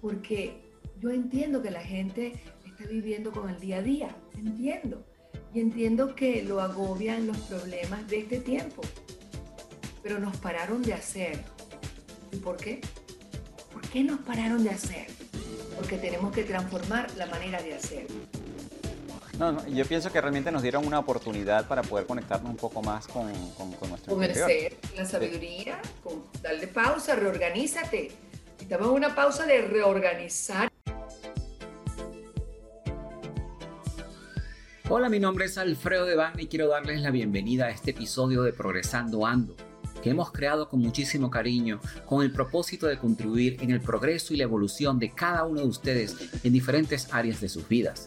porque 0.00 0.60
yo 1.00 1.10
entiendo 1.10 1.62
que 1.62 1.70
la 1.70 1.82
gente 1.82 2.34
está 2.66 2.84
viviendo 2.88 3.32
con 3.32 3.48
el 3.48 3.60
día 3.60 3.78
a 3.78 3.82
día, 3.82 4.16
entiendo. 4.36 5.04
Y 5.52 5.60
entiendo 5.60 6.14
que 6.14 6.42
lo 6.42 6.60
agobian 6.60 7.26
los 7.26 7.36
problemas 7.38 8.06
de 8.08 8.20
este 8.20 8.38
tiempo. 8.38 8.82
Pero 10.02 10.18
nos 10.18 10.36
pararon 10.36 10.82
de 10.82 10.94
hacer. 10.94 11.40
¿Y 12.32 12.36
por 12.36 12.56
qué? 12.56 12.80
¿Por 13.72 13.82
qué 13.82 14.04
nos 14.04 14.20
pararon 14.20 14.62
de 14.62 14.70
hacer? 14.70 15.06
Porque 15.76 15.98
tenemos 15.98 16.32
que 16.32 16.44
transformar 16.44 17.10
la 17.16 17.26
manera 17.26 17.60
de 17.62 17.74
hacer. 17.74 18.06
No, 19.38 19.52
no, 19.52 19.66
yo 19.68 19.86
pienso 19.86 20.12
que 20.12 20.20
realmente 20.20 20.52
nos 20.52 20.60
dieron 20.62 20.86
una 20.86 20.98
oportunidad 20.98 21.66
para 21.66 21.82
poder 21.82 22.06
conectarnos 22.06 22.50
un 22.50 22.58
poco 22.58 22.82
más 22.82 23.06
con, 23.06 23.32
con, 23.52 23.72
con 23.72 23.88
nuestro 23.88 24.14
Con 24.14 24.22
el 24.22 24.34
ser, 24.34 24.76
la 24.94 25.06
sabiduría, 25.06 25.80
con 26.04 26.24
darle 26.42 26.66
pausa, 26.68 27.16
reorganízate. 27.16 28.10
En 28.68 28.84
una 28.84 29.14
pausa 29.14 29.46
de 29.46 29.62
reorganizar. 29.62 30.68
Hola, 34.88 35.08
mi 35.08 35.18
nombre 35.18 35.46
es 35.46 35.56
Alfredo 35.58 36.04
Devane 36.04 36.42
y 36.42 36.46
quiero 36.46 36.68
darles 36.68 37.00
la 37.00 37.10
bienvenida 37.10 37.66
a 37.66 37.70
este 37.70 37.92
episodio 37.92 38.42
de 38.42 38.52
Progresando 38.52 39.26
Ando, 39.26 39.56
que 40.02 40.10
hemos 40.10 40.30
creado 40.30 40.68
con 40.68 40.80
muchísimo 40.80 41.30
cariño 41.30 41.80
con 42.06 42.22
el 42.22 42.32
propósito 42.32 42.86
de 42.86 42.98
contribuir 42.98 43.56
en 43.60 43.70
el 43.70 43.80
progreso 43.80 44.34
y 44.34 44.36
la 44.36 44.44
evolución 44.44 44.98
de 44.98 45.10
cada 45.10 45.44
uno 45.44 45.60
de 45.60 45.68
ustedes 45.68 46.16
en 46.44 46.52
diferentes 46.52 47.12
áreas 47.12 47.40
de 47.40 47.48
sus 47.48 47.66
vidas. 47.68 48.06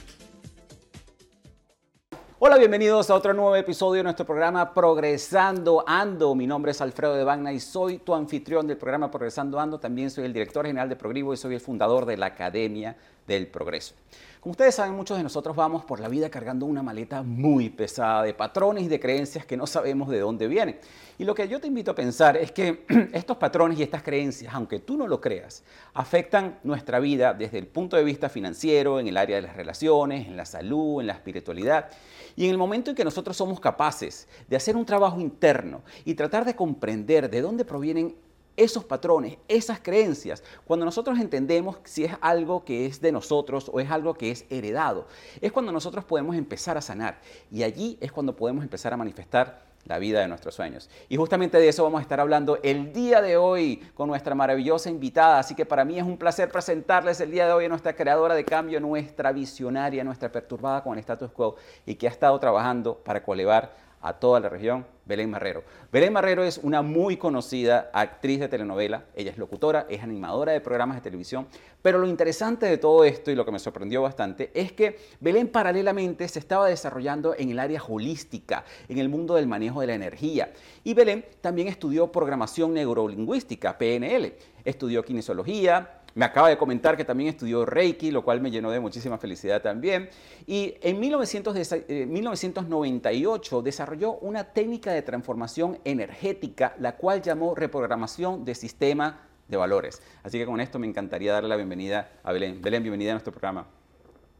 Hola, 2.43 2.57
bienvenidos 2.57 3.11
a 3.11 3.13
otro 3.13 3.35
nuevo 3.35 3.55
episodio 3.55 3.99
de 3.99 4.03
nuestro 4.05 4.25
programa 4.25 4.73
Progresando 4.73 5.83
Ando. 5.85 6.33
Mi 6.33 6.47
nombre 6.47 6.71
es 6.71 6.81
Alfredo 6.81 7.13
de 7.15 7.23
Bagna 7.23 7.53
y 7.53 7.59
soy 7.59 7.99
tu 7.99 8.15
anfitrión 8.15 8.65
del 8.65 8.77
programa 8.77 9.11
Progresando 9.11 9.59
Ando. 9.59 9.79
También 9.79 10.09
soy 10.09 10.25
el 10.25 10.33
director 10.33 10.65
general 10.65 10.89
de 10.89 10.95
Progrivo 10.95 11.35
y 11.35 11.37
soy 11.37 11.53
el 11.53 11.61
fundador 11.61 12.07
de 12.07 12.17
la 12.17 12.25
Academia 12.25 12.97
del 13.27 13.45
Progreso. 13.45 13.93
Como 14.41 14.53
ustedes 14.53 14.73
saben, 14.73 14.95
muchos 14.95 15.17
de 15.17 15.21
nosotros 15.21 15.55
vamos 15.55 15.85
por 15.85 15.99
la 15.99 16.07
vida 16.07 16.31
cargando 16.31 16.65
una 16.65 16.81
maleta 16.81 17.21
muy 17.21 17.69
pesada 17.69 18.23
de 18.23 18.33
patrones 18.33 18.83
y 18.83 18.87
de 18.87 18.99
creencias 18.99 19.45
que 19.45 19.55
no 19.55 19.67
sabemos 19.67 20.09
de 20.09 20.19
dónde 20.19 20.47
vienen. 20.47 20.79
Y 21.19 21.25
lo 21.25 21.35
que 21.35 21.47
yo 21.47 21.61
te 21.61 21.67
invito 21.67 21.91
a 21.91 21.93
pensar 21.95 22.35
es 22.37 22.51
que 22.51 22.83
estos 23.13 23.37
patrones 23.37 23.77
y 23.77 23.83
estas 23.83 24.01
creencias, 24.01 24.51
aunque 24.55 24.79
tú 24.79 24.97
no 24.97 25.05
lo 25.05 25.21
creas, 25.21 25.63
afectan 25.93 26.57
nuestra 26.63 26.99
vida 26.99 27.35
desde 27.35 27.59
el 27.59 27.67
punto 27.67 27.97
de 27.97 28.03
vista 28.03 28.29
financiero, 28.29 28.99
en 28.99 29.07
el 29.07 29.17
área 29.17 29.35
de 29.35 29.43
las 29.43 29.55
relaciones, 29.55 30.27
en 30.27 30.35
la 30.35 30.45
salud, 30.45 31.01
en 31.01 31.05
la 31.05 31.13
espiritualidad. 31.13 31.91
Y 32.35 32.45
en 32.45 32.49
el 32.49 32.57
momento 32.57 32.89
en 32.89 32.95
que 32.95 33.05
nosotros 33.05 33.37
somos 33.37 33.59
capaces 33.59 34.27
de 34.47 34.55
hacer 34.55 34.75
un 34.75 34.87
trabajo 34.87 35.19
interno 35.19 35.83
y 36.03 36.15
tratar 36.15 36.45
de 36.45 36.55
comprender 36.55 37.29
de 37.29 37.41
dónde 37.41 37.63
provienen 37.63 38.15
esos 38.57 38.83
patrones, 38.83 39.37
esas 39.47 39.79
creencias, 39.79 40.43
cuando 40.65 40.85
nosotros 40.85 41.19
entendemos 41.19 41.77
si 41.83 42.05
es 42.05 42.13
algo 42.21 42.63
que 42.63 42.85
es 42.85 43.01
de 43.01 43.11
nosotros 43.11 43.69
o 43.73 43.79
es 43.79 43.89
algo 43.89 44.13
que 44.13 44.31
es 44.31 44.45
heredado, 44.49 45.07
es 45.39 45.51
cuando 45.51 45.71
nosotros 45.71 46.05
podemos 46.05 46.35
empezar 46.35 46.77
a 46.77 46.81
sanar. 46.81 47.19
Y 47.51 47.63
allí 47.63 47.97
es 48.01 48.11
cuando 48.11 48.35
podemos 48.35 48.63
empezar 48.63 48.93
a 48.93 48.97
manifestar 48.97 49.71
la 49.85 49.99
vida 49.99 50.19
de 50.19 50.27
nuestros 50.27 50.55
sueños. 50.55 50.89
Y 51.09 51.17
justamente 51.17 51.57
de 51.57 51.67
eso 51.67 51.83
vamos 51.83 51.99
a 51.99 52.01
estar 52.03 52.19
hablando 52.19 52.59
el 52.63 52.93
día 52.93 53.21
de 53.21 53.37
hoy 53.37 53.77
con 53.93 54.07
nuestra 54.07 54.35
maravillosa 54.35 54.89
invitada. 54.89 55.39
Así 55.39 55.55
que 55.55 55.65
para 55.65 55.85
mí 55.85 55.97
es 55.97 56.03
un 56.03 56.17
placer 56.17 56.49
presentarles 56.49 57.19
el 57.21 57.31
día 57.31 57.47
de 57.47 57.53
hoy 57.53 57.65
a 57.65 57.69
nuestra 57.69 57.95
creadora 57.95 58.35
de 58.35 58.45
cambio, 58.45 58.79
nuestra 58.79 59.31
visionaria, 59.31 60.03
nuestra 60.03 60.31
perturbada 60.31 60.83
con 60.83 60.93
el 60.93 60.99
status 60.99 61.31
quo 61.31 61.55
y 61.85 61.95
que 61.95 62.07
ha 62.07 62.11
estado 62.11 62.39
trabajando 62.39 62.95
para 62.97 63.23
colevar 63.23 63.90
a 64.01 64.13
toda 64.13 64.39
la 64.39 64.49
región, 64.49 64.85
Belén 65.05 65.29
Marrero. 65.29 65.63
Belén 65.91 66.13
Marrero 66.13 66.43
es 66.43 66.57
una 66.57 66.81
muy 66.81 67.17
conocida 67.17 67.89
actriz 67.93 68.39
de 68.39 68.47
telenovela, 68.47 69.05
ella 69.15 69.31
es 69.31 69.37
locutora, 69.37 69.85
es 69.89 70.01
animadora 70.01 70.53
de 70.53 70.61
programas 70.61 70.97
de 70.97 71.01
televisión, 71.01 71.47
pero 71.81 71.99
lo 71.99 72.07
interesante 72.07 72.65
de 72.65 72.77
todo 72.77 73.03
esto 73.03 73.31
y 73.31 73.35
lo 73.35 73.45
que 73.45 73.51
me 73.51 73.59
sorprendió 73.59 74.01
bastante 74.01 74.51
es 74.53 74.71
que 74.71 74.99
Belén 75.19 75.49
paralelamente 75.49 76.27
se 76.27 76.39
estaba 76.39 76.67
desarrollando 76.67 77.35
en 77.37 77.51
el 77.51 77.59
área 77.59 77.81
holística, 77.83 78.63
en 78.87 78.97
el 78.97 79.09
mundo 79.09 79.35
del 79.35 79.47
manejo 79.47 79.81
de 79.81 79.87
la 79.87 79.95
energía. 79.95 80.51
Y 80.83 80.93
Belén 80.93 81.25
también 81.41 81.67
estudió 81.67 82.11
programación 82.11 82.73
neurolingüística, 82.73 83.77
PNL, 83.77 84.33
estudió 84.63 85.03
kinesiología, 85.03 86.00
me 86.13 86.25
acaba 86.25 86.49
de 86.49 86.57
comentar 86.57 86.97
que 86.97 87.05
también 87.05 87.29
estudió 87.29 87.65
Reiki, 87.65 88.11
lo 88.11 88.21
cual 88.23 88.41
me 88.41 88.51
llenó 88.51 88.69
de 88.71 88.81
muchísima 88.81 89.17
felicidad 89.17 89.61
también. 89.61 90.09
Y 90.45 90.75
en 90.81 90.99
1998 90.99 93.59
eh, 93.59 93.61
desarrolló 93.63 94.15
una 94.15 94.43
técnica 94.43 94.91
de 94.91 95.03
transformación 95.03 95.79
energética, 95.85 96.75
la 96.79 96.97
cual 96.97 97.21
llamó 97.21 97.55
reprogramación 97.55 98.43
de 98.43 98.55
sistema 98.55 99.29
de 99.47 99.55
valores. 99.57 100.01
Así 100.23 100.37
que 100.37 100.45
con 100.45 100.59
esto 100.59 100.79
me 100.79 100.87
encantaría 100.87 101.31
darle 101.33 101.47
la 101.49 101.55
bienvenida 101.55 102.11
a 102.23 102.33
Belén. 102.33 102.61
Belén, 102.61 102.83
bienvenida 102.83 103.11
a 103.11 103.13
nuestro 103.13 103.31
programa. 103.31 103.67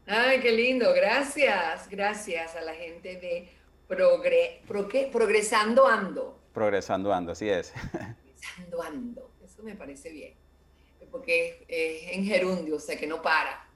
Ay, 0.06 0.40
qué 0.40 0.52
lindo. 0.52 0.92
Gracias. 0.94 1.88
Gracias 1.88 2.54
a 2.56 2.60
la 2.60 2.74
gente 2.74 3.16
de 3.16 3.48
Progre, 3.86 4.60
Progresando 5.10 5.86
Ando. 5.86 6.38
Progresando 6.52 7.14
Ando, 7.14 7.32
así 7.32 7.48
es. 7.48 7.72
Progresando 7.92 8.82
Ando. 8.82 9.30
Eso 9.42 9.62
me 9.62 9.74
parece 9.74 10.10
bien 10.10 10.41
porque 11.12 11.64
es 11.68 12.16
en 12.16 12.24
gerundio, 12.24 12.76
o 12.76 12.80
sea 12.80 12.96
que 12.96 13.06
no 13.06 13.22
para. 13.22 13.68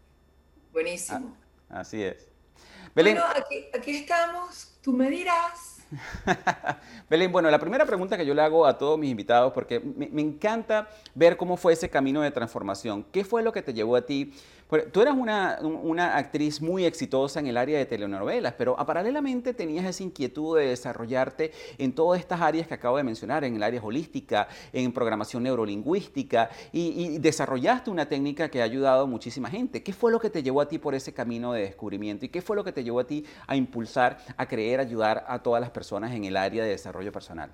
Buenísimo. 0.72 1.36
Ah, 1.68 1.80
así 1.80 2.02
es. 2.02 2.26
Belén. 2.94 3.16
Bueno, 3.16 3.30
aquí, 3.36 3.66
aquí 3.72 3.96
estamos, 3.98 4.78
tú 4.82 4.92
me 4.92 5.08
dirás. 5.10 5.76
Belén, 7.10 7.30
bueno, 7.30 7.50
la 7.50 7.58
primera 7.58 7.84
pregunta 7.86 8.16
que 8.16 8.26
yo 8.26 8.34
le 8.34 8.42
hago 8.42 8.66
a 8.66 8.76
todos 8.76 8.98
mis 8.98 9.10
invitados, 9.10 9.52
porque 9.52 9.78
me, 9.78 10.08
me, 10.08 10.22
encanta 10.22 10.88
ver 11.14 11.36
cómo 11.36 11.56
fue 11.56 11.74
ese 11.74 11.88
camino 11.88 12.22
de 12.22 12.30
transformación. 12.30 13.04
¿Qué 13.12 13.24
fue 13.24 13.42
lo 13.42 13.52
que 13.52 13.62
te 13.62 13.72
llevó 13.72 13.94
a 13.94 14.04
ti 14.04 14.32
Tú 14.92 15.00
eras 15.00 15.14
una, 15.16 15.58
una, 15.62 16.16
actriz 16.16 16.60
muy 16.60 16.84
exitosa 16.84 17.38
en 17.38 17.46
el 17.46 17.56
área 17.56 17.78
de 17.78 17.86
telenovelas, 17.86 18.54
pero 18.54 18.74
paralelamente 18.74 19.54
tenías 19.54 19.84
esa 19.84 20.02
inquietud 20.02 20.58
de 20.58 20.66
desarrollarte 20.66 21.52
en 21.78 21.94
todas 21.94 22.18
estas 22.18 22.40
áreas 22.40 22.66
que 22.66 22.74
acabo 22.74 22.96
de 22.96 23.04
mencionar, 23.04 23.44
en 23.44 23.54
el 23.54 23.62
área 23.62 23.80
holística, 23.80 24.48
en 24.72 24.90
programación 24.90 25.44
neurolingüística, 25.44 26.50
y, 26.72 27.14
y 27.14 27.18
desarrollaste 27.18 27.90
una 27.90 28.08
técnica 28.08 28.48
que 28.48 28.60
ha 28.60 28.64
ayudado 28.64 29.04
a 29.04 29.06
muchísima 29.06 29.48
gente. 29.48 29.84
¿Qué 29.84 29.92
fue 29.92 30.10
lo 30.10 30.18
que 30.18 30.30
te 30.30 30.42
llevó 30.42 30.60
a 30.60 30.68
ti 30.68 30.78
por 30.78 30.96
ese 30.96 31.14
camino 31.14 31.52
de 31.52 31.62
descubrimiento 31.62 32.26
y 32.26 32.28
qué 32.28 32.42
fue 32.42 32.56
lo 32.56 32.64
que 32.64 32.72
te 32.72 32.82
llevó 32.82 32.98
a 32.98 33.06
ti 33.06 33.24
a 33.46 33.54
impulsar, 33.54 34.18
a 34.36 34.46
creer, 34.46 34.80
ayudar 34.80 35.24
a 35.28 35.40
todas 35.44 35.60
las 35.60 35.70
personas 35.70 36.12
en 36.12 36.24
el 36.24 36.36
área 36.36 36.64
de 36.64 36.70
desarrollo 36.70 37.12
personal? 37.12 37.52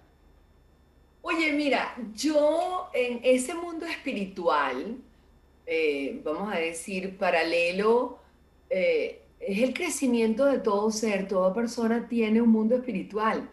Oye, 1.21 1.53
mira, 1.53 1.95
yo 2.15 2.89
en 2.93 3.21
ese 3.23 3.55
mundo 3.55 3.87
espiritual, 3.87 4.97
eh, 5.67 6.21
vamos 6.25 6.53
a 6.53 6.59
decir, 6.59 7.17
paralelo, 7.17 8.19
eh, 8.69 9.23
es 9.41 9.63
el 9.63 9.75
crecimiento 9.75 10.45
de 10.47 10.59
todo 10.59 10.91
ser, 10.91 11.29
toda 11.29 11.53
persona 11.53 12.09
tiene 12.09 12.41
un 12.41 12.51
mundo 12.51 12.77
espiritual. 12.77 13.51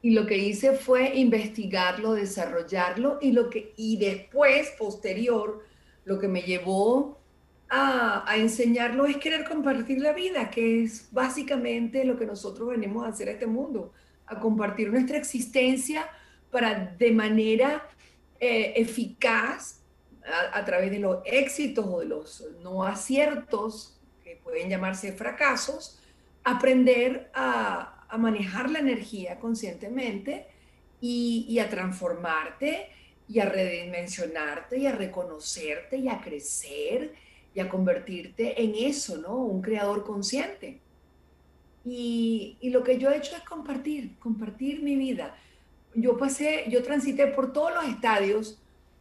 Y 0.00 0.10
lo 0.10 0.26
que 0.26 0.38
hice 0.38 0.72
fue 0.72 1.16
investigarlo, 1.16 2.12
desarrollarlo 2.12 3.18
y, 3.20 3.32
lo 3.32 3.50
que, 3.50 3.72
y 3.76 3.96
después, 3.98 4.70
posterior, 4.78 5.64
lo 6.04 6.18
que 6.18 6.28
me 6.28 6.42
llevó 6.42 7.18
a, 7.68 8.24
enseñarlo 8.36 9.06
es 9.06 9.16
querer 9.18 9.44
compartir 9.44 10.00
la 10.00 10.12
vida, 10.12 10.50
que 10.50 10.84
es 10.84 11.08
básicamente 11.12 12.04
lo 12.04 12.18
que 12.18 12.26
nosotros 12.26 12.68
venimos 12.68 13.04
a 13.04 13.08
hacer 13.08 13.28
a 13.28 13.32
este 13.32 13.46
mundo, 13.46 13.92
a 14.26 14.38
compartir 14.40 14.90
nuestra 14.90 15.18
existencia 15.18 16.08
para 16.50 16.96
de 16.98 17.10
manera 17.10 17.86
eh, 18.40 18.72
eficaz 18.76 19.77
a, 20.52 20.64
través 20.64 20.90
de 20.90 20.98
los 20.98 21.18
éxitos 21.24 21.86
o 21.86 22.00
de 22.00 22.06
los 22.06 22.44
no 22.62 22.84
aciertos, 22.84 23.98
que 24.22 24.36
pueden 24.36 24.68
llamarse 24.68 25.12
fracasos, 25.12 25.98
aprender 26.44 27.30
a, 27.34 27.94
manejar 28.18 28.70
la 28.70 28.78
energía 28.78 29.38
conscientemente 29.38 30.46
y, 31.00 31.58
a 31.58 31.68
transformarte 31.68 32.88
y 33.28 33.40
a 33.40 33.44
redimensionarte 33.44 34.78
y 34.78 34.86
a 34.86 34.92
reconocerte 34.92 35.98
y 35.98 36.08
a 36.08 36.20
crecer 36.20 37.12
y 37.54 37.60
a 37.60 37.68
convertirte 37.68 38.62
en 38.62 38.74
eso, 38.74 39.18
¿no? 39.18 39.36
Un 39.36 39.60
creador 39.60 40.04
consciente. 40.04 40.80
Y, 41.84 42.56
lo 42.62 42.82
que 42.82 42.98
yo 42.98 43.10
he 43.10 43.18
hecho 43.18 43.36
es 43.36 43.42
compartir, 43.42 44.18
compartir 44.18 44.82
mi 44.82 44.96
vida. 44.96 45.36
Yo 45.94 46.16
pasé, 46.16 46.64
yo 46.68 46.82
transité 46.82 47.26
por 47.26 47.52
todos 47.52 47.74
los 47.74 47.84
estadios 47.84 48.58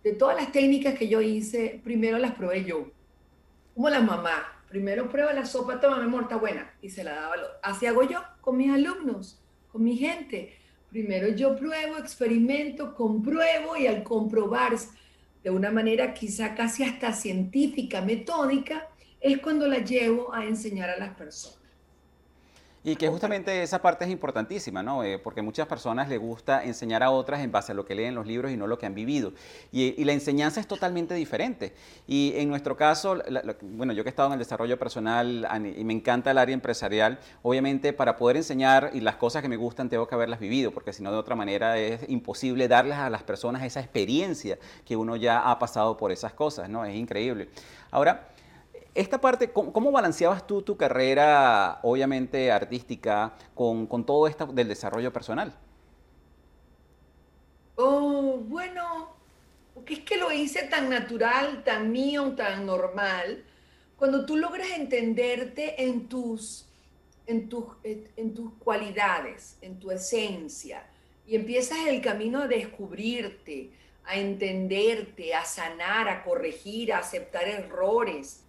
de 0.08 0.14
todas 0.14 0.38
las 0.38 0.54
técnicas 0.54 0.98
que 0.98 1.10
yo 1.10 1.20
hice, 1.22 1.82
primero 1.84 2.18
las 2.18 2.32
probé 2.32 2.64
yo. 2.64 2.90
Como 3.76 3.90
la 3.90 4.00
mamá. 4.00 4.54
Primero 4.70 5.10
prueba 5.10 5.34
la 5.34 5.46
sopa, 5.46 5.82
toma, 5.82 5.98
mi 5.98 6.04
amor, 6.04 6.24
está 6.24 6.38
buena. 6.38 6.74
Y 6.82 6.90
se 6.90 7.04
la 7.04 7.16
daba. 7.16 7.36
Así 7.62 7.86
hago 7.86 8.04
yo 8.04 8.22
con 8.40 8.56
mis 8.56 8.72
alumnos, 8.72 9.42
con 9.70 9.84
mi 9.84 9.98
gente. 9.98 10.54
primero 10.90 11.28
yo 11.28 11.58
pruebo, 11.58 11.98
experimento, 11.98 12.96
compruebo 12.96 13.76
y 13.76 13.88
al 13.88 14.04
comprobar 14.04 14.74
de 15.44 15.50
una 15.50 15.72
manera 15.72 16.14
quizá 16.14 16.56
casi 16.56 16.84
hasta 16.84 17.12
científica, 17.12 18.02
metódica, 18.02 18.88
es 19.20 19.40
cuando 19.40 19.68
la 19.68 19.80
llevo 19.80 20.34
a 20.34 20.46
enseñar 20.46 20.90
a 20.90 20.98
las 20.98 21.16
personas. 21.16 21.60
Y 22.88 22.96
que 22.96 23.10
justamente 23.10 23.64
esa 23.64 23.82
parte 23.82 24.06
es 24.06 24.12
importantísima, 24.12 24.82
¿no? 24.82 25.04
Eh, 25.04 25.20
porque 25.20 25.42
muchas 25.42 25.68
personas 25.68 26.08
les 26.08 26.22
gusta 26.22 26.64
enseñar 26.64 27.04
a 27.04 27.12
otras 27.12 27.42
en 27.42 27.52
base 27.52 27.74
a 27.74 27.76
lo 27.76 27.84
que 27.84 27.96
leen 27.96 28.16
los 28.16 28.26
libros 28.26 28.50
y 28.50 28.56
no 28.56 28.66
lo 28.66 28.80
que 28.80 28.86
han 28.86 28.96
vivido. 28.96 29.34
Y, 29.74 30.02
la 30.06 30.14
enseñanza 30.14 30.62
es 30.62 30.68
totalmente 30.68 31.14
diferente. 31.14 31.74
Y 32.08 32.32
en 32.38 32.48
nuestro 32.48 32.78
caso, 32.78 33.22
bueno, 33.62 33.92
yo 33.92 34.04
que 34.04 34.10
he 34.10 34.12
estado 34.12 34.30
en 34.30 34.34
el 34.36 34.40
desarrollo 34.40 34.80
personal 34.80 35.46
y 35.78 35.84
me 35.84 35.92
encanta 35.92 36.32
el 36.32 36.38
área 36.38 36.54
empresarial, 36.54 37.20
obviamente 37.42 37.92
para 37.92 38.16
poder 38.16 38.38
enseñar 38.38 38.92
y 38.94 39.02
las 39.02 39.18
cosas 39.18 39.42
que 39.42 39.50
me 39.50 39.58
gustan 39.58 39.90
tengo 39.90 40.08
que 40.08 40.16
haberlas 40.16 40.40
vivido, 40.40 40.72
porque 40.72 40.94
si 40.94 41.04
no 41.04 41.12
de 41.12 41.18
otra 41.18 41.36
manera 41.36 41.78
es 41.78 42.08
imposible 42.08 42.70
darles 42.70 43.00
a 43.00 43.10
las 43.10 43.24
personas 43.24 43.64
esa 43.64 43.82
experiencia 43.82 44.60
que 44.86 44.96
uno 44.96 45.18
ya 45.18 45.52
ha 45.52 45.60
pasado 45.60 45.98
por 45.98 46.14
esas 46.14 46.32
cosas, 46.32 46.70
¿no? 46.70 46.86
Es 46.86 46.96
increíble. 46.96 47.50
Ahora, 47.92 48.30
esta 48.98 49.22
parte, 49.22 49.52
¿cómo, 49.52 49.92
balanceabas 49.92 50.48
tú 50.48 50.64
tu 50.64 50.76
carrera, 50.76 51.80
obviamente 51.84 52.52
artística, 52.52 53.36
con, 53.54 53.88
todo 54.08 54.28
esto 54.28 54.48
del 54.48 54.68
desarrollo 54.68 55.14
personal? 55.14 55.54
Oh, 57.76 58.38
bueno, 58.44 59.16
porque 59.76 59.94
es 59.94 60.00
que 60.00 60.18
lo 60.18 60.32
hice 60.32 60.64
tan 60.64 60.90
natural, 60.90 61.64
tan 61.64 61.92
mío, 61.92 62.34
tan 62.36 62.66
normal. 62.66 63.46
Cuando 63.98 64.26
tú 64.26 64.36
logras 64.36 64.72
entenderte 64.72 65.84
en 65.84 66.08
tus, 66.10 66.68
en 67.28 67.50
tus, 67.50 67.66
en 67.84 68.34
tus 68.34 68.54
cualidades, 68.54 69.60
en 69.62 69.80
tu 69.80 69.92
esencia, 69.92 70.84
y 71.28 71.36
empiezas 71.36 71.86
el 71.86 72.02
camino 72.02 72.42
a 72.42 72.48
descubrirte, 72.48 73.70
a 74.06 74.16
entenderte, 74.16 75.36
a 75.36 75.46
sanar, 75.46 76.10
a 76.10 76.24
corregir, 76.24 76.94
a 76.94 77.00
aceptar 77.00 77.48
errores, 77.48 78.44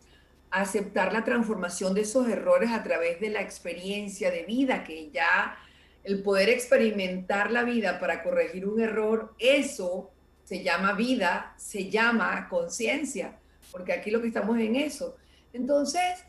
aceptar 0.50 1.12
la 1.12 1.24
transformación 1.24 1.94
de 1.94 2.02
esos 2.02 2.28
errores 2.28 2.70
a 2.70 2.82
través 2.82 3.20
de 3.20 3.30
la 3.30 3.42
experiencia 3.42 4.30
de 4.30 4.44
vida, 4.44 4.84
que 4.84 5.10
ya 5.10 5.58
el 6.04 6.22
poder 6.22 6.48
experimentar 6.48 7.50
la 7.50 7.64
vida 7.64 7.98
para 7.98 8.22
corregir 8.22 8.66
un 8.66 8.80
error, 8.80 9.34
eso 9.38 10.10
se 10.44 10.62
llama 10.62 10.94
vida, 10.94 11.54
se 11.58 11.90
llama 11.90 12.48
conciencia, 12.48 13.38
porque 13.70 13.92
aquí 13.92 14.10
lo 14.10 14.22
que 14.22 14.28
estamos 14.28 14.58
en 14.58 14.76
eso. 14.76 15.16
Entonces, 15.52 16.24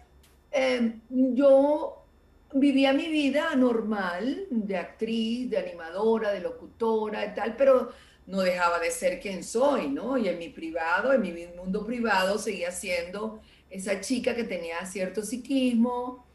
em, 0.51 0.99
yo 1.09 2.05
vivía 2.53 2.91
mi 2.93 3.07
vida 3.07 3.55
normal, 3.55 4.47
de 4.49 4.75
actriz, 4.77 5.49
de 5.49 5.57
animadora, 5.57 6.31
de 6.31 6.41
locutora 6.41 7.25
y 7.25 7.33
tal, 7.33 7.55
pero 7.55 7.91
no 8.25 8.41
dejaba 8.41 8.79
de 8.79 8.91
ser 8.91 9.19
quien 9.19 9.43
soy, 9.43 9.87
¿no? 9.87 10.17
Y 10.17 10.27
en 10.27 10.37
mi 10.37 10.49
privado, 10.49 11.13
en 11.13 11.21
mi 11.21 11.31
mundo 11.55 11.85
privado, 11.85 12.37
seguía 12.37 12.71
siendo 12.71 13.41
esa 13.69 14.01
chica 14.01 14.35
que 14.35 14.43
tenía 14.43 14.85
cierto 14.85 15.21
psiquismo, 15.21 16.25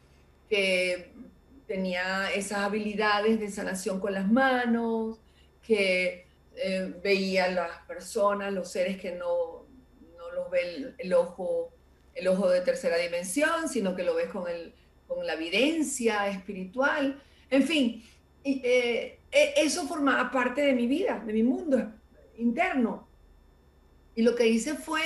que 0.49 1.11
tenía 1.67 2.31
esas 2.31 2.59
habilidades 2.59 3.39
de 3.39 3.49
sanación 3.49 3.99
con 3.99 4.13
las 4.13 4.31
manos, 4.31 5.19
que 5.65 6.25
eh, 6.55 6.93
veía 7.03 7.49
las 7.49 7.79
personas, 7.87 8.53
los 8.53 8.71
seres 8.71 8.99
que 8.99 9.11
no, 9.11 9.65
no 10.17 10.31
los 10.31 10.49
ve 10.49 10.93
el, 10.97 11.13
ojo, 11.13 11.71
el 12.13 12.27
ojo 12.27 12.49
de 12.49 12.61
tercera 12.61 12.97
dimensión, 12.97 13.67
sino 13.67 13.95
que 13.95 14.03
lo 14.03 14.15
ves 14.15 14.29
con, 14.29 14.47
el, 14.47 14.73
con 15.07 15.25
la 15.25 15.33
evidencia 15.33 16.27
espiritual. 16.27 17.21
En 17.49 17.63
fin, 17.63 18.03
eh, 18.43 19.19
e, 19.31 19.53
eso 19.57 19.87
formaba 19.87 20.31
parte 20.31 20.61
de 20.61 20.73
mi 20.73 20.87
vida, 20.87 21.21
de 21.25 21.33
mi 21.33 21.43
mundo 21.43 21.91
interno. 22.37 23.07
Y 24.15 24.21
lo 24.21 24.35
que 24.35 24.47
hice 24.47 24.75
fue 24.75 25.01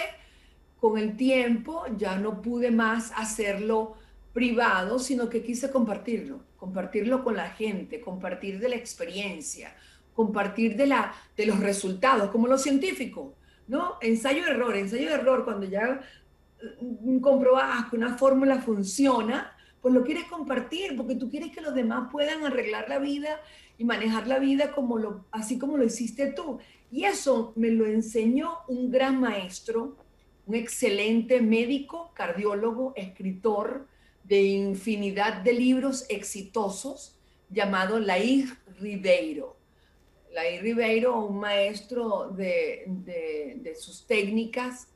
con 0.79 0.97
el 0.97 1.17
tiempo 1.17 1.83
ya 1.97 2.17
no 2.17 2.41
pude 2.41 2.71
más 2.71 3.11
hacerlo 3.15 3.95
privado, 4.33 4.99
sino 4.99 5.29
que 5.29 5.43
quise 5.43 5.71
compartirlo, 5.71 6.39
compartirlo 6.57 7.23
con 7.23 7.35
la 7.35 7.49
gente, 7.49 7.99
compartir 7.99 8.59
de 8.59 8.69
la 8.69 8.75
experiencia, 8.75 9.75
compartir 10.13 10.75
de, 10.75 10.87
la, 10.87 11.13
de 11.35 11.45
los 11.45 11.59
resultados, 11.59 12.29
como 12.31 12.47
los 12.47 12.61
científicos, 12.61 13.33
¿no? 13.67 13.95
Ensayo-error, 14.01 14.75
ensayo-error, 14.75 15.43
cuando 15.43 15.65
ya 15.65 16.01
mm, 16.81 17.19
comprobas 17.19 17.89
que 17.89 17.95
una 17.97 18.17
fórmula 18.17 18.59
funciona, 18.59 19.55
pues 19.81 19.93
lo 19.93 20.03
quieres 20.03 20.25
compartir, 20.25 20.95
porque 20.95 21.15
tú 21.15 21.29
quieres 21.29 21.51
que 21.51 21.61
los 21.61 21.73
demás 21.73 22.09
puedan 22.11 22.45
arreglar 22.45 22.89
la 22.89 22.99
vida 22.99 23.41
y 23.77 23.85
manejar 23.85 24.27
la 24.27 24.39
vida 24.39 24.71
como 24.71 24.97
lo, 24.97 25.25
así 25.31 25.57
como 25.57 25.77
lo 25.77 25.85
hiciste 25.85 26.33
tú. 26.33 26.59
Y 26.91 27.05
eso 27.05 27.53
me 27.55 27.69
lo 27.69 27.85
enseñó 27.85 28.57
un 28.67 28.91
gran 28.91 29.19
maestro, 29.19 29.95
un 30.49 30.55
excelente 30.55 31.41
médico, 31.41 32.11
cardiólogo, 32.15 32.93
escritor 32.95 33.87
de 34.23 34.41
infinidad 34.41 35.43
de 35.43 35.53
libros 35.53 36.07
exitosos, 36.09 37.15
llamado 37.51 37.99
Lair 37.99 38.47
Ribeiro. 38.79 39.55
Lair 40.33 40.63
Ribeiro, 40.63 41.23
un 41.23 41.39
maestro 41.39 42.31
de, 42.31 43.75
sus 43.79 44.07
técnicas, 44.07 44.87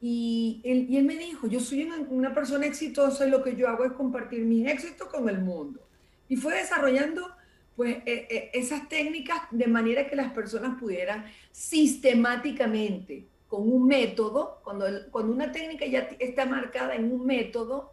y 0.00 0.60
él, 0.64 0.86
y 0.90 0.96
él, 0.96 1.04
me 1.04 1.16
dijo, 1.16 1.46
yo 1.46 1.60
soy 1.60 1.88
una, 2.10 2.34
persona 2.34 2.66
exitosa 2.66 3.28
y 3.28 3.30
lo 3.30 3.44
que 3.44 3.54
yo 3.54 3.68
hago 3.68 3.84
es 3.84 3.92
compartir 3.92 4.44
mi 4.44 4.68
éxito 4.68 5.06
con 5.06 5.28
el 5.28 5.38
mundo. 5.38 5.86
Y 6.28 6.34
fue 6.34 6.56
desarrollando 6.56 7.30
pues 7.76 7.98
e, 8.06 8.26
e, 8.28 8.50
esas 8.54 8.88
técnicas 8.88 9.42
de 9.52 9.68
manera 9.68 10.08
que 10.08 10.16
las 10.16 10.32
personas 10.32 10.80
pudieran 10.80 11.26
sistemáticamente 11.52 13.29
con 13.50 13.68
un 13.68 13.88
método, 13.88 14.60
cuando, 14.62 14.86
cuando 15.10 15.32
una 15.32 15.50
técnica 15.50 15.84
ya 15.84 16.08
está 16.20 16.46
marcada 16.46 16.94
en 16.94 17.12
un 17.12 17.26
método, 17.26 17.90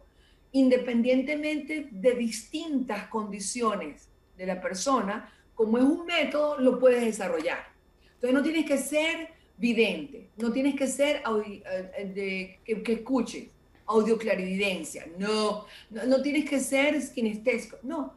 independientemente 0.52 1.88
de 1.90 2.14
distintas 2.14 3.08
condiciones 3.08 4.08
de 4.36 4.46
la 4.46 4.60
persona, 4.60 5.32
como 5.56 5.78
es 5.78 5.84
un 5.84 6.06
método, 6.06 6.60
lo 6.60 6.78
puedes 6.78 7.04
desarrollar. 7.04 7.72
Entonces 8.14 8.32
no 8.32 8.42
tienes 8.44 8.66
que 8.66 8.78
ser 8.78 9.30
vidente, 9.56 10.30
no 10.36 10.52
tienes 10.52 10.76
que 10.76 10.86
ser 10.86 11.22
eh, 11.26 12.12
de, 12.14 12.60
que, 12.64 12.80
que 12.80 12.92
escuche, 12.92 13.50
audioclarividencia, 13.86 15.08
no, 15.18 15.64
no, 15.90 16.04
no 16.06 16.22
tienes 16.22 16.48
que 16.48 16.60
ser 16.60 16.96
kinestésico, 17.12 17.78
no, 17.82 18.14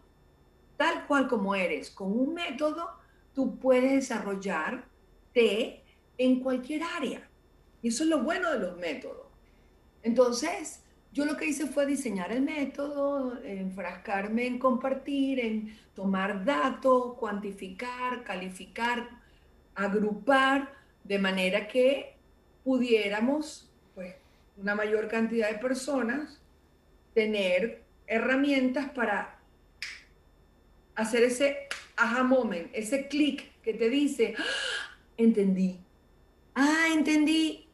tal 0.78 1.08
cual 1.08 1.28
como 1.28 1.56
eres, 1.56 1.90
con 1.90 2.12
un 2.12 2.36
método, 2.36 2.88
tú 3.34 3.58
puedes 3.58 3.94
desarrollarte 3.94 5.82
en 6.20 6.40
cualquier 6.42 6.84
área. 6.84 7.31
Y 7.82 7.90
eso 7.90 8.04
es 8.04 8.10
lo 8.10 8.24
bueno 8.24 8.52
de 8.52 8.60
los 8.60 8.78
métodos. 8.78 9.28
Entonces, 10.04 10.84
yo 11.14 11.26
lo 11.26 11.36
que 11.36 11.46
hice 11.46 11.68
fue 11.68 11.86
diseñar 11.86 12.32
el 12.32 12.42
método, 12.42 13.42
enfrascarme 13.44 14.48
en 14.48 14.60
compartir, 14.60 15.40
en 15.40 15.78
tomar 15.94 16.46
datos, 16.46 17.16
cuantificar, 17.16 18.24
calificar, 18.24 19.10
agrupar, 19.76 20.74
de 21.04 21.20
manera 21.20 21.68
que 21.68 22.16
pudiéramos, 22.64 23.70
pues, 23.96 24.16
una 24.58 24.76
mayor 24.76 25.08
cantidad 25.08 25.50
de 25.50 25.58
personas 25.58 26.40
tener 27.14 27.84
herramientas 28.08 28.90
para 28.92 29.40
hacer 30.96 31.24
ese 31.24 31.68
aha 31.98 32.24
moment, 32.24 32.70
ese 32.74 33.08
clic 33.08 33.52
que 33.62 33.74
te 33.74 33.90
dice, 33.90 34.34
¡Ah! 34.38 34.98
entendí, 35.18 35.80
ah, 36.56 36.88
entendí, 36.94 37.68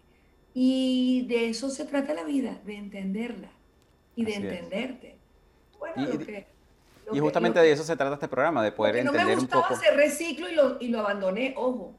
y 0.59 1.21
de 1.27 1.49
eso 1.49 1.69
se 1.69 1.85
trata 1.85 2.15
la 2.15 2.23
vida, 2.23 2.59
de 2.65 2.77
entenderla 2.77 3.51
y 4.15 4.25
de 4.25 4.33
entenderte. 4.33 5.15
Bueno, 5.77 6.07
y, 7.13 7.19
justamente 7.19 7.59
de 7.59 7.71
eso 7.71 7.83
se 7.83 7.95
trata 7.95 8.15
este 8.15 8.27
programa, 8.27 8.63
de 8.63 8.71
poder 8.71 8.95
entender 8.95 9.21
no 9.21 9.27
me 9.27 9.35
gustaba 9.35 9.61
un 9.61 9.67
poco. 9.67 9.79
hacer 9.79 9.95
reciclo 9.95 10.49
y 10.49 10.55
lo, 10.55 10.77
y 10.79 10.87
lo 10.87 11.01
abandoné, 11.01 11.53
ojo. 11.55 11.93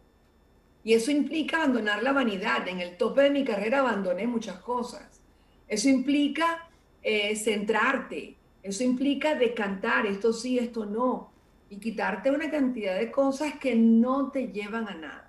Y 0.83 0.95
eso 0.95 1.13
implica 1.13 1.59
abandonar 1.59 2.03
la 2.03 2.13
vanidad. 2.13 2.67
En 2.67 2.81
el 2.81 2.97
tope 2.97 3.23
de 3.23 3.31
mi 3.31 3.45
carrera 3.45 3.79
abandoné 3.79 4.27
muchas 4.27 4.59
cosas. 4.59 5.21
Eso 5.69 5.89
implica 5.89 6.69
eh, 7.05 7.37
centrarte. 7.37 8.35
Eso 8.65 8.83
implica 8.83 9.37
decantar, 9.37 10.05
esto 10.05 10.33
sí, 10.33 10.59
esto 10.59 10.85
no. 10.85 11.31
Y 11.71 11.77
quitarte 11.77 12.33
una 12.33 12.51
cantidad 12.51 12.99
de 12.99 13.13
cosas 13.13 13.55
que 13.61 13.77
no 13.77 14.33
te 14.33 14.49
llevan 14.49 14.89
a 14.89 14.95
nada. 14.95 15.28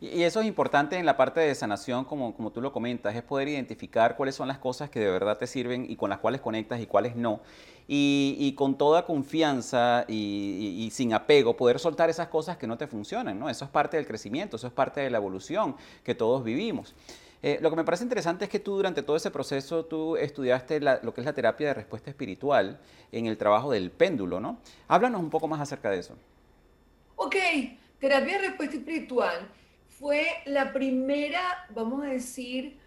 Y 0.00 0.22
eso 0.22 0.40
es 0.40 0.46
importante 0.46 0.96
en 0.96 1.04
la 1.04 1.18
parte 1.18 1.40
de 1.40 1.54
sanación, 1.54 2.06
como, 2.06 2.34
como 2.34 2.50
tú 2.50 2.62
lo 2.62 2.72
comentas, 2.72 3.14
es 3.14 3.22
poder 3.22 3.48
identificar 3.48 4.16
cuáles 4.16 4.34
son 4.34 4.48
las 4.48 4.56
cosas 4.56 4.88
que 4.88 4.98
de 4.98 5.10
verdad 5.10 5.36
te 5.36 5.46
sirven 5.46 5.84
y 5.90 5.96
con 5.96 6.08
las 6.08 6.20
cuales 6.20 6.40
conectas 6.40 6.80
y 6.80 6.86
cuáles 6.86 7.16
no. 7.16 7.40
Y, 7.86 8.54
con 8.56 8.78
toda 8.78 9.04
confianza 9.04 10.06
y, 10.08 10.88
sin 10.92 11.12
apego, 11.12 11.56
poder 11.56 11.78
soltar 11.78 12.08
esas 12.08 12.28
cosas 12.28 12.56
que 12.56 12.66
no 12.66 12.78
te 12.78 12.86
funcionan, 12.86 13.38
¿no? 13.38 13.50
Eso 13.50 13.64
es 13.64 13.70
parte 13.70 13.98
del 13.98 14.06
crecimiento, 14.06 14.56
eso 14.56 14.68
es 14.68 14.72
parte 14.72 15.00
de 15.00 15.10
la 15.10 15.18
evolución 15.18 15.76
que 16.02 16.14
todos 16.14 16.44
vivimos. 16.44 16.94
Eh, 17.42 17.58
lo 17.60 17.68
que 17.68 17.76
me 17.76 17.84
parece 17.84 18.04
interesante 18.04 18.44
es 18.44 18.50
que 18.50 18.60
tú 18.60 18.76
durante 18.76 19.02
todo 19.02 19.16
ese 19.16 19.30
proceso 19.30 19.84
tú 19.84 20.16
estudiaste 20.16 20.80
lo 20.80 21.12
que 21.12 21.20
es 21.20 21.24
la 21.24 21.32
terapia 21.32 21.68
de 21.68 21.74
respuesta 21.74 22.10
espiritual 22.10 22.78
en 23.12 23.26
el 23.26 23.36
trabajo 23.36 23.72
del 23.72 23.90
péndulo, 23.90 24.40
¿no? 24.40 24.58
Háblanos 24.88 25.20
un 25.20 25.30
poco 25.30 25.48
más 25.48 25.60
acerca 25.60 25.90
de 25.90 25.98
eso. 25.98 26.16
Ok, 27.16 27.34
terapia 27.98 28.40
de 28.40 28.48
respuesta 28.48 28.76
espiritual 28.76 29.48
fue 30.00 30.26
la 30.46 30.72
primera, 30.72 31.66
vamos 31.74 32.02
a 32.04 32.08
decir, 32.08 32.78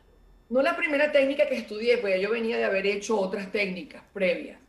no 0.50 0.63
la 0.63 0.75
primera 0.75 1.12
técnica 1.12 1.48
que 1.48 1.55
estudié, 1.55 2.00
porque 2.00 2.20
yo 2.20 2.32
venía 2.32 2.58
de 2.58 2.65
haber 2.65 2.88
hecho 2.88 3.20
otras 3.20 3.51
técnicas 3.51 4.03
previas. 4.12 4.60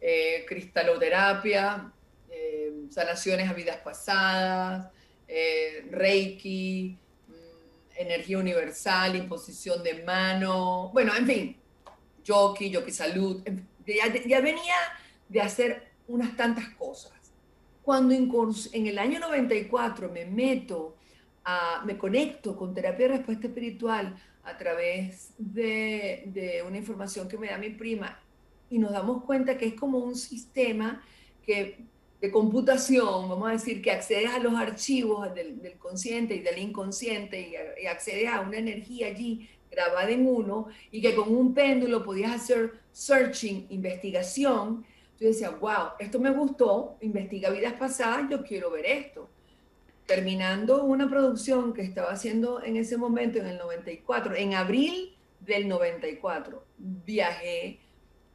Eh, 0.00 0.46
cristaloterapia, 0.48 1.92
eh, 2.30 2.86
sanaciones 2.90 3.48
a 3.50 3.52
vidas 3.52 3.76
pasadas, 3.78 4.88
eh, 5.28 5.86
Reiki, 5.90 6.98
mm, 7.28 8.00
energía 8.00 8.38
universal, 8.38 9.16
imposición 9.16 9.82
de 9.82 10.02
mano, 10.02 10.90
bueno, 10.92 11.14
en 11.14 11.26
fin, 11.26 11.56
Yoki, 12.24 12.70
Yoki 12.70 12.90
Salud, 12.92 13.42
ya, 13.86 14.12
ya 14.26 14.40
venía 14.40 14.74
de 15.28 15.40
hacer 15.40 15.92
unas 16.08 16.34
tantas 16.34 16.68
cosas. 16.70 17.12
Cuando 17.82 18.14
en 18.14 18.86
el 18.86 18.98
año 18.98 19.20
94 19.20 20.10
me 20.10 20.24
meto, 20.24 20.96
me 21.84 21.98
conecto 21.98 22.56
con 22.56 22.74
terapia 22.74 23.08
de 23.08 23.16
respuesta 23.16 23.46
espiritual 23.46 24.16
a 24.44 24.56
través 24.56 25.32
de, 25.38 26.62
una 26.66 26.76
información 26.78 27.28
que 27.28 27.38
me 27.38 27.48
da 27.48 27.58
mi 27.58 27.70
prima 27.70 28.18
y 28.70 28.78
nos 28.78 28.92
damos 28.92 29.24
cuenta 29.24 29.56
que 29.56 29.66
es 29.66 29.74
como 29.74 29.98
un 29.98 30.16
sistema 30.16 31.02
que 31.44 31.78
de 32.20 32.30
computación, 32.30 33.28
vamos 33.28 33.48
a 33.48 33.52
decir, 33.52 33.82
que 33.82 33.90
accedes 33.90 34.30
a 34.30 34.38
los 34.38 34.54
archivos 34.54 35.34
del, 35.34 35.76
consciente 35.78 36.36
y 36.36 36.40
del 36.40 36.58
inconsciente 36.58 37.38
y, 37.40 37.82
y, 37.82 37.86
accedes 37.86 38.28
a 38.28 38.40
una 38.40 38.56
energía 38.56 39.08
allí 39.08 39.48
grabada 39.70 40.08
en 40.08 40.26
uno 40.26 40.68
y 40.90 41.02
que 41.02 41.14
con 41.14 41.34
un 41.34 41.52
péndulo 41.52 42.02
podías 42.02 42.32
hacer 42.32 42.72
searching, 42.92 43.66
investigación 43.68 44.86
yo 45.18 45.28
decía, 45.28 45.50
wow, 45.50 45.92
esto 45.98 46.18
me 46.18 46.30
gustó, 46.30 46.96
investiga 47.00 47.50
vidas 47.50 47.74
pasadas, 47.74 48.28
yo 48.28 48.42
quiero 48.42 48.70
ver 48.70 48.86
esto. 48.86 49.28
Terminando 50.06 50.84
una 50.84 51.08
producción 51.08 51.72
que 51.72 51.82
estaba 51.82 52.10
haciendo 52.12 52.62
en 52.62 52.76
ese 52.76 52.96
momento, 52.96 53.38
en 53.38 53.46
el 53.46 53.58
94, 53.58 54.34
en 54.36 54.54
abril 54.54 55.16
del 55.40 55.68
94, 55.68 56.64
viajé 56.78 57.80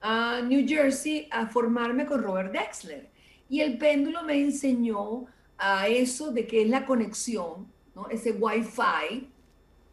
a 0.02 0.42
New 0.42 0.68
Jersey 0.68 1.28
a 1.32 1.48
formarme 1.48 2.06
con 2.06 2.24
Robert 2.24 2.52
Dexler. 2.52 3.10
Y 3.50 3.62
el 3.62 3.78
péndulo 3.78 4.24
me 4.24 4.40
enseñó 4.40 5.26
a 5.58 5.88
eso 5.88 6.32
de 6.32 6.48
que 6.48 6.62
es 6.62 6.70
la 6.70 6.86
conexión, 6.86 7.68
¿no? 7.96 8.08
ese 8.10 8.32
Wi-Fi, 8.32 9.30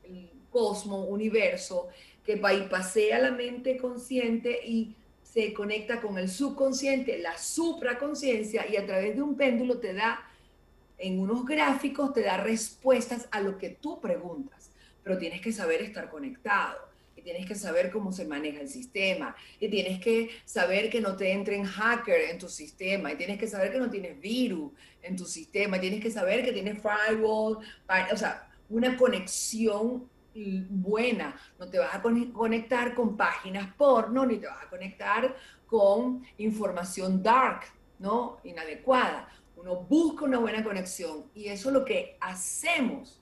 el 0.04 0.30
cosmo, 0.50 1.04
universo, 1.04 1.88
que 2.24 2.36
pasea 2.36 3.18
la 3.18 3.30
mente 3.30 3.76
consciente 3.76 4.60
y 4.66 4.94
se 5.22 5.52
conecta 5.52 6.00
con 6.00 6.18
el 6.18 6.28
subconsciente, 6.28 7.18
la 7.18 7.36
supraconciencia, 7.36 8.66
y 8.66 8.76
a 8.76 8.86
través 8.86 9.16
de 9.16 9.22
un 9.22 9.36
péndulo 9.36 9.78
te 9.78 9.92
da, 9.92 10.20
en 10.98 11.20
unos 11.20 11.44
gráficos, 11.44 12.12
te 12.12 12.22
da 12.22 12.36
respuestas 12.36 13.28
a 13.30 13.40
lo 13.40 13.58
que 13.58 13.70
tú 13.70 14.00
preguntas. 14.00 14.70
Pero 15.02 15.18
tienes 15.18 15.40
que 15.40 15.52
saber 15.52 15.82
estar 15.82 16.10
conectado, 16.10 16.78
y 17.14 17.22
tienes 17.22 17.46
que 17.46 17.54
saber 17.54 17.90
cómo 17.90 18.12
se 18.12 18.26
maneja 18.26 18.60
el 18.60 18.68
sistema, 18.68 19.34
y 19.58 19.68
tienes 19.68 20.00
que 20.00 20.30
saber 20.44 20.90
que 20.90 21.00
no 21.00 21.16
te 21.16 21.32
entren 21.32 21.64
hacker 21.64 22.30
en 22.30 22.38
tu 22.38 22.48
sistema, 22.48 23.12
y 23.12 23.16
tienes 23.16 23.38
que 23.38 23.46
saber 23.46 23.72
que 23.72 23.78
no 23.78 23.90
tienes 23.90 24.20
virus 24.20 24.72
en 25.02 25.16
tu 25.16 25.24
sistema, 25.24 25.76
y 25.76 25.80
tienes 25.80 26.00
que 26.00 26.10
saber 26.10 26.44
que 26.44 26.52
tienes 26.52 26.82
firewall, 26.82 27.58
o 28.12 28.16
sea, 28.16 28.50
una 28.68 28.96
conexión 28.96 30.08
buena, 30.68 31.34
no 31.58 31.68
te 31.70 31.78
vas 31.78 31.94
a 31.94 32.02
conectar 32.02 32.94
con 32.94 33.16
páginas 33.16 33.72
porno, 33.74 34.26
ni 34.26 34.36
te 34.36 34.46
vas 34.46 34.64
a 34.64 34.68
conectar 34.68 35.34
con 35.66 36.22
información 36.36 37.22
dark, 37.22 37.62
¿no? 37.98 38.38
Inadecuada. 38.44 39.28
Uno 39.56 39.76
busca 39.76 40.24
una 40.24 40.38
buena 40.38 40.62
conexión 40.62 41.24
y 41.34 41.48
eso 41.48 41.68
es 41.70 41.74
lo 41.74 41.84
que 41.84 42.16
hacemos 42.20 43.20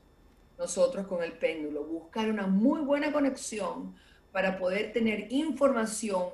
nosotros 0.58 1.06
con 1.06 1.22
el 1.22 1.32
péndulo, 1.32 1.84
buscar 1.84 2.28
una 2.28 2.46
muy 2.46 2.80
buena 2.80 3.12
conexión 3.12 3.94
para 4.30 4.58
poder 4.58 4.92
tener 4.92 5.32
información 5.32 6.28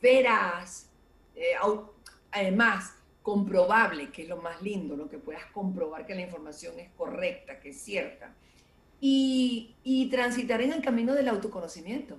veraz, 0.00 0.90
eh, 1.34 1.52
además 2.30 2.92
comprobable, 3.22 4.10
que 4.10 4.22
es 4.22 4.28
lo 4.28 4.36
más 4.36 4.60
lindo, 4.62 4.96
lo 4.96 5.08
que 5.08 5.18
puedas 5.18 5.46
comprobar 5.46 6.06
que 6.06 6.14
la 6.14 6.22
información 6.22 6.78
es 6.78 6.90
correcta, 6.90 7.58
que 7.58 7.70
es 7.70 7.80
cierta 7.80 8.34
y, 9.00 10.08
transitar 10.10 10.60
en 10.62 10.72
el 10.72 10.82
camino 10.82 11.14
del 11.14 11.28
autoconocimiento. 11.28 12.18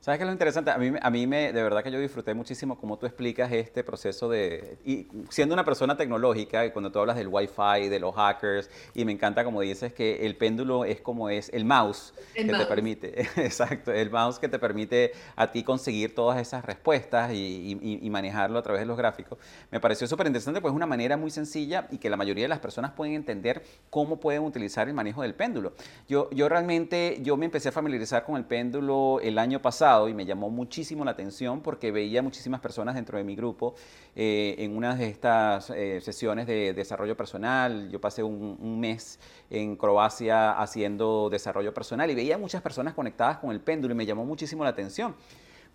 ¿Sabes 0.00 0.18
qué 0.18 0.22
es 0.22 0.26
lo 0.28 0.32
interesante? 0.32 0.70
A 0.70 0.78
mí, 0.78 0.92
a 1.00 1.10
mí 1.10 1.26
me, 1.26 1.52
de 1.52 1.60
verdad 1.60 1.82
que 1.82 1.90
yo 1.90 1.98
disfruté 1.98 2.32
muchísimo 2.32 2.78
cómo 2.78 2.98
tú 2.98 3.06
explicas 3.06 3.50
este 3.50 3.82
proceso 3.82 4.28
de, 4.28 4.78
y 4.84 5.08
siendo 5.28 5.54
una 5.54 5.64
persona 5.64 5.96
tecnológica, 5.96 6.64
y 6.64 6.70
cuando 6.70 6.92
tú 6.92 7.00
hablas 7.00 7.16
del 7.16 7.26
Wi-Fi, 7.26 7.88
de 7.88 7.98
los 7.98 8.14
hackers, 8.14 8.70
y 8.94 9.04
me 9.04 9.10
encanta 9.10 9.42
como 9.42 9.60
dices 9.60 9.92
que 9.92 10.24
el 10.24 10.36
péndulo 10.36 10.84
es 10.84 11.00
como 11.00 11.30
es 11.30 11.50
el 11.52 11.64
mouse 11.64 12.14
que 12.32 12.44
te 12.44 12.66
permite, 12.66 13.22
exacto, 13.36 13.92
el 13.92 14.08
mouse 14.08 14.38
que 14.38 14.48
te 14.48 14.60
permite 14.60 15.12
a 15.34 15.50
ti 15.50 15.64
conseguir 15.64 16.14
todas 16.14 16.40
esas 16.40 16.64
respuestas 16.64 17.32
y, 17.32 17.98
y 18.00 18.10
manejarlo 18.10 18.60
a 18.60 18.62
través 18.62 18.80
de 18.80 18.86
los 18.86 18.96
gráficos. 18.96 19.36
Me 19.72 19.80
pareció 19.80 20.06
súper 20.06 20.28
interesante, 20.28 20.60
pues 20.60 20.70
es 20.70 20.76
una 20.76 20.86
manera 20.86 21.16
muy 21.16 21.32
sencilla 21.32 21.88
y 21.90 21.98
que 21.98 22.08
la 22.08 22.16
mayoría 22.16 22.44
de 22.44 22.48
las 22.48 22.60
personas 22.60 22.92
pueden 22.92 23.14
entender 23.14 23.64
cómo 23.90 24.20
pueden 24.20 24.44
utilizar 24.44 24.86
el 24.86 24.94
manejo 24.94 25.22
del 25.22 25.34
péndulo. 25.34 25.72
Yo, 26.08 26.30
yo 26.30 26.48
realmente, 26.48 27.18
yo 27.20 27.36
me 27.36 27.46
empecé 27.46 27.70
a 27.70 27.72
familiarizar 27.72 28.24
con 28.24 28.36
el 28.36 28.44
péndulo 28.44 29.18
el 29.20 29.38
año 29.38 29.60
pasado 29.60 29.87
y 30.08 30.14
me 30.14 30.26
llamó 30.26 30.50
muchísimo 30.50 31.04
la 31.04 31.12
atención 31.12 31.60
porque 31.60 31.90
veía 31.90 32.22
muchísimas 32.22 32.60
personas 32.60 32.94
dentro 32.94 33.16
de 33.16 33.24
mi 33.24 33.34
grupo 33.34 33.74
eh, 34.14 34.54
en 34.58 34.76
una 34.76 34.94
de 34.94 35.08
estas 35.08 35.70
eh, 35.70 36.00
sesiones 36.02 36.46
de 36.46 36.74
desarrollo 36.74 37.16
personal. 37.16 37.88
Yo 37.90 38.00
pasé 38.00 38.22
un, 38.22 38.58
un, 38.60 38.78
mes 38.78 39.18
en 39.50 39.76
Croacia 39.76 40.52
haciendo 40.52 41.28
desarrollo 41.30 41.72
personal 41.72 42.10
y 42.10 42.14
veía 42.14 42.36
muchas 42.36 42.60
personas 42.60 42.94
conectadas 42.94 43.38
con 43.38 43.50
el 43.50 43.60
péndulo 43.60 43.94
y 43.94 43.96
me 43.96 44.06
llamó 44.06 44.24
muchísimo 44.24 44.62
la 44.62 44.70
atención. 44.70 45.14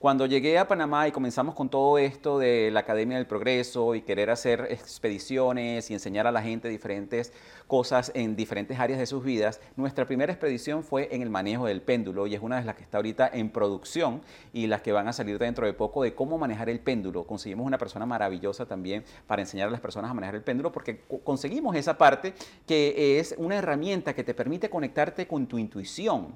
Cuando 0.03 0.25
llegué 0.25 0.57
a 0.57 0.67
Panamá 0.67 1.07
y 1.07 1.13
comenzamos 1.13 1.55
con 1.55 1.69
todo 1.69 1.97
esto 1.97 2.37
de 2.37 2.69
la 2.71 2.81
Academia 2.81 3.15
del 3.15 3.25
Progreso 3.25 3.95
y 3.95 4.01
querer 4.01 4.31
hacer 4.31 4.67
expediciones 4.69 5.89
y 5.89 5.93
enseñar 5.93 6.27
a 6.27 6.31
la 6.33 6.41
gente 6.41 6.67
diferentes 6.67 7.31
cosas 7.67 8.11
en 8.13 8.35
diferentes 8.35 8.77
áreas 8.77 8.99
de 8.99 9.05
sus 9.05 9.23
vidas, 9.23 9.61
nuestra 9.77 10.05
primera 10.05 10.33
expedición 10.33 10.83
fue 10.83 11.07
en 11.15 11.21
el 11.21 11.29
manejo 11.29 11.67
del 11.67 11.81
péndulo 11.81 12.27
y 12.27 12.35
es 12.35 12.41
una 12.41 12.59
de 12.59 12.65
las 12.65 12.75
que 12.75 12.83
está 12.83 12.97
ahorita 12.97 13.29
en 13.31 13.49
producción 13.49 14.21
y 14.51 14.67
las 14.67 14.81
que 14.81 14.91
van 14.91 15.07
a 15.07 15.13
salir 15.13 15.39
dentro 15.39 15.65
de 15.65 15.71
poco 15.71 16.03
de 16.03 16.13
cómo 16.13 16.37
manejar 16.37 16.67
el 16.67 16.81
péndulo. 16.81 17.23
Conseguimos 17.23 17.65
una 17.65 17.77
persona 17.77 18.05
maravillosa 18.05 18.65
también 18.65 19.05
para 19.25 19.41
enseñar 19.41 19.69
a 19.69 19.71
las 19.71 19.79
personas 19.79 20.11
a 20.11 20.13
manejar 20.13 20.35
el 20.35 20.43
péndulo 20.43 20.73
porque 20.73 20.99
conseguimos 21.23 21.77
esa 21.77 21.97
parte 21.97 22.33
que 22.67 23.19
es 23.19 23.35
una 23.37 23.55
herramienta 23.55 24.13
que 24.13 24.25
te 24.25 24.33
permite 24.33 24.69
conectarte 24.69 25.27
con 25.27 25.47
tu 25.47 25.57
intuición 25.57 26.35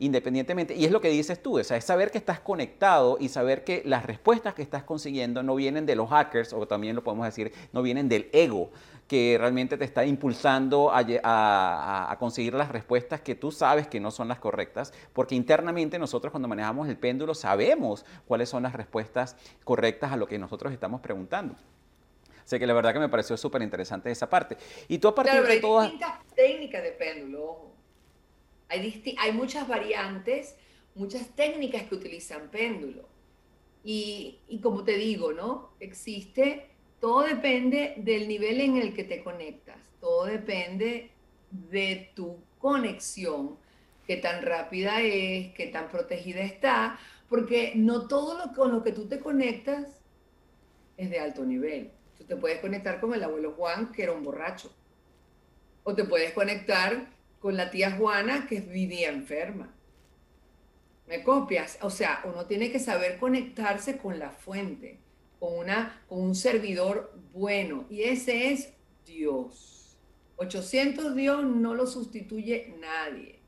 independientemente, 0.00 0.74
y 0.74 0.86
es 0.86 0.90
lo 0.90 1.00
que 1.00 1.10
dices 1.10 1.42
tú, 1.42 1.60
o 1.60 1.64
sea, 1.64 1.76
es 1.76 1.84
saber 1.84 2.10
que 2.10 2.16
estás 2.16 2.40
conectado 2.40 3.18
y 3.20 3.28
saber 3.28 3.64
que 3.64 3.82
las 3.84 4.04
respuestas 4.04 4.54
que 4.54 4.62
estás 4.62 4.82
consiguiendo 4.82 5.42
no 5.42 5.54
vienen 5.54 5.84
de 5.84 5.94
los 5.94 6.08
hackers, 6.08 6.54
o 6.54 6.66
también 6.66 6.96
lo 6.96 7.04
podemos 7.04 7.26
decir, 7.26 7.52
no 7.72 7.82
vienen 7.82 8.08
del 8.08 8.30
ego, 8.32 8.70
que 9.06 9.36
realmente 9.38 9.76
te 9.76 9.84
está 9.84 10.06
impulsando 10.06 10.90
a, 10.90 11.00
a, 12.12 12.18
conseguir 12.18 12.54
las 12.54 12.70
respuestas 12.70 13.20
que 13.20 13.34
tú 13.34 13.52
sabes 13.52 13.88
que 13.88 14.00
no 14.00 14.10
son 14.10 14.28
las 14.28 14.38
correctas, 14.38 14.94
porque 15.12 15.34
internamente 15.34 15.98
nosotros 15.98 16.30
cuando 16.30 16.48
manejamos 16.48 16.88
el 16.88 16.96
péndulo 16.96 17.34
sabemos 17.34 18.06
cuáles 18.26 18.48
son 18.48 18.62
las 18.62 18.72
respuestas 18.72 19.36
correctas 19.64 20.12
a 20.12 20.16
lo 20.16 20.26
que 20.26 20.38
nosotros 20.38 20.72
estamos 20.72 21.02
preguntando. 21.02 21.56
Así 22.42 22.58
que 22.58 22.66
la 22.66 22.72
verdad 22.72 22.92
que 22.92 23.00
me 23.00 23.08
pareció 23.08 23.36
súper 23.36 23.62
interesante 23.62 24.10
esa 24.10 24.28
parte. 24.28 24.56
Y 24.88 24.98
tú 24.98 25.08
a 25.08 25.14
partir 25.14 25.42
de 25.42 25.60
todas... 25.60 25.92
técnicas 26.34 26.82
de 26.82 26.92
péndulo, 26.92 27.69
hay, 28.70 29.32
muchas 29.32 29.66
variantes, 29.66 30.54
muchas 30.94 31.34
técnicas 31.34 31.84
que 31.84 31.94
utilizan 31.94 32.50
péndulo. 32.50 33.08
Y, 33.82 34.38
como 34.62 34.84
te 34.84 34.96
digo, 34.96 35.32
¿no? 35.32 35.70
Existe, 35.80 36.70
todo 37.00 37.22
depende 37.22 37.94
del 37.98 38.28
nivel 38.28 38.60
en 38.60 38.76
el 38.76 38.94
que 38.94 39.04
te 39.04 39.22
conectas, 39.24 39.78
todo 40.00 40.26
depende 40.26 41.10
de 41.50 42.12
tu 42.14 42.38
conexión, 42.58 43.56
qué 44.06 44.16
tan 44.16 44.42
rápida 44.42 45.00
es, 45.00 45.52
qué 45.54 45.66
tan 45.68 45.88
protegida 45.88 46.42
está, 46.42 46.98
porque 47.28 47.72
no 47.74 48.06
todo 48.06 48.38
lo 48.38 48.52
con 48.52 48.70
lo 48.72 48.82
que 48.82 48.92
tú 48.92 49.08
te 49.08 49.18
conectas 49.18 50.00
es 50.96 51.10
de 51.10 51.18
alto 51.18 51.44
nivel. 51.44 51.90
Tú 52.18 52.24
te 52.24 52.36
puedes 52.36 52.60
conectar 52.60 53.00
con 53.00 53.14
el 53.14 53.24
abuelo 53.24 53.52
Juan, 53.52 53.92
que 53.92 54.02
era 54.02 54.12
un 54.12 54.22
borracho, 54.22 54.70
o 55.84 55.94
te 55.94 56.04
puedes 56.04 56.32
conectar 56.32 57.08
con 57.40 57.56
la 57.56 57.70
tía 57.70 57.92
Juana 57.92 58.46
que 58.46 58.60
vivía 58.60 59.08
enferma. 59.08 59.74
¿Me 61.08 61.24
copias? 61.24 61.78
O 61.82 61.90
sea, 61.90 62.20
uno 62.24 62.46
tiene 62.46 62.70
que 62.70 62.78
saber 62.78 63.18
conectarse 63.18 63.98
con 63.98 64.20
la 64.20 64.30
fuente, 64.30 65.00
con, 65.40 65.58
una, 65.58 66.04
con 66.08 66.20
un 66.22 66.34
servidor 66.36 67.12
bueno. 67.32 67.86
Y 67.90 68.02
ese 68.02 68.52
es 68.52 68.72
Dios. 69.04 69.98
800 70.36 71.16
Dios 71.16 71.44
no 71.44 71.74
lo 71.74 71.86
sustituye 71.86 72.74
nadie. 72.78 73.40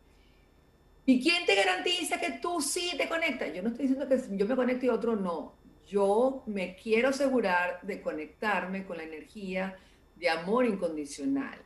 ¿Y 1.05 1.23
quién 1.23 1.47
te 1.47 1.55
garantiza 1.55 2.19
que 2.19 2.33
tú 2.33 2.61
sí 2.61 2.93
te 2.97 3.09
conectas? 3.09 3.53
Yo 3.55 3.63
no 3.63 3.69
estoy 3.69 3.87
diciendo 3.87 4.09
que 4.09 4.37
yo 4.37 4.47
me 4.47 4.57
conecte 4.57 4.87
y 4.87 4.89
otro 4.89 5.17
no. 5.17 5.55
Yo 5.87 6.43
me 6.47 6.75
quiero 6.77 7.09
asegurar 7.09 7.81
de 7.83 8.01
conectarme 8.01 8.85
con 8.85 8.97
la 8.97 9.03
energía 9.03 9.77
de 10.17 10.31
amor 10.31 10.65
incondicional, 10.65 11.59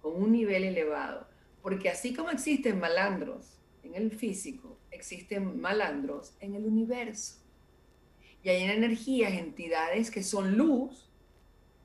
con 0.00 0.20
un 0.20 0.32
nivel 0.32 0.64
elevado. 0.64 1.28
Porque 1.62 1.88
así 1.90 2.14
como 2.14 2.30
existen 2.30 2.78
malandros 2.78 3.58
en 3.82 3.94
el 3.94 4.10
físico, 4.10 4.78
existen 4.90 5.60
malandros 5.60 6.34
en 6.40 6.54
el 6.54 6.64
universo. 6.64 7.36
Y 8.42 8.48
hay 8.50 8.62
energías, 8.62 9.32
entidades 9.32 10.10
que 10.10 10.22
son 10.22 10.56
luz, 10.56 11.08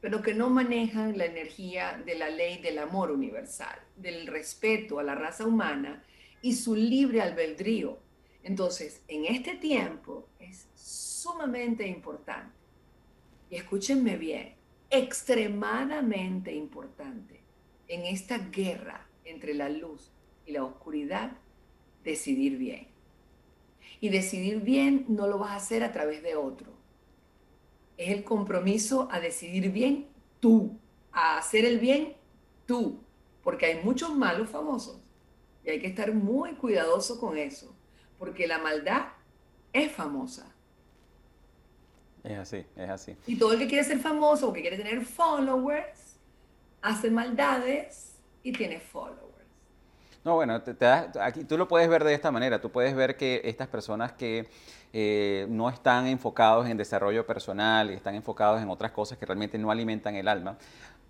pero 0.02 0.22
que 0.22 0.34
no 0.34 0.50
manejan 0.50 1.18
la 1.18 1.26
energía 1.26 2.02
de 2.06 2.16
la 2.16 2.30
ley 2.30 2.62
del 2.62 2.78
amor 2.78 3.12
universal, 3.12 3.80
del 3.96 4.28
respeto 4.28 5.00
a 5.00 5.04
la 5.04 5.16
raza 5.16 5.46
humana 5.46 6.04
y 6.42 6.56
su 6.56 6.76
libre 6.76 7.22
albedrío. 7.22 7.98
Entonces, 8.44 9.02
en 9.08 9.26
este 9.26 9.56
tiempo 9.56 10.28
es 10.40 10.68
sumamente 10.76 11.88
importante, 11.88 12.54
y 13.50 13.56
escúchenme 13.56 14.18
bien, 14.18 14.56
extremadamente 14.90 16.54
importante 16.54 17.40
en 17.88 18.06
esta 18.06 18.38
guerra 18.38 19.08
entre 19.26 19.54
la 19.54 19.70
luz 19.70 20.12
y 20.46 20.52
la 20.52 20.64
oscuridad, 20.64 21.32
decidir 22.04 22.58
bien. 22.58 22.88
Y 24.00 24.10
decidir 24.10 24.62
bien 24.62 25.06
no 25.08 25.28
lo 25.28 25.38
vas 25.38 25.52
a 25.52 25.56
hacer 25.56 25.84
a 25.84 25.92
través 25.92 26.24
de 26.24 26.36
otro. 26.36 26.74
Es 27.98 28.10
el 28.10 28.24
compromiso 28.24 29.08
a 29.12 29.20
decidir 29.20 29.72
bien 29.72 30.08
tú, 30.40 30.78
a 31.12 31.38
hacer 31.38 31.64
el 31.66 31.80
bien 31.80 32.16
tú, 32.66 33.00
porque 33.44 33.68
hay 33.68 33.84
muchos 33.84 34.16
malos 34.16 34.50
famosos 34.50 35.00
y 35.64 35.70
hay 35.70 35.80
que 35.80 35.88
estar 35.88 36.14
muy 36.14 36.54
cuidadoso 36.56 37.20
con 37.20 37.38
eso, 37.38 37.76
porque 38.18 38.48
la 38.48 38.58
maldad 38.58 39.08
es 39.72 39.92
famosa. 39.92 40.54
Es 42.24 42.38
así, 42.38 42.66
es 42.76 42.90
así. 42.90 43.16
Y 43.28 43.38
todo 43.38 43.54
el 43.54 43.60
que 43.60 43.68
quiere 43.68 43.84
ser 43.84 44.00
famoso 44.00 44.50
o 44.50 44.54
que 44.54 44.62
quiere 44.62 44.78
tener 44.78 45.06
followers, 45.06 46.18
hace 46.82 47.10
maldades 47.10 48.13
y 48.44 48.52
tiene 48.52 48.80
followers. 48.80 49.34
No, 50.24 50.36
bueno, 50.36 50.62
te, 50.62 50.86
aquí 50.86 51.44
tú 51.44 51.58
lo 51.58 51.68
puedes 51.68 51.90
ver 51.90 52.04
de 52.04 52.14
esta 52.14 52.32
manera. 52.32 52.62
Tú 52.62 52.70
puedes 52.70 52.96
ver 52.96 53.18
que 53.18 53.42
estas 53.44 53.68
personas 53.68 54.14
que 54.14 54.48
eh, 54.94 55.48
no 55.50 55.70
están 55.70 56.08
enfocados 56.08 56.68
en 56.70 56.78
desarrollo 56.78 57.26
personal 57.26 57.90
están 57.90 58.16
enfocados 58.16 58.62
en 58.62 58.70
otras 58.70 58.92
cosas 58.92 59.18
que 59.18 59.26
realmente 59.26 59.58
no 59.58 59.72
alimentan 59.72 60.16
el 60.16 60.28
alma, 60.28 60.56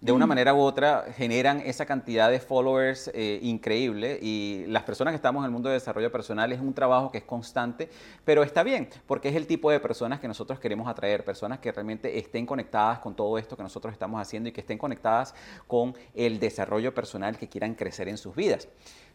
de 0.04 0.12
una 0.12 0.28
manera 0.28 0.54
u 0.54 0.60
otra 0.60 1.06
generan 1.16 1.62
esa 1.62 1.86
cantidad 1.86 2.30
de 2.30 2.42
followers 2.42 3.10
eh, 3.14 3.40
increíble 3.42 4.20
y 4.22 4.66
las 4.68 4.84
personas 4.84 5.14
que 5.14 5.16
estamos 5.16 5.40
en 5.40 5.46
el 5.46 5.52
mundo 5.52 5.70
de 5.70 5.76
desarrollo 5.76 6.12
personal 6.12 6.52
es 6.52 6.60
un 6.60 6.74
trabajo 6.74 7.10
que 7.10 7.20
es 7.20 7.24
constante, 7.24 7.90
pero 8.26 8.44
está 8.44 8.64
bien 8.64 8.90
porque 9.08 9.30
es 9.30 9.36
el 9.38 9.48
tipo 9.48 9.72
de 9.72 9.80
personas 9.80 10.20
que 10.20 10.28
nosotros 10.28 10.60
queremos 10.60 10.90
atraer, 10.90 11.24
personas 11.24 11.60
que 11.60 11.72
realmente 11.72 12.20
estén 12.20 12.46
conectadas 12.46 13.00
con 13.00 13.16
todo 13.16 13.38
esto 13.38 13.56
que 13.56 13.64
nosotros 13.64 13.94
estamos 13.94 14.20
haciendo 14.20 14.50
y 14.50 14.52
que 14.52 14.60
estén 14.60 14.78
conectadas 14.78 15.34
con 15.68 15.96
el 16.14 16.38
desarrollo 16.38 16.94
personal 16.94 17.38
que 17.38 17.48
quieran 17.48 17.74
crecer 17.74 18.10
en 18.10 18.18
sus 18.18 18.36
vidas. 18.36 18.68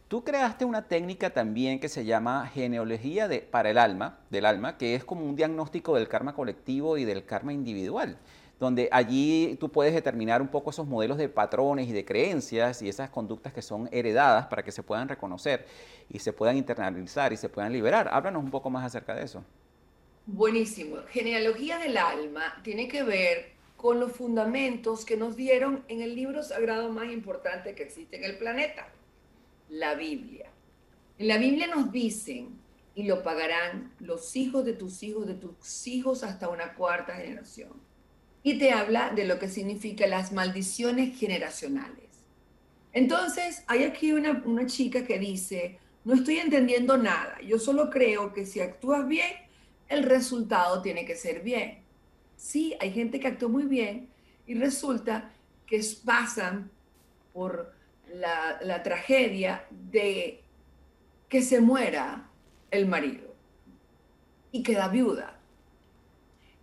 Tú 0.09 0.25
creaste 0.25 0.65
una 0.65 0.89
técnica 0.89 1.29
también 1.29 1.81
que 1.81 1.91
se 1.91 2.07
llama 2.07 2.47
genealogía 2.47 3.29
de, 3.29 3.41
para 3.41 3.69
el 3.69 3.77
alma, 3.77 4.21
del 4.31 4.47
alma, 4.47 4.79
que 4.79 4.95
es 4.95 5.05
como 5.05 5.27
un 5.27 5.37
diagnóstico 5.37 5.97
del 5.97 6.09
karma 6.09 6.35
colectivo 6.35 6.97
y 6.97 7.05
del 7.05 7.27
karma 7.27 7.53
individual 7.53 8.17
donde 8.59 8.89
allí 8.91 9.57
tú 9.61 9.69
puedes 9.69 9.95
determinar 9.95 10.43
un 10.43 10.49
poco 10.49 10.71
esos 10.71 10.87
modelos 10.87 11.17
de 11.17 11.29
patrones 11.29 11.89
y 11.89 11.93
de 11.93 12.05
creencias 12.05 12.83
y 12.83 12.89
esas 12.89 13.09
conductas 13.11 13.53
que 13.53 13.63
son 13.63 13.89
heredadas 13.93 14.47
para 14.47 14.65
que 14.65 14.73
se 14.73 14.83
puedan 14.83 15.09
reconocer 15.09 15.67
y 16.11 16.19
se 16.19 16.33
puedan 16.33 16.57
internalizar 16.57 17.33
y 17.33 17.37
se 17.37 17.49
puedan 17.49 17.73
liberar. 17.73 18.09
Háblanos 18.13 18.43
un 18.43 18.51
poco 18.51 18.69
más 18.69 18.85
acerca 18.85 19.15
de 19.15 19.25
eso. 19.25 19.45
Buenísimo. 20.27 20.97
Genealogía 21.09 21.79
del 21.79 21.97
alma 21.97 22.61
tiene 22.63 22.89
que 22.89 23.03
ver 23.03 23.53
con 23.77 24.01
los 24.01 24.13
fundamentos 24.13 25.05
que 25.05 25.17
nos 25.17 25.37
dieron 25.37 25.85
en 25.87 26.03
el 26.03 26.17
libro 26.17 26.43
sagrado 26.43 26.93
más 26.93 27.13
importante 27.13 27.77
que 27.77 27.85
existe 27.85 28.17
en 28.17 28.25
el 28.25 28.39
planeta, 28.39 28.89
la 29.69 29.95
Biblia. 29.95 30.51
En 31.17 31.29
la 31.29 31.39
Biblia 31.39 31.69
nos 31.69 31.93
dicen, 31.93 32.59
y 32.97 33.05
lo 33.05 33.23
pagarán 33.23 33.93
los 34.01 34.35
hijos 34.35 34.65
de 34.65 34.73
tus 34.73 35.05
hijos, 35.05 35.29
de 35.29 35.35
tus 35.35 35.87
hijos 35.87 36.25
hasta 36.25 36.49
una 36.49 36.75
cuarta 36.75 37.15
generación 37.15 37.88
y 38.43 38.59
te 38.59 38.73
habla 38.73 39.11
de 39.11 39.25
lo 39.25 39.39
que 39.39 39.49
significa 39.49 40.07
las 40.07 40.33
maldiciones 40.33 41.19
generacionales. 41.19 42.09
Entonces, 42.93 43.63
hay 43.67 43.85
aquí 43.85 44.13
una, 44.13 44.67
chica 44.67 45.05
que 45.05 45.19
dice, 45.19 45.79
no 46.05 46.15
estoy 46.15 46.39
entendiendo 46.39 46.97
nada, 46.97 47.39
yo 47.47 47.59
solo 47.59 47.91
creo 47.91 48.33
que 48.33 48.47
si 48.47 48.61
actúas 48.61 49.07
bien, 49.07 49.31
el 49.89 50.03
resultado 50.03 50.83
tiene 50.83 51.05
que 51.05 51.17
ser 51.17 51.43
bien. 51.43 51.83
Sí, 52.37 52.75
hay 52.81 52.93
gente 52.93 53.21
que 53.21 53.29
actuó 53.29 53.49
muy 53.49 53.65
bien 53.65 54.09
y 54.47 54.55
resulta 54.55 55.33
que 55.67 55.85
pasan 56.05 56.71
por 57.33 57.75
la, 58.13 58.59
la 58.63 58.83
tragedia 58.83 59.67
de 59.71 60.43
que 61.29 61.43
se 61.43 61.61
muera 61.61 62.31
el 62.71 62.87
marido 62.87 63.35
y 64.51 64.63
queda 64.63 64.89
viuda 64.89 65.38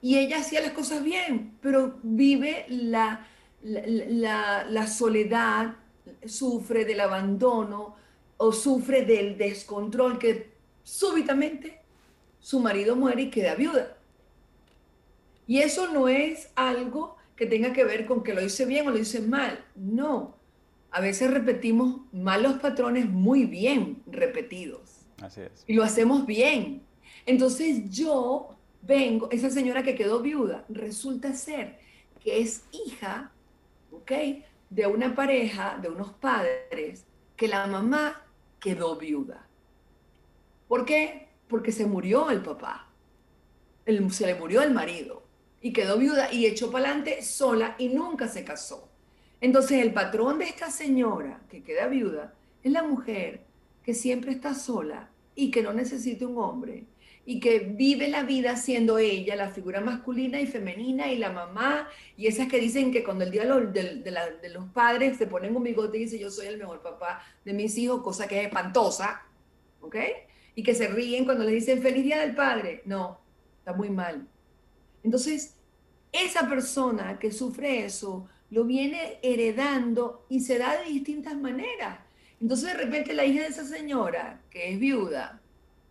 y 0.05 0.19
ella 0.19 0.37
hacía 0.37 0.61
las 0.61 0.73
cosas 0.73 1.03
bien, 1.03 1.57
pero 1.61 1.97
vive 2.03 2.67
la, 2.69 3.25
la, 3.63 4.85
soledad, 4.85 5.77
sufre 6.27 6.85
del 6.85 6.99
abandono 6.99 7.95
o 8.37 8.51
sufre 8.51 9.03
del 9.03 9.35
descontrol 9.35 10.19
que 10.19 10.51
súbitamente 10.83 11.81
su 12.39 12.59
marido 12.59 12.95
muere 12.95 13.23
y 13.23 13.29
queda 13.31 13.55
viuda. 13.55 13.97
Y 15.47 15.61
eso 15.61 15.91
no 15.91 16.07
es 16.07 16.51
algo 16.53 17.17
que 17.35 17.47
tenga 17.47 17.73
que 17.73 17.83
ver 17.83 18.05
con 18.05 18.21
que 18.21 18.35
lo 18.35 18.45
hice 18.45 18.65
bien 18.65 18.87
o 18.87 18.91
lo 18.91 18.99
hice 18.99 19.21
mal. 19.21 19.65
No. 19.73 20.37
A 20.91 21.01
veces 21.01 21.31
repetimos 21.31 22.01
malos 22.13 22.59
patrones 22.59 23.09
muy 23.09 23.45
bien 23.45 24.03
repetidos. 24.05 25.07
Así 25.19 25.41
es. 25.41 25.63
Y 25.65 25.73
lo 25.73 25.83
hacemos 25.83 26.27
bien. 26.27 26.83
Entonces 27.25 27.89
yo 27.89 28.54
vengo, 28.85 29.29
esa 29.31 29.49
señora 29.49 29.83
que 29.83 29.95
quedó 29.95 30.21
viuda, 30.21 30.65
resulta 30.69 31.33
ser 31.33 31.79
que 32.23 32.39
es 32.41 32.63
hija, 32.71 33.31
¿ok? 33.91 34.11
De 34.69 34.87
una 34.87 35.15
pareja, 35.15 35.77
de 35.81 35.89
unos 35.89 36.11
padres, 36.13 37.05
que 37.35 37.47
la 37.47 37.67
mamá 37.67 38.23
quedó 38.59 38.95
viuda. 38.95 39.47
¿Por 40.67 40.85
qué? 40.85 41.27
Porque 41.47 41.71
se 41.71 41.85
murió 41.85 42.29
el 42.29 42.41
papá, 42.41 42.89
se 43.85 44.25
le 44.25 44.35
murió 44.35 44.63
el 44.63 44.73
marido 44.73 45.23
y 45.61 45.71
quedó 45.71 45.97
viuda 45.97 46.31
y 46.33 46.45
echó 46.45 46.71
para 46.71 46.85
adelante 46.85 47.21
sola 47.21 47.75
y 47.77 47.89
nunca 47.89 48.27
se 48.27 48.43
casó. 48.43 48.89
Entonces 49.41 49.81
el 49.81 49.93
patrón 49.93 50.39
de 50.39 50.45
esta 50.45 50.71
señora 50.71 51.41
que 51.49 51.63
queda 51.63 51.87
viuda 51.87 52.33
es 52.63 52.71
la 52.71 52.81
mujer 52.81 53.41
que 53.83 53.93
siempre 53.93 54.31
está 54.31 54.55
sola 54.55 55.09
y 55.35 55.51
que 55.51 55.61
no 55.61 55.73
necesita 55.73 56.25
un 56.25 56.39
hombre 56.39 56.85
y 57.25 57.39
que 57.39 57.59
vive 57.59 58.07
la 58.07 58.23
vida 58.23 58.55
siendo 58.55 58.99
ella 58.99 59.35
la 59.35 59.49
figura 59.49 59.81
masculina 59.81 60.39
y 60.39 60.45
femenina 60.45 61.11
y 61.11 61.17
la 61.17 61.31
mamá 61.31 61.89
y 62.15 62.27
esas 62.27 62.47
que 62.47 62.59
dicen 62.59 62.91
que 62.91 63.03
cuando 63.03 63.23
el 63.23 63.31
día 63.31 63.45
de, 63.45 64.49
los 64.53 64.69
padres 64.69 65.17
se 65.17 65.25
ponen 65.25 65.55
un 65.55 65.63
bigote 65.63 65.97
y 65.97 66.01
dicen 66.01 66.19
yo 66.19 66.29
soy 66.29 66.45
el 66.45 66.59
mejor 66.59 66.81
papá 66.83 67.23
de 67.43 67.53
mis 67.53 67.75
hijos, 67.77 68.03
cosa 68.03 68.27
que 68.27 68.39
es 68.39 68.45
espantosa, 68.45 69.23
¿ok? 69.81 69.95
Y 70.53 70.63
que 70.63 70.75
se 70.75 70.87
ríen 70.87 71.25
cuando 71.25 71.43
les 71.43 71.55
dicen 71.55 71.81
feliz 71.81 72.03
día 72.03 72.19
del 72.19 72.35
padre. 72.35 72.81
No, 72.85 73.19
está 73.57 73.73
muy 73.73 73.89
mal. 73.89 74.27
Entonces, 75.03 75.55
esa 76.11 76.47
persona 76.47 77.19
que 77.19 77.31
sufre 77.31 77.85
eso 77.85 78.29
lo 78.51 78.63
viene 78.63 79.19
heredando 79.21 80.25
y 80.29 80.39
se 80.39 80.57
da 80.57 80.77
de 80.77 80.85
distintas 80.85 81.35
maneras. 81.35 81.99
Entonces, 82.39 82.71
de 82.71 82.83
repente, 82.85 83.13
la 83.13 83.25
hija 83.25 83.41
de 83.41 83.49
esa 83.49 83.65
señora, 83.65 84.41
que 84.49 84.71
es 84.71 84.79
viuda, 84.79 85.41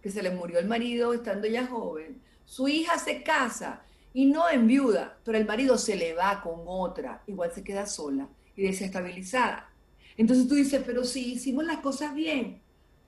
que 0.04 0.10
se 0.10 0.22
le 0.22 0.28
murió 0.28 0.58
el 0.58 0.66
marido 0.66 1.14
estando 1.14 1.48
ya 1.48 1.66
joven, 1.66 2.20
su 2.44 2.68
hija 2.68 2.98
se 2.98 3.22
casa 3.22 3.80
y 4.12 4.26
no 4.26 4.50
en 4.50 4.66
viuda, 4.66 5.16
pero 5.24 5.38
el 5.38 5.46
marido 5.46 5.78
se 5.78 5.96
le 5.96 6.12
va 6.12 6.42
con 6.42 6.60
otra, 6.66 7.22
igual 7.26 7.50
se 7.54 7.64
queda 7.64 7.86
sola 7.86 8.28
y 8.54 8.64
desestabilizada. 8.64 9.72
Entonces 10.18 10.46
tú 10.46 10.56
dices, 10.56 10.82
pero 10.84 11.04
si 11.04 11.32
hicimos 11.32 11.64
las 11.64 11.78
cosas 11.78 12.14
bien, 12.14 12.60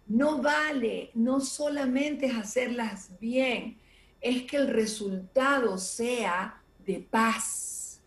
no 0.06 0.40
vale, 0.40 1.10
no 1.12 1.40
solamente 1.40 2.24
es 2.24 2.34
hacerlas 2.34 3.10
bien, 3.20 3.76
es 4.22 4.44
que 4.44 4.56
el 4.56 4.68
resultado 4.68 5.76
sea 5.76 6.62
de 6.86 7.00
paz. 7.00 8.00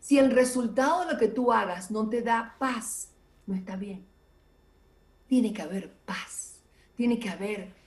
Si 0.00 0.18
el 0.18 0.32
resultado 0.32 1.06
de 1.06 1.14
lo 1.14 1.18
que 1.18 1.28
tú 1.28 1.50
hagas 1.50 1.90
no 1.90 2.06
te 2.10 2.20
da 2.20 2.56
paz, 2.58 3.08
no 3.46 3.54
está 3.54 3.76
bien. 3.76 4.04
Tiene 5.28 5.54
que 5.54 5.62
haber 5.62 5.90
paz, 6.04 6.60
tiene 6.94 7.18
que 7.18 7.30
haber 7.30 7.78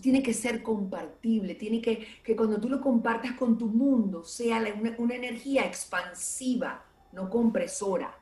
tiene 0.00 0.22
que 0.22 0.32
ser 0.32 0.62
compartible, 0.62 1.54
tiene 1.54 1.80
que, 1.80 2.06
que 2.22 2.36
cuando 2.36 2.60
tú 2.60 2.68
lo 2.68 2.80
compartas 2.80 3.32
con 3.32 3.58
tu 3.58 3.66
mundo 3.66 4.24
sea 4.24 4.62
una, 4.98 5.14
energía 5.14 5.66
expansiva, 5.66 6.84
no 7.12 7.28
compresora. 7.28 8.16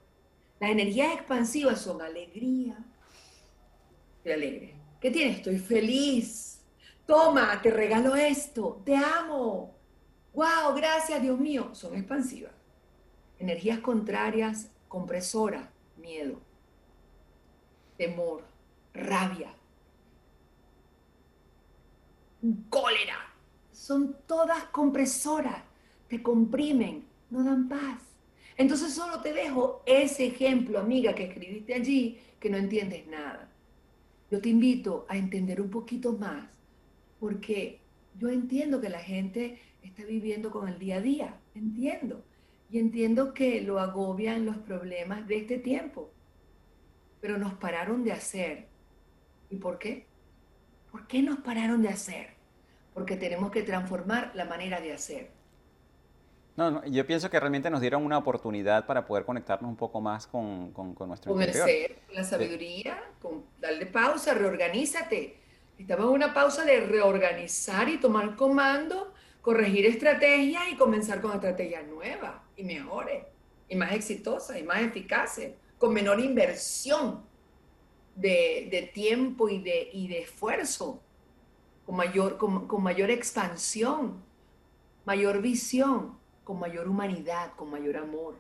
Las 0.59 0.70
energías 0.70 1.14
expansivas 1.14 1.81
son 1.81 2.01
alegría. 2.01 2.79
Estoy 4.18 4.33
alegre. 4.33 4.75
¿Qué 5.01 5.11
tienes? 5.11 5.38
Estoy 5.38 5.59
feliz. 5.59 6.62
Toma, 7.05 7.61
te 7.61 7.70
regalo 7.70 8.14
esto. 8.14 8.81
Te 8.85 8.96
amo. 8.96 9.75
Wow, 10.33 10.75
gracias, 10.77 11.20
Dios 11.20 11.38
mío. 11.38 11.75
Son 11.75 11.94
expansivas. 11.94 12.53
Energías 13.38 13.81
contrarias, 13.81 14.70
compresora, 14.88 15.72
miedo, 15.96 16.40
temor, 17.96 18.44
rabia, 18.94 19.53
cólera. 22.68 23.16
Son 23.72 24.16
todas 24.26 24.64
compresoras, 24.64 25.62
te 26.09 26.22
comprimen, 26.22 27.05
no 27.31 27.42
dan 27.42 27.68
paz. 27.68 28.00
Entonces 28.57 28.92
solo 28.92 29.20
te 29.20 29.33
dejo 29.33 29.83
ese 29.87 30.26
ejemplo, 30.26 30.78
amiga, 30.78 31.14
que 31.14 31.24
escribiste 31.24 31.74
allí, 31.74 32.20
que 32.38 32.50
no 32.50 32.57
entiendes 32.57 33.07
nada. 33.07 33.48
Yo 34.31 34.40
te 34.40 34.48
invito 34.48 35.07
a 35.09 35.16
entender 35.16 35.61
un 35.61 35.70
poquito 35.70 36.12
más, 36.12 36.46
porque 37.18 37.81
yo 38.18 38.28
entiendo 38.28 38.81
que 38.81 38.88
la 38.88 39.00
gente 39.00 39.59
está 39.83 40.05
viviendo 40.05 40.50
con 40.50 40.68
el 40.68 40.78
día 40.78 40.96
a 40.96 41.00
día, 41.00 41.40
entiendo. 41.55 42.24
Y 42.70 42.78
entiendo 42.78 43.35
que 43.35 43.61
lo 43.61 43.78
agobian 43.78 44.46
los 44.46 44.57
problemas 44.57 45.26
de 45.28 45.37
este 45.37 45.59
tiempo. 45.59 46.11
Pero 47.20 47.37
nos 47.37 47.55
pararon 47.55 48.02
de 48.02 48.12
hacer. 48.12 48.68
¿Y 49.50 49.57
por 49.57 49.78
qué? 49.78 50.07
¿Por 50.92 51.07
qué 51.07 51.22
nos 51.22 51.38
pararon 51.38 51.81
de 51.81 51.88
hacer? 51.88 52.35
Porque 52.92 53.16
tenemos 53.16 53.50
que 53.50 53.62
transformar 53.62 54.31
la 54.35 54.44
manera 54.44 54.78
de 54.78 54.92
hacer. 54.92 55.31
No, 56.55 56.85
yo 56.85 57.07
pienso 57.07 57.31
que 57.31 57.40
realmente 57.40 57.70
nos 57.70 57.81
dieron 57.81 58.05
una 58.05 58.18
oportunidad 58.18 58.85
para 58.85 59.07
poder 59.07 59.24
conectarnos 59.24 59.70
un 59.70 59.76
poco 59.76 60.02
más 60.02 60.26
con, 60.26 60.70
con, 60.72 60.94
con 60.94 61.09
nuestro 61.09 61.33
con 61.33 61.40
el 61.40 61.55
ser, 61.55 61.96
con 62.07 62.16
la 62.16 62.24
sabiduría, 62.24 63.02
con 63.22 63.46
darle 63.59 63.87
pausa, 63.87 64.35
reorganízate. 64.35 65.38
Estamos 65.78 66.05
en 66.05 66.12
una 66.12 66.35
pausa 66.35 66.62
de 66.66 66.81
reorganizar 66.81 67.88
y 67.88 67.98
tomar 67.98 68.37
comando, 68.37 69.14
corregir 69.40 69.87
estrategias 69.87 70.64
y 70.70 70.76
comenzar 70.76 71.22
con 71.22 71.33
estrategias 71.33 71.87
nuevas 71.87 72.35
y 72.55 72.64
mejores, 72.64 73.24
y 73.66 73.76
más 73.76 73.92
exitosas 73.92 74.59
y 74.59 74.62
más 74.62 74.83
eficaces, 74.83 75.55
con 75.78 75.94
menor 75.94 76.20
inversión 76.20 77.22
de, 78.14 78.90
tiempo 78.94 79.48
y 79.48 79.59
de, 79.59 79.90
y 79.92 80.09
de 80.09 80.20
esfuerzo, 80.20 81.03
con 81.87 81.96
mayor, 81.96 82.38
con, 82.38 82.66
con 82.68 82.83
mayor 82.83 83.11
expansión, 83.11 84.22
mayor 85.05 85.42
visión 85.42 86.22
con 86.44 86.59
mayor 86.59 86.88
humanidad, 86.88 87.53
con 87.57 87.70
mayor 87.70 87.96
amor. 87.96 88.37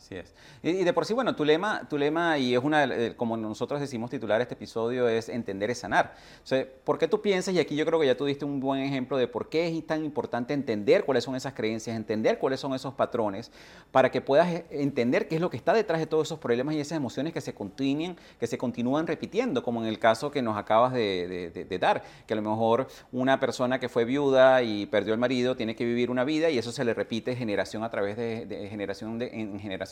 Así 0.00 0.14
es. 0.14 0.32
Y, 0.62 0.82
de 0.82 0.92
por 0.94 1.04
sí, 1.04 1.12
bueno, 1.12 1.36
tu 1.36 1.44
lema, 1.44 2.38
y 2.38 2.54
es 2.54 2.64
una, 2.64 2.88
como 3.16 3.36
nosotros 3.36 3.80
decimos 3.80 4.08
titular 4.08 4.40
este 4.40 4.54
episodio, 4.54 5.06
es 5.10 5.28
entender 5.28 5.70
es 5.70 5.80
sanar. 5.80 6.14
O 6.42 6.46
sea, 6.46 6.66
¿por 6.84 6.98
qué 6.98 7.06
tú 7.06 7.20
piensas, 7.20 7.52
y 7.54 7.58
aquí 7.58 7.76
yo 7.76 7.84
creo 7.84 8.00
que 8.00 8.06
ya 8.06 8.16
tú 8.16 8.24
diste 8.24 8.46
un 8.46 8.60
buen 8.60 8.80
ejemplo 8.80 9.18
de 9.18 9.28
por 9.28 9.50
qué 9.50 9.68
es 9.68 9.86
tan 9.86 10.02
importante 10.02 10.54
entender 10.54 11.04
cuáles 11.04 11.24
son 11.24 11.36
esas 11.36 11.52
creencias, 11.52 11.94
entender 11.94 12.38
cuáles 12.38 12.60
son 12.60 12.72
esos 12.72 12.94
patrones, 12.94 13.52
para 13.92 14.10
que 14.10 14.22
puedas 14.22 14.48
eh, 14.48 14.64
entender 14.70 15.28
qué 15.28 15.34
es 15.34 15.40
lo 15.42 15.50
que 15.50 15.58
está 15.58 15.74
detrás 15.74 16.00
de 16.00 16.06
todos 16.06 16.28
esos 16.28 16.38
problemas 16.38 16.74
y 16.76 16.80
esas 16.80 16.96
emociones 16.96 17.34
que 17.34 17.42
se 17.42 17.52
continúan, 17.52 18.16
que 18.38 18.46
se 18.46 18.56
continúan 18.56 19.06
repitiendo, 19.06 19.62
como 19.62 19.82
en 19.82 19.86
el 19.86 19.98
caso 19.98 20.30
que 20.30 20.40
nos 20.40 20.56
acabas 20.56 20.94
de, 20.94 21.78
dar, 21.78 22.02
que 22.26 22.32
a 22.32 22.36
lo 22.36 22.42
mejor 22.42 22.88
una 23.12 23.38
persona 23.38 23.78
que 23.78 23.90
fue 23.90 24.06
viuda 24.06 24.62
y 24.62 24.86
perdió 24.86 25.12
el 25.12 25.20
marido 25.20 25.56
tiene 25.56 25.76
que 25.76 25.84
vivir 25.84 26.10
una 26.10 26.24
vida 26.24 26.48
y 26.48 26.56
eso 26.56 26.72
se 26.72 26.84
le 26.86 26.94
repite 26.94 27.36
generación 27.36 27.84
a 27.84 27.90
través 27.90 28.16
de, 28.16 28.66
generación 28.70 29.20
en 29.20 29.60
generación 29.60 29.89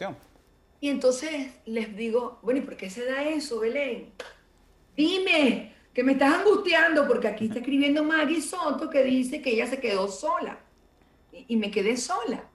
y 0.80 0.88
entonces 0.88 1.48
les 1.66 1.96
digo, 1.96 2.38
bueno, 2.42 2.60
¿y 2.60 2.62
por 2.62 2.76
qué 2.76 2.88
se 2.88 3.04
da 3.04 3.24
eso, 3.24 3.60
Belén? 3.60 4.12
Dime, 4.96 5.74
que 5.92 6.04
me 6.04 6.12
estás 6.12 6.34
angustiando 6.34 7.06
porque 7.06 7.28
aquí 7.28 7.46
está 7.46 7.58
escribiendo 7.58 8.04
Maggie 8.04 8.40
Soto 8.40 8.88
que 8.88 9.02
dice 9.02 9.42
que 9.42 9.50
ella 9.50 9.66
se 9.66 9.80
quedó 9.80 10.08
sola. 10.08 10.60
Y, 11.32 11.56
me 11.56 11.70
quedé 11.70 11.96
sola. 11.96 12.48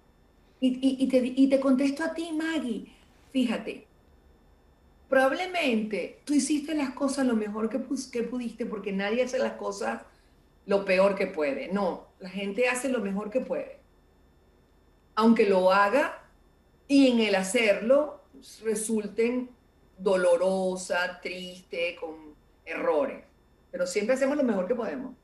Y, 0.59 1.07
te, 1.07 1.21
y 1.35 1.47
te 1.49 1.59
contesto 1.59 2.03
a 2.03 2.13
ti, 2.13 2.31
Maggie, 2.31 2.85
fíjate, 3.31 3.85
probablemente 5.09 6.21
tú 6.23 6.33
hiciste 6.33 6.73
las 6.73 6.91
cosas 6.91 7.27
lo 7.27 7.35
mejor 7.35 7.69
que, 7.69 7.81
que 8.11 8.23
pudiste 8.23 8.65
porque 8.65 8.93
nadie 8.93 9.23
hace 9.23 9.39
las 9.39 9.53
cosas 9.53 10.01
lo 10.65 10.85
peor 10.85 11.15
que 11.15 11.27
puede. 11.27 11.67
No, 11.67 12.07
la 12.19 12.29
gente 12.29 12.69
hace 12.69 12.87
lo 12.87 12.99
mejor 13.01 13.29
que 13.29 13.41
puede. 13.41 13.79
Aunque 15.15 15.47
lo 15.47 15.71
haga 15.71 16.22
y 16.87 17.07
en 17.07 17.19
el 17.19 17.35
hacerlo 17.35 18.21
resulten 18.63 19.49
dolorosa, 19.97 21.19
triste, 21.21 21.95
con 21.99 22.35
errores. 22.65 23.23
Pero 23.71 23.87
siempre 23.87 24.15
hacemos 24.15 24.37
lo 24.37 24.43
mejor 24.43 24.67
que 24.67 24.75
podemos. 24.75 25.15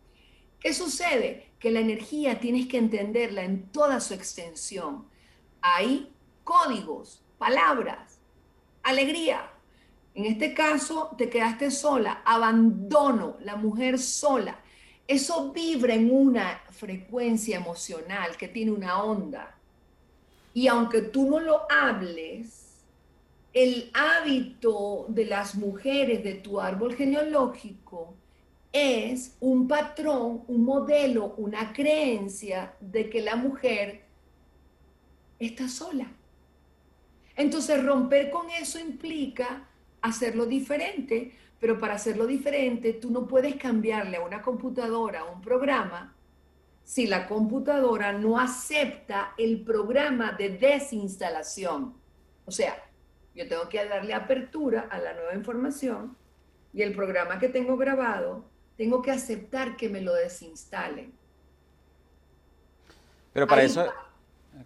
¿Qué 0.59 0.73
sucede? 0.73 1.51
Que 1.59 1.71
la 1.71 1.79
energía 1.79 2.39
tienes 2.39 2.67
que 2.67 2.77
entenderla 2.77 3.43
en 3.43 3.67
toda 3.71 3.99
su 3.99 4.13
extensión. 4.13 5.07
Hay 5.61 6.13
códigos, 6.43 7.23
palabras, 7.37 8.19
alegría. 8.83 9.51
En 10.15 10.25
este 10.25 10.53
caso, 10.53 11.13
te 11.17 11.29
quedaste 11.29 11.71
sola, 11.71 12.23
abandono, 12.25 13.37
la 13.41 13.55
mujer 13.55 13.99
sola. 13.99 14.59
Eso 15.07 15.51
vibra 15.51 15.93
en 15.93 16.11
una 16.11 16.61
frecuencia 16.71 17.57
emocional 17.57 18.35
que 18.37 18.47
tiene 18.47 18.71
una 18.71 19.03
onda 19.03 19.58
y 20.53 20.67
aunque 20.67 21.01
tú 21.01 21.29
no 21.29 21.39
lo 21.39 21.61
hables, 21.71 22.83
el 23.53 23.89
hábito 23.93 25.05
de 25.09 25.25
las 25.25 25.55
mujeres 25.55 26.23
de 26.23 26.35
tu 26.35 26.59
árbol 26.59 26.95
genealógico 26.95 28.13
es 28.71 29.35
un 29.39 29.67
patrón, 29.67 30.43
un 30.47 30.63
modelo, 30.63 31.33
una 31.37 31.73
creencia 31.73 32.73
de 32.79 33.09
que 33.09 33.21
la 33.21 33.35
mujer 33.35 34.03
está 35.39 35.67
sola. 35.67 36.11
Entonces 37.35 37.83
romper 37.83 38.29
con 38.29 38.49
eso 38.51 38.79
implica 38.79 39.67
hacerlo 40.01 40.45
diferente, 40.45 41.33
pero 41.59 41.79
para 41.79 41.95
hacerlo 41.95 42.27
diferente 42.27 42.93
tú 42.93 43.09
no 43.09 43.27
puedes 43.27 43.55
cambiarle 43.55 44.17
a 44.17 44.21
una 44.21 44.41
computadora, 44.41 45.21
a 45.21 45.25
un 45.25 45.41
programa, 45.41 46.15
si 46.89 47.05
la 47.05 47.27
computadora 47.27 48.13
no 48.13 48.39
acepta 48.39 49.35
el 49.37 49.61
programa 49.61 50.31
de 50.31 50.49
desinstalación. 50.49 51.93
O 52.45 52.51
sea, 52.51 52.83
yo 53.35 53.47
tengo 53.47 53.69
que 53.69 53.85
darle 53.85 54.11
apertura 54.15 54.87
a 54.89 54.97
la 54.97 55.13
nueva 55.13 55.35
información 55.35 56.17
y 56.73 56.81
el 56.81 56.95
programa 56.95 57.37
que 57.37 57.47
tengo 57.47 57.77
grabado, 57.77 58.43
tengo 58.75 59.03
que 59.03 59.11
aceptar 59.11 59.77
que 59.77 59.87
me 59.87 60.01
lo 60.01 60.15
desinstalen. 60.15 61.13
Pero 63.33 63.45
para 63.45 63.61
eso, 63.61 63.85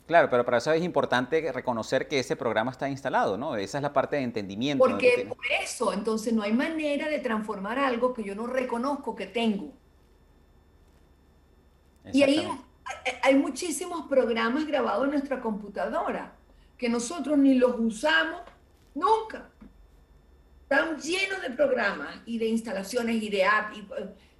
claro, 0.05 0.29
pero 0.29 0.45
para 0.45 0.59
eso 0.59 0.71
es 0.71 0.81
importante 0.81 1.51
reconocer 1.51 2.07
que 2.07 2.19
ese 2.19 2.37
programa 2.37 2.71
está 2.71 2.87
instalado, 2.87 3.37
¿no? 3.37 3.57
Esa 3.57 3.79
es 3.79 3.81
la 3.81 3.91
parte 3.91 4.15
de 4.15 4.21
entendimiento. 4.21 4.81
Porque 4.81 5.25
por 5.27 5.45
eso, 5.61 5.91
entonces 5.91 6.31
no 6.31 6.41
hay 6.41 6.53
manera 6.53 7.09
de 7.09 7.19
transformar 7.19 7.79
algo 7.79 8.13
que 8.13 8.23
yo 8.23 8.33
no 8.33 8.47
reconozco 8.47 9.13
que 9.13 9.25
tengo. 9.25 9.73
Y 12.11 12.23
ahí 12.23 12.47
hay 13.21 13.35
muchísimos 13.35 14.07
programas 14.07 14.65
grabados 14.65 15.05
en 15.05 15.11
nuestra 15.11 15.39
computadora 15.39 16.33
que 16.77 16.89
nosotros 16.89 17.37
ni 17.37 17.55
los 17.55 17.79
usamos 17.79 18.41
nunca. 18.93 19.49
Están 20.63 20.97
llenos 20.99 21.41
de 21.41 21.51
programas 21.51 22.15
y 22.25 22.37
de 22.37 22.47
instalaciones 22.47 23.21
y 23.21 23.29
de 23.29 23.45
apps 23.45 23.77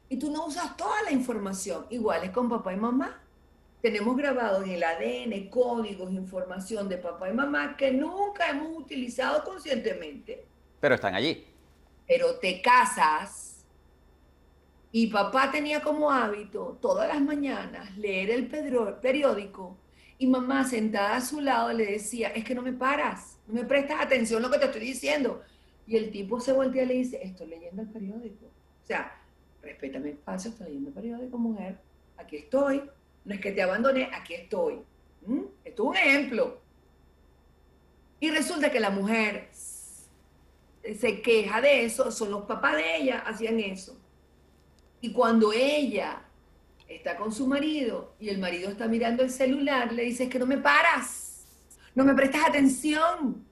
y, 0.10 0.18
tú 0.18 0.32
no 0.32 0.46
usas 0.46 0.76
toda 0.78 1.02
la 1.04 1.12
información. 1.12 1.86
Igual 1.90 2.24
es 2.24 2.32
con 2.32 2.50
papá 2.50 2.74
y 2.74 2.78
mamá. 2.78 3.20
Tenemos 3.82 4.16
grabado 4.16 4.64
en 4.64 4.72
el 4.72 4.84
ADN 4.84 5.50
códigos, 5.50 6.12
información 6.12 6.88
de 6.88 6.98
papá 6.98 7.30
y 7.30 7.34
mamá 7.34 7.76
que 7.76 7.92
nunca 7.92 8.50
hemos 8.50 8.78
utilizado 8.78 9.44
conscientemente. 9.44 10.46
Pero 10.80 10.96
están 10.96 11.16
allí. 11.16 11.46
Pero 12.08 12.36
te 12.40 12.62
casas 12.62 13.53
y 14.96 15.08
papá 15.08 15.50
tenía 15.52 15.82
como 15.82 16.12
hábito 16.12 16.78
todas 16.80 17.08
las 17.08 17.20
mañanas 17.20 17.98
leer 17.98 18.30
el 18.30 18.48
periódico 18.48 19.76
y 20.20 20.28
mamá 20.28 20.70
sentada 20.70 21.16
a 21.16 21.22
su 21.22 21.42
lado 21.42 21.74
le 21.74 21.88
decía, 21.88 22.30
es 22.30 22.46
que 22.46 22.54
no 22.54 22.62
me 22.62 22.74
paras, 22.74 23.40
no 23.48 23.56
me 23.56 23.64
prestas 23.64 24.00
atención 24.00 24.46
a 24.46 24.48
lo 24.48 24.54
que 24.54 24.60
te 24.60 24.66
estoy 24.66 24.82
diciendo. 24.82 25.42
Y 25.88 25.98
el 25.98 26.12
tipo 26.12 26.40
se 26.40 26.54
voltea 26.54 26.84
y 26.84 26.86
le 26.86 26.94
dice, 26.94 27.20
estoy 27.24 27.48
leyendo 27.48 27.82
el 27.82 27.90
periódico. 27.90 28.46
O 28.46 28.86
sea, 28.86 29.20
respeta 29.64 29.98
mi 29.98 30.10
espacio, 30.10 30.52
estoy 30.52 30.68
leyendo 30.68 30.90
el 30.90 30.94
periódico, 30.94 31.40
mujer, 31.40 31.80
aquí 32.16 32.38
estoy. 32.38 32.84
No 33.26 33.34
es 33.34 33.42
que 33.42 33.52
te 33.52 33.64
abandoné, 33.64 34.12
aquí 34.14 34.36
estoy. 34.36 34.84
¿Mm? 35.26 35.42
Esto 35.66 35.84
es 35.84 35.90
un 35.90 35.96
ejemplo. 35.96 36.62
Y 38.20 38.30
resulta 38.30 38.72
que 38.72 38.80
la 38.80 38.92
mujer 38.92 39.50
se 39.52 41.22
queja 41.24 41.62
de 41.62 41.84
eso, 41.84 42.12
son 42.12 42.30
los 42.30 42.44
papás 42.44 42.76
de 42.76 42.98
ella, 42.98 43.24
hacían 43.26 43.60
eso. 43.60 44.03
Y 45.04 45.12
cuando 45.12 45.52
ella 45.52 46.22
está 46.88 47.18
con 47.18 47.34
su 47.34 47.46
marido 47.46 48.14
y 48.22 48.30
el 48.30 48.38
marido 48.38 48.70
está 48.70 48.88
mirando 48.88 49.22
el 49.22 49.32
celular, 49.32 49.92
le 49.92 50.04
dice, 50.04 50.30
que 50.30 50.40
no 50.40 50.46
me 50.46 50.58
paras, 50.58 51.44
no 51.94 52.06
me 52.06 52.14
prestas 52.14 52.48
atención. 52.48 53.46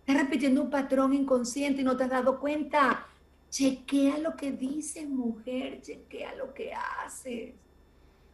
Estás 0.00 0.24
repitiendo 0.24 0.60
un 0.60 0.68
patrón 0.68 1.14
inconsciente 1.14 1.80
y 1.80 1.84
no 1.84 1.96
te 1.96 2.04
has 2.04 2.10
dado 2.10 2.38
cuenta. 2.38 3.06
Chequea 3.48 4.18
lo 4.18 4.36
que 4.36 4.52
dices, 4.52 5.08
mujer, 5.08 5.80
chequea 5.80 6.34
lo 6.34 6.52
que 6.52 6.74
haces. 6.74 7.54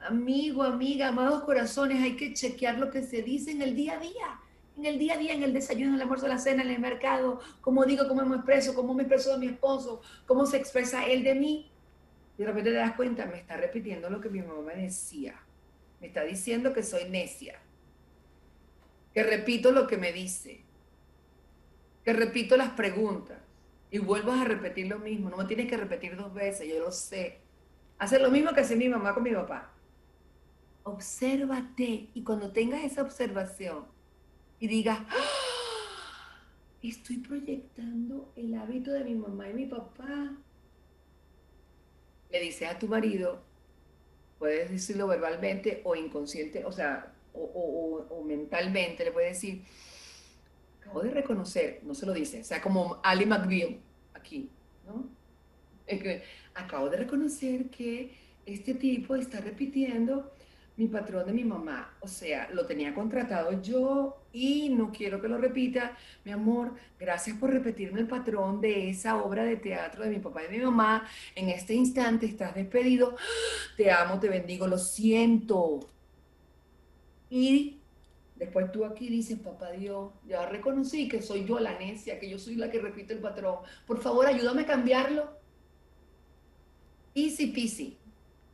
Amigo, 0.01 0.65
amiga, 0.65 1.07
amados 1.07 1.45
corazones, 1.45 2.03
hay 2.03 2.17
que 2.17 2.35
chequear 2.35 2.79
lo 2.79 2.91
que 2.91 3.03
se 3.03 3.23
dice 3.23 3.53
en 3.53 3.63
el 3.63 3.77
día 3.77 3.93
a 3.93 4.01
día. 4.01 4.41
en 4.77 4.87
el 4.87 4.99
día 4.99 5.15
a 5.15 5.19
día, 5.19 5.35
en 5.35 5.45
el 5.45 5.53
desayuno, 5.53 5.91
en 5.91 5.95
el 5.95 6.03
almuerzo, 6.03 6.27
en 6.27 6.33
la 6.33 6.39
cena, 6.39 6.63
en 6.65 6.71
el 6.71 6.81
mercado, 6.81 7.39
cómo 7.61 7.85
digo, 7.85 8.09
cómo 8.09 8.25
me 8.25 8.35
expreso, 8.35 8.75
cómo 8.75 8.93
me 8.93 9.05
expreso 9.05 9.35
de 9.35 9.39
mi 9.39 9.47
esposo, 9.47 10.01
cómo 10.27 10.47
se 10.47 10.57
expresa 10.57 11.07
él 11.07 11.23
de 11.23 11.37
mí. 11.37 11.70
Y 12.41 12.43
de 12.43 12.47
repente 12.47 12.71
te 12.71 12.77
das 12.77 12.95
cuenta, 12.95 13.27
me 13.27 13.37
está 13.37 13.59
repitiendo 13.59 14.09
lo 14.09 14.19
que 14.19 14.31
mi 14.31 14.41
mamá 14.41 14.63
me 14.63 14.77
decía. 14.77 15.39
Me 16.01 16.07
está 16.07 16.23
diciendo 16.23 16.73
que 16.73 16.83
soy 16.83 17.05
necia. 17.05 17.61
Que 19.13 19.23
repito 19.23 19.73
lo 19.73 19.87
que 19.87 19.99
me 19.99 20.11
dice. 20.11 20.65
Que 22.03 22.15
repito 22.15 22.57
las 22.57 22.71
preguntas. 22.71 23.37
Y 23.91 23.99
vuelvas 23.99 24.41
a 24.41 24.45
repetir 24.45 24.87
lo 24.87 24.99
mismo. 24.99 25.29
No 25.29 25.37
me 25.37 25.45
tienes 25.45 25.67
que 25.67 25.77
repetir 25.77 26.17
dos 26.17 26.33
veces, 26.33 26.67
yo 26.67 26.81
lo 26.81 26.91
sé. 26.93 27.41
Hacer 27.99 28.23
lo 28.23 28.31
mismo 28.31 28.55
que 28.55 28.61
hace 28.61 28.75
mi 28.75 28.89
mamá 28.89 29.13
con 29.13 29.23
mi 29.23 29.33
papá. 29.33 29.75
Obsérvate. 30.85 32.09
Y 32.15 32.25
cuando 32.25 32.53
tengas 32.53 32.83
esa 32.85 33.03
observación, 33.03 33.85
y 34.59 34.67
digas, 34.67 34.99
¡Ah! 35.11 36.39
estoy 36.83 37.19
proyectando 37.19 38.33
el 38.35 38.55
hábito 38.55 38.93
de 38.93 39.05
mi 39.05 39.15
mamá 39.15 39.51
y 39.51 39.53
mi 39.53 39.67
papá. 39.67 40.39
Le 42.31 42.41
dices 42.41 42.69
a 42.69 42.79
tu 42.79 42.87
marido, 42.87 43.43
puedes 44.39 44.71
decirlo 44.71 45.07
verbalmente 45.07 45.81
o 45.85 45.97
inconsciente, 45.97 46.65
o 46.65 46.73
sea, 46.73 47.13
o, 47.33 48.23
mentalmente, 48.25 49.05
le 49.05 49.13
puedes 49.13 49.33
decir, 49.35 49.63
acabo 50.81 51.03
de 51.03 51.11
reconocer, 51.11 51.81
no 51.85 51.95
se 51.95 52.07
lo 52.07 52.13
dice, 52.13 52.41
o 52.41 52.45
sea, 52.45 52.61
como 52.61 53.01
Ali 53.03 53.27
McBeal 53.27 53.81
aquí, 54.15 54.51
¿no? 54.87 55.09
Acabo 56.55 56.89
de 56.89 56.99
reconocer 56.99 57.69
que 57.71 58.17
este 58.47 58.75
tipo 58.75 59.17
está 59.17 59.41
repitiendo 59.41 60.33
mi 60.77 60.87
patrón 60.87 61.27
de 61.27 61.33
mi 61.33 61.45
mamá. 61.45 61.97
O 62.01 62.09
sea, 62.09 62.49
lo 62.51 62.67
tenía 62.67 62.95
contratado 62.95 63.61
yo 63.61 64.20
y 64.33 64.69
no 64.69 64.93
quiero 64.93 65.21
que 65.21 65.29
lo 65.29 65.39
repita. 65.39 65.97
Mi 66.25 66.33
amor, 66.33 66.75
gracias 66.99 67.37
por 67.37 67.51
repetirme 67.51 68.01
el 68.01 68.07
patrón 68.07 68.61
de 68.61 68.91
esa 68.91 69.23
obra 69.23 69.45
de 69.45 69.57
teatro 69.57 70.05
de 70.05 70.11
mi 70.11 70.19
papá 70.19 70.43
y 70.43 70.53
de 70.53 70.59
mi 70.59 70.65
mamá. 70.65 71.09
En 71.35 71.49
este 71.49 71.75
instante 71.75 72.27
estás 72.27 72.55
despedido. 72.55 73.17
Te 73.77 73.91
amo, 73.91 74.21
te 74.21 74.29
bendigo, 74.29 74.67
lo 74.67 74.79
siento. 74.79 75.81
Y 77.31 77.81
después 78.37 78.71
tú 78.73 78.85
aquí 78.85 79.09
dices, 79.09 79.39
papá 79.39 79.71
Dios, 79.71 80.13
ya 80.27 80.47
reconocí 80.47 81.09
que 81.09 81.23
soy 81.23 81.47
yo 81.47 81.59
la 81.61 81.79
necia, 81.79 82.19
que 82.19 82.29
yo 82.29 82.39
soy 82.39 82.57
la 82.57 82.71
que 82.71 82.81
repite 82.81 83.15
el 83.15 83.21
patrón. 83.21 83.57
Por 83.87 84.01
favor, 84.01 84.27
ayúdame 84.27 84.63
a 84.63 84.67
cambiarlo. 84.67 85.39
Easy 87.15 87.49
peasy. 87.49 88.00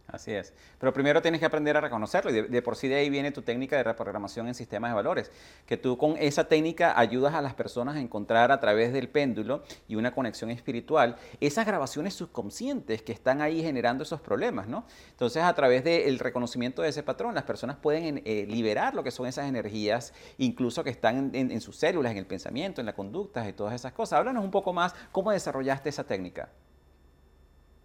Así 0.09 0.33
es. 0.33 0.55
Pero 0.79 0.93
primero 0.93 1.21
tienes 1.21 1.41
que 1.41 1.47
aprender 1.47 1.77
a 1.77 1.81
reconocerlo 1.81 2.31
y 2.31 2.43
de, 2.43 2.63
por 2.63 2.77
sí 2.77 2.87
de 2.87 2.95
ahí 2.95 3.11
viene 3.11 3.33
tu 3.33 3.43
técnica 3.43 3.77
de 3.77 3.83
reprogramación 3.83 4.47
en 4.47 4.55
sistemas 4.55 4.93
de 4.93 4.95
valores, 4.95 5.33
que 5.67 5.77
tú 5.77 5.99
con 5.99 6.17
esa 6.19 6.45
técnica 6.45 6.99
ayudas 6.99 7.35
a 7.35 7.43
las 7.43 7.55
personas 7.55 7.97
a 7.97 8.01
encontrar 8.01 8.53
a 8.53 8.61
través 8.61 8.93
del 8.93 9.09
péndulo 9.09 9.65
y 9.89 9.97
una 9.97 10.15
conexión 10.15 10.51
espiritual 10.51 11.17
esas 11.41 11.67
grabaciones 11.67 12.15
subconscientes 12.15 13.03
que 13.03 13.13
están 13.13 13.41
ahí 13.41 13.63
generando 13.63 14.05
esos 14.05 14.21
problemas, 14.21 14.69
¿no? 14.69 14.87
Entonces 15.11 15.43
a 15.43 15.53
través 15.55 15.83
del 15.83 16.21
reconocimiento 16.21 16.83
de 16.83 16.91
ese 16.91 17.03
patrón 17.03 17.35
las 17.35 17.45
personas 17.45 17.77
pueden 17.77 18.23
eh, 18.25 18.47
liberar 18.49 18.95
lo 18.95 19.03
que 19.03 19.11
son 19.11 19.27
esas 19.27 19.49
energías, 19.49 20.15
incluso 20.39 20.85
que 20.85 20.91
están 20.91 21.31
en, 21.35 21.61
sus 21.61 21.77
células, 21.77 22.13
en 22.13 22.19
el 22.19 22.27
pensamiento, 22.27 22.81
en 22.81 22.87
la 22.87 22.95
conducta 22.95 23.49
y 23.49 23.53
todas 23.53 23.75
esas 23.75 23.93
cosas. 23.93 24.21
Háblanos 24.21 24.45
un 24.45 24.53
poco 24.53 24.73
más 24.73 24.95
cómo 25.11 25.33
desarrollaste 25.33 25.89
esa 25.89 26.05
técnica. 26.05 26.49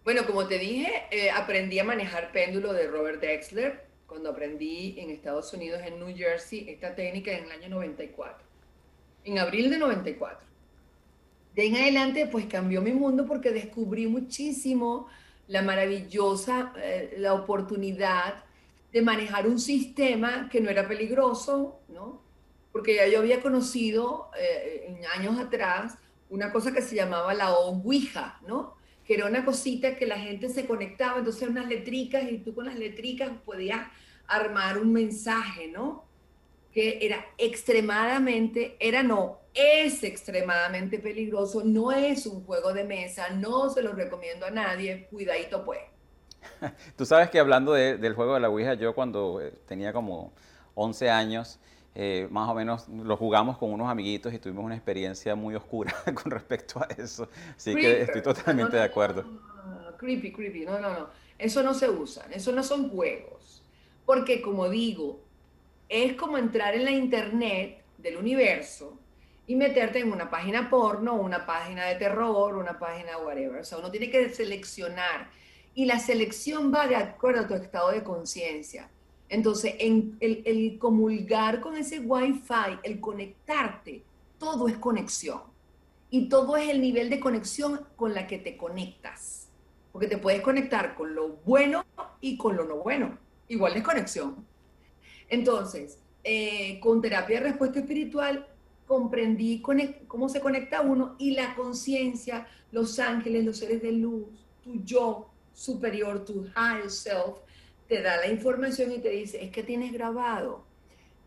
Bueno, 0.04 0.26
como 0.26 0.48
te 0.48 0.58
dije, 0.58 1.04
eh, 1.12 1.30
aprendí 1.30 1.78
a 1.78 1.84
manejar 1.84 2.32
péndulo 2.32 2.72
de 2.72 2.88
Robert 2.88 3.20
Dexler 3.20 3.84
cuando 4.08 4.30
aprendí 4.30 4.98
en 4.98 5.10
Estados 5.10 5.52
Unidos, 5.52 5.80
en 5.86 6.00
New 6.00 6.16
Jersey, 6.16 6.68
esta 6.68 6.96
técnica 6.96 7.30
en 7.30 7.44
el 7.44 7.52
año 7.52 7.68
94, 7.68 8.44
en 9.24 9.38
abril 9.38 9.70
de 9.70 9.78
94. 9.78 10.44
De 11.54 11.66
en 11.66 11.76
adelante, 11.76 12.26
pues 12.26 12.46
cambió 12.46 12.82
mi 12.82 12.90
mundo 12.90 13.26
porque 13.26 13.52
descubrí 13.52 14.08
muchísimo 14.08 15.06
la 15.46 15.62
maravillosa, 15.62 16.72
eh, 16.78 17.14
la 17.18 17.34
oportunidad 17.34 18.42
de 18.92 19.02
manejar 19.02 19.46
un 19.46 19.60
sistema 19.60 20.48
que 20.50 20.60
no 20.60 20.68
era 20.68 20.88
peligroso, 20.88 21.78
¿no? 21.88 22.20
Porque 22.72 22.96
ya 22.96 23.06
yo 23.06 23.20
había 23.20 23.40
conocido 23.40 24.30
eh, 24.36 25.00
años 25.14 25.38
atrás 25.38 25.96
una 26.28 26.50
cosa 26.50 26.72
que 26.72 26.82
se 26.82 26.96
llamaba 26.96 27.34
la 27.34 27.52
Ouija, 27.52 28.40
¿no? 28.48 28.81
Que 29.04 29.14
era 29.14 29.26
una 29.26 29.44
cosita 29.44 29.96
que 29.96 30.06
la 30.06 30.18
gente 30.18 30.48
se 30.48 30.66
conectaba, 30.66 31.18
entonces 31.18 31.48
unas 31.48 31.66
letricas 31.66 32.30
y 32.30 32.38
tú 32.38 32.54
con 32.54 32.66
las 32.66 32.76
letricas 32.76 33.30
podías 33.44 33.86
armar 34.26 34.78
un 34.78 34.92
mensaje, 34.92 35.68
¿no? 35.68 36.04
Que 36.72 36.98
era 37.02 37.26
extremadamente, 37.36 38.76
era 38.78 39.02
no, 39.02 39.40
es 39.54 40.02
extremadamente 40.04 40.98
peligroso, 40.98 41.62
no 41.64 41.92
es 41.92 42.26
un 42.26 42.44
juego 42.44 42.72
de 42.72 42.84
mesa, 42.84 43.30
no 43.30 43.68
se 43.70 43.82
lo 43.82 43.92
recomiendo 43.92 44.46
a 44.46 44.50
nadie, 44.50 45.06
cuidadito 45.10 45.64
pues. 45.64 45.80
Tú 46.96 47.04
sabes 47.04 47.30
que 47.30 47.38
hablando 47.38 47.72
del 47.72 48.14
juego 48.14 48.34
de 48.34 48.40
la 48.40 48.48
Ouija, 48.48 48.74
yo 48.74 48.94
cuando 48.94 49.40
eh, 49.40 49.52
tenía 49.66 49.92
como 49.92 50.32
11 50.74 51.10
años, 51.10 51.60
eh, 51.94 52.26
más 52.30 52.48
o 52.48 52.54
menos 52.54 52.88
lo 52.88 53.16
jugamos 53.16 53.58
con 53.58 53.70
unos 53.70 53.90
amiguitos 53.90 54.32
y 54.32 54.38
tuvimos 54.38 54.64
una 54.64 54.74
experiencia 54.74 55.34
muy 55.34 55.54
oscura 55.54 55.94
con 56.22 56.30
respecto 56.30 56.80
a 56.80 56.88
eso. 56.96 57.28
Así 57.56 57.74
que 57.74 58.02
estoy 58.02 58.22
totalmente 58.22 58.76
de 58.76 58.82
acuerdo. 58.82 59.24
creepy, 59.98 60.32
creepy. 60.32 60.64
No, 60.64 60.78
no, 60.78 60.90
no. 60.90 61.08
Eso 61.38 61.62
no 61.62 61.74
se 61.74 61.90
usa. 61.90 62.26
Eso 62.30 62.52
no 62.52 62.62
son 62.62 62.88
juegos. 62.88 63.62
Porque 64.06 64.40
como 64.40 64.68
digo, 64.68 65.20
es 65.88 66.14
como 66.14 66.38
entrar 66.38 66.74
en 66.74 66.84
la 66.84 66.90
internet 66.90 67.82
del 67.98 68.16
universo 68.16 68.98
y 69.46 69.54
meterte 69.54 69.98
en 69.98 70.12
una 70.12 70.30
página 70.30 70.70
porno, 70.70 71.14
una 71.14 71.44
página 71.44 71.84
de 71.86 71.96
terror, 71.96 72.56
una 72.56 72.78
página 72.78 73.18
whatever. 73.18 73.60
O 73.60 73.64
sea, 73.64 73.78
uno 73.78 73.90
tiene 73.90 74.10
que 74.10 74.30
seleccionar. 74.30 75.28
Y 75.74 75.84
la 75.84 75.98
selección 75.98 76.72
va 76.72 76.86
de 76.86 76.96
acuerdo 76.96 77.42
a 77.42 77.48
tu 77.48 77.54
estado 77.54 77.90
de 77.90 78.02
conciencia. 78.02 78.88
Entonces, 79.32 79.76
en 79.78 80.18
el, 80.20 80.78
comulgar 80.78 81.62
con 81.62 81.74
ese 81.78 82.00
Wi-Fi, 82.00 82.80
el 82.82 83.00
conectarte, 83.00 84.04
todo 84.36 84.68
es 84.68 84.76
conexión. 84.76 85.40
Y 86.10 86.28
todo 86.28 86.58
es 86.58 86.68
el 86.68 86.82
nivel 86.82 87.08
de 87.08 87.18
conexión 87.18 87.80
con 87.96 88.12
la 88.12 88.26
que 88.26 88.36
te 88.36 88.58
conectas. 88.58 89.48
Porque 89.90 90.06
te 90.06 90.18
puedes 90.18 90.42
conectar 90.42 90.94
con 90.94 91.14
lo 91.14 91.28
bueno 91.46 91.82
y 92.20 92.36
con 92.36 92.58
lo 92.58 92.64
no 92.64 92.76
bueno. 92.76 93.16
Igual 93.48 93.74
es 93.74 93.82
conexión. 93.82 94.46
Entonces, 95.30 95.98
eh, 96.24 96.78
con 96.80 97.00
terapia 97.00 97.40
de 97.40 97.46
respuesta 97.46 97.78
espiritual 97.78 98.46
comprendí 98.86 99.62
cómo 99.62 100.28
se 100.28 100.42
conecta 100.42 100.82
uno 100.82 101.16
y 101.18 101.30
la 101.30 101.54
conciencia, 101.54 102.46
los 102.70 102.98
ángeles, 102.98 103.46
los 103.46 103.56
seres 103.56 103.80
de 103.80 103.92
luz, 103.92 104.26
tu 104.62 104.84
yo 104.84 105.30
superior, 105.54 106.22
tu 106.22 106.44
higher 106.54 106.90
self, 106.90 107.38
te 107.92 108.00
da 108.00 108.16
la 108.16 108.28
información 108.28 108.90
y 108.90 109.00
te 109.00 109.10
dice, 109.10 109.44
es 109.44 109.50
que 109.50 109.62
tienes 109.62 109.92
grabado 109.92 110.64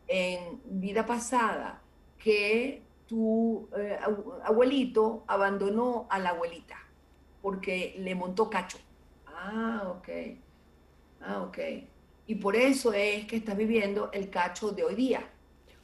en 0.08 0.60
vida 0.66 1.06
pasada 1.06 1.80
que 2.18 2.82
tu 3.06 3.70
eh, 3.78 4.00
abuelito 4.44 5.24
abandonó 5.28 6.08
a 6.10 6.18
la 6.18 6.30
abuelita 6.30 6.76
porque 7.40 7.94
le 8.00 8.16
montó 8.16 8.50
cacho. 8.50 8.80
Ah, 9.28 9.94
ok. 9.96 10.10
Ah, 11.22 11.44
ok. 11.44 11.58
Y 12.26 12.34
por 12.34 12.56
eso 12.56 12.92
es 12.94 13.28
que 13.28 13.36
estás 13.36 13.56
viviendo 13.56 14.10
el 14.12 14.32
cacho 14.32 14.72
de 14.72 14.86
hoy 14.86 14.96
día. 14.96 15.30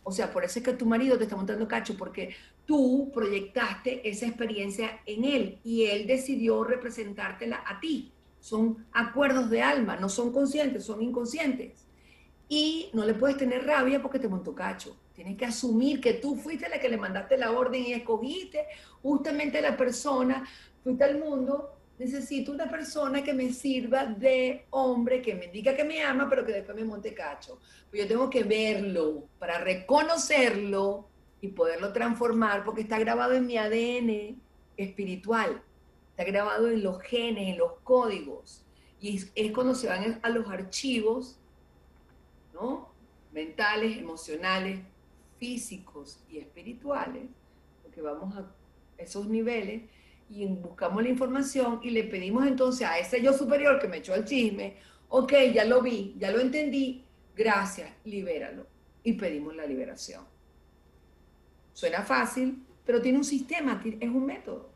O 0.02 0.12
sea, 0.12 0.34
por 0.34 0.44
eso 0.44 0.58
es 0.58 0.66
que 0.66 0.74
tu 0.74 0.88
marido 0.88 1.16
te 1.16 1.26
está 1.26 1.36
montando 1.36 1.68
cacho, 1.68 1.96
porque 1.96 2.34
tú 2.66 3.12
proyectaste 3.14 4.10
esa 4.10 4.26
experiencia 4.26 5.02
en 5.06 5.26
él 5.26 5.60
y 5.64 5.86
él 5.86 6.08
decidió 6.08 6.64
representártela 6.64 7.64
a 7.68 7.80
ti 7.80 8.12
son 8.42 8.86
acuerdos 8.92 9.50
de 9.50 9.62
alma, 9.62 9.96
no 9.96 10.10
son 10.10 10.34
conscientes, 10.34 10.84
son 10.84 11.02
inconscientes. 11.02 11.86
Y 12.50 12.90
no 12.92 13.06
le 13.06 13.14
puedes 13.14 13.38
tener 13.38 13.66
rabia 13.66 14.02
porque 14.02 14.20
te 14.20 14.28
montó 14.28 14.54
cacho. 14.54 14.98
Tienes 15.14 15.38
que 15.38 15.46
asumir 15.46 16.02
que 16.02 16.16
tú 16.16 16.36
fuiste 16.36 16.68
la 16.68 16.80
que 16.80 16.90
le 16.90 16.98
mandaste 16.98 17.38
la 17.38 17.52
orden 17.52 17.86
y 17.86 17.94
escogiste 17.94 18.66
justamente 19.02 19.62
la 19.62 19.78
persona, 19.78 20.44
fuiste 20.84 21.04
al 21.04 21.20
mundo, 21.20 21.78
necesito 22.00 22.52
una 22.52 22.70
persona 22.70 23.24
que 23.24 23.34
me 23.34 23.54
sirva 23.54 24.06
de 24.06 24.66
hombre, 24.72 25.22
que 25.22 25.36
me 25.36 25.48
diga 25.48 25.76
que 25.76 25.84
me 25.84 26.02
ama, 26.02 26.28
pero 26.28 26.44
que 26.44 26.52
después 26.52 26.76
me 26.76 26.84
monte 26.84 27.14
cacho. 27.14 27.60
Pues 27.90 28.02
yo 28.02 28.08
tengo 28.08 28.30
que 28.30 28.44
verlo 28.44 29.28
para 29.38 29.60
reconocerlo 29.60 31.08
y 31.42 31.50
poderlo 31.50 31.94
transformar 31.94 32.64
porque 32.64 32.82
está 32.82 32.98
grabado 32.98 33.34
en 33.34 33.46
mi 33.46 33.58
ADN 33.58 34.42
espiritual 34.78 35.62
está 36.22 36.32
grabado 36.32 36.70
en 36.70 36.84
los 36.84 37.02
genes, 37.02 37.50
en 37.50 37.58
los 37.58 37.74
códigos. 37.84 38.64
Y 39.00 39.18
es, 39.36 39.52
cuando 39.52 39.74
se 39.74 39.88
van 39.88 40.20
a 40.22 40.30
los 40.30 40.48
archivos, 40.48 41.40
¿no? 42.54 42.90
Mentales, 43.32 43.98
emocionales, 43.98 44.80
físicos 45.38 46.24
y 46.30 46.38
espirituales, 46.38 47.24
porque 47.82 48.02
vamos 48.02 48.36
a 48.36 48.46
esos 48.98 49.28
niveles 49.28 49.84
y 50.30 50.46
buscamos 50.46 51.02
la 51.02 51.10
información 51.10 51.80
y 51.82 51.90
le 51.90 52.04
pedimos 52.04 52.46
entonces 52.46 52.88
a 52.88 53.00
ese 53.00 53.22
yo 53.22 53.34
superior 53.34 53.80
que 53.80 53.88
me 53.88 53.98
echó 53.98 54.14
el 54.14 54.26
chisme, 54.26 54.78
ok, 55.10 55.34
ya 55.54 55.66
lo 55.66 55.82
vi, 55.82 56.16
ya 56.20 56.32
lo 56.32 56.40
entendí, 56.40 57.04
gracias, 57.36 57.92
libéralo. 58.06 58.68
Y 59.04 59.14
pedimos 59.14 59.56
la 59.56 59.66
liberación. 59.66 60.24
Suena 61.74 62.04
fácil, 62.04 62.64
pero 62.86 63.02
tiene 63.02 63.18
un 63.18 63.24
sistema, 63.24 63.82
es 63.84 64.10
un 64.10 64.26
método. 64.28 64.71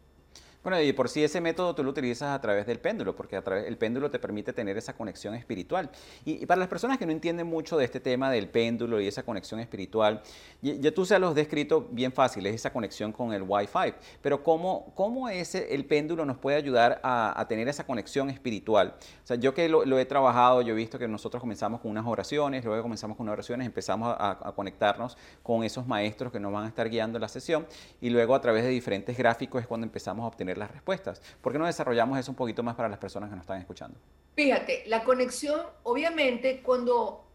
Bueno, 0.66 0.82
y 0.82 0.94
por 0.94 1.10
sí 1.10 1.24
ese 1.24 1.42
método 1.42 1.76
tú 1.76 1.84
lo 1.84 1.92
utilizas 1.92 2.36
a 2.36 2.42
través 2.42 2.66
del 2.66 2.80
péndulo, 2.80 3.16
porque 3.16 3.36
a 3.36 3.44
través, 3.44 3.68
el 3.68 3.78
péndulo 3.78 4.10
te 4.10 4.18
permite 4.18 4.52
tener 4.52 4.76
esa 4.80 4.94
conexión 4.94 5.36
espiritual. 5.36 5.92
Y, 6.26 6.44
para 6.48 6.58
las 6.58 6.68
personas 6.68 6.98
que 6.98 7.06
no 7.06 7.12
entienden 7.12 7.46
mucho 7.46 7.78
de 7.78 7.86
este 7.86 8.00
tema 8.00 8.32
del 8.32 8.50
péndulo 8.50 9.00
y 9.00 9.08
esa 9.08 9.22
conexión 9.22 9.60
espiritual, 9.60 10.24
ya, 10.64 10.92
tú 10.92 11.06
se 11.06 11.20
los 11.20 11.30
has 11.30 11.36
descrito 11.36 11.88
bien 11.92 12.12
fácil, 12.12 12.48
es 12.48 12.56
esa 12.56 12.74
conexión 12.74 13.12
con 13.12 13.32
el 13.32 13.44
Wi-Fi. 13.44 13.94
Pero 14.24 14.42
¿cómo, 14.42 14.92
cómo 14.96 15.30
ese, 15.30 15.72
el 15.76 15.86
péndulo 15.86 16.26
nos 16.26 16.40
puede 16.40 16.58
ayudar 16.58 17.00
a, 17.04 17.46
tener 17.48 17.68
esa 17.68 17.86
conexión 17.86 18.32
espiritual? 18.32 18.96
O 19.24 19.28
sea, 19.28 19.38
yo 19.38 19.54
que 19.54 19.70
lo, 19.70 20.00
he 20.00 20.06
trabajado, 20.06 20.64
yo 20.64 20.74
he 20.74 20.76
visto 20.76 20.98
que 20.98 21.08
nosotros 21.08 21.42
comenzamos 21.42 21.80
con 21.80 21.92
unas 21.92 22.08
oraciones, 22.08 22.66
luego 22.66 22.82
comenzamos 22.82 23.16
con 23.18 23.26
unas 23.26 23.34
oraciones, 23.34 23.68
empezamos 23.68 24.16
a, 24.18 24.52
conectarnos 24.56 25.16
con 25.44 25.64
esos 25.64 25.86
maestros 25.86 26.32
que 26.32 26.40
nos 26.40 26.52
van 26.52 26.66
a 26.66 26.68
estar 26.70 26.90
guiando 26.90 27.20
la 27.20 27.28
sesión, 27.28 27.68
y 28.02 28.10
luego 28.10 28.34
a 28.34 28.42
través 28.42 28.64
de 28.64 28.70
diferentes 28.70 29.16
gráficos 29.16 29.62
es 29.62 29.68
cuando 29.68 29.86
empezamos 29.86 30.24
a 30.24 30.28
obtener 30.28 30.55
las 30.58 30.72
respuestas. 30.72 31.22
¿Por 31.42 31.52
qué 31.54 31.60
no 31.60 31.66
desarrollamos 31.66 32.20
eso 32.20 32.32
un 32.32 32.36
poquito 32.36 32.64
más 32.64 32.76
para 32.76 32.90
las 32.90 33.00
personas 33.00 33.30
que 33.30 33.36
nos 33.36 33.44
están 33.44 33.60
escuchando? 33.60 34.00
Fíjate, 34.36 34.84
la 34.88 35.04
conexión, 35.04 35.62
obviamente, 35.84 36.62
cuando 36.62 37.26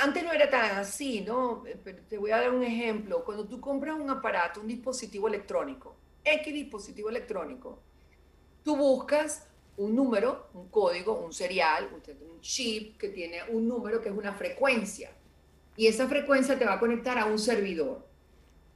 antes 0.00 0.22
no 0.22 0.32
era 0.32 0.50
tan 0.50 0.78
así, 0.78 1.22
¿no? 1.22 1.64
te 2.08 2.18
voy 2.18 2.30
a 2.30 2.38
dar 2.38 2.50
un 2.50 2.62
ejemplo. 2.62 3.24
Cuando 3.24 3.46
tú 3.46 3.60
compras 3.60 3.98
un 3.98 4.10
aparato, 4.10 4.60
un 4.60 4.68
dispositivo 4.68 5.28
electrónico, 5.28 5.96
X 6.24 6.52
dispositivo 6.52 7.08
electrónico, 7.08 7.78
tú 8.62 8.76
buscas 8.76 9.48
un 9.76 9.96
número, 9.96 10.48
un 10.52 10.68
código, 10.68 11.18
un 11.24 11.32
serial, 11.32 11.88
un 11.92 12.40
chip 12.40 12.98
que 12.98 13.08
tiene 13.08 13.38
un 13.48 13.66
número 13.66 14.00
que 14.00 14.10
es 14.10 14.14
una 14.14 14.32
frecuencia. 14.32 15.10
Y 15.76 15.86
esa 15.86 16.06
frecuencia 16.06 16.58
te 16.58 16.66
va 16.66 16.74
a 16.74 16.78
conectar 16.78 17.18
a 17.18 17.24
un 17.24 17.38
servidor. 17.38 18.06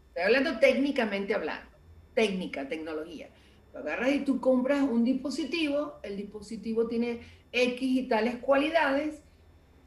Estoy 0.08 0.22
hablando 0.22 0.58
técnicamente 0.58 1.34
hablando, 1.34 1.70
técnica, 2.14 2.66
tecnología 2.66 3.28
agarras 3.76 4.12
y 4.12 4.20
tú 4.20 4.40
compras 4.40 4.82
un 4.82 5.04
dispositivo, 5.04 6.00
el 6.02 6.16
dispositivo 6.16 6.86
tiene 6.86 7.20
X 7.52 7.80
y 7.80 8.08
tales 8.08 8.36
cualidades, 8.36 9.20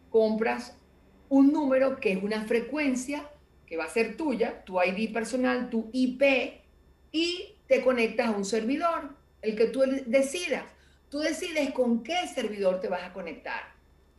compras 0.09 0.77
un 1.29 1.51
número 1.51 1.99
que 1.99 2.13
es 2.13 2.23
una 2.23 2.45
frecuencia 2.45 3.29
que 3.65 3.77
va 3.77 3.85
a 3.85 3.89
ser 3.89 4.17
tuya, 4.17 4.63
tu 4.65 4.81
ID 4.81 5.13
personal, 5.13 5.69
tu 5.69 5.89
IP, 5.93 6.23
y 7.11 7.55
te 7.67 7.83
conectas 7.83 8.27
a 8.27 8.31
un 8.31 8.45
servidor, 8.45 9.11
el 9.41 9.55
que 9.55 9.65
tú 9.65 9.83
decidas. 10.07 10.63
Tú 11.09 11.19
decides 11.19 11.71
con 11.71 12.03
qué 12.03 12.27
servidor 12.33 12.79
te 12.79 12.87
vas 12.87 13.03
a 13.03 13.13
conectar. 13.13 13.61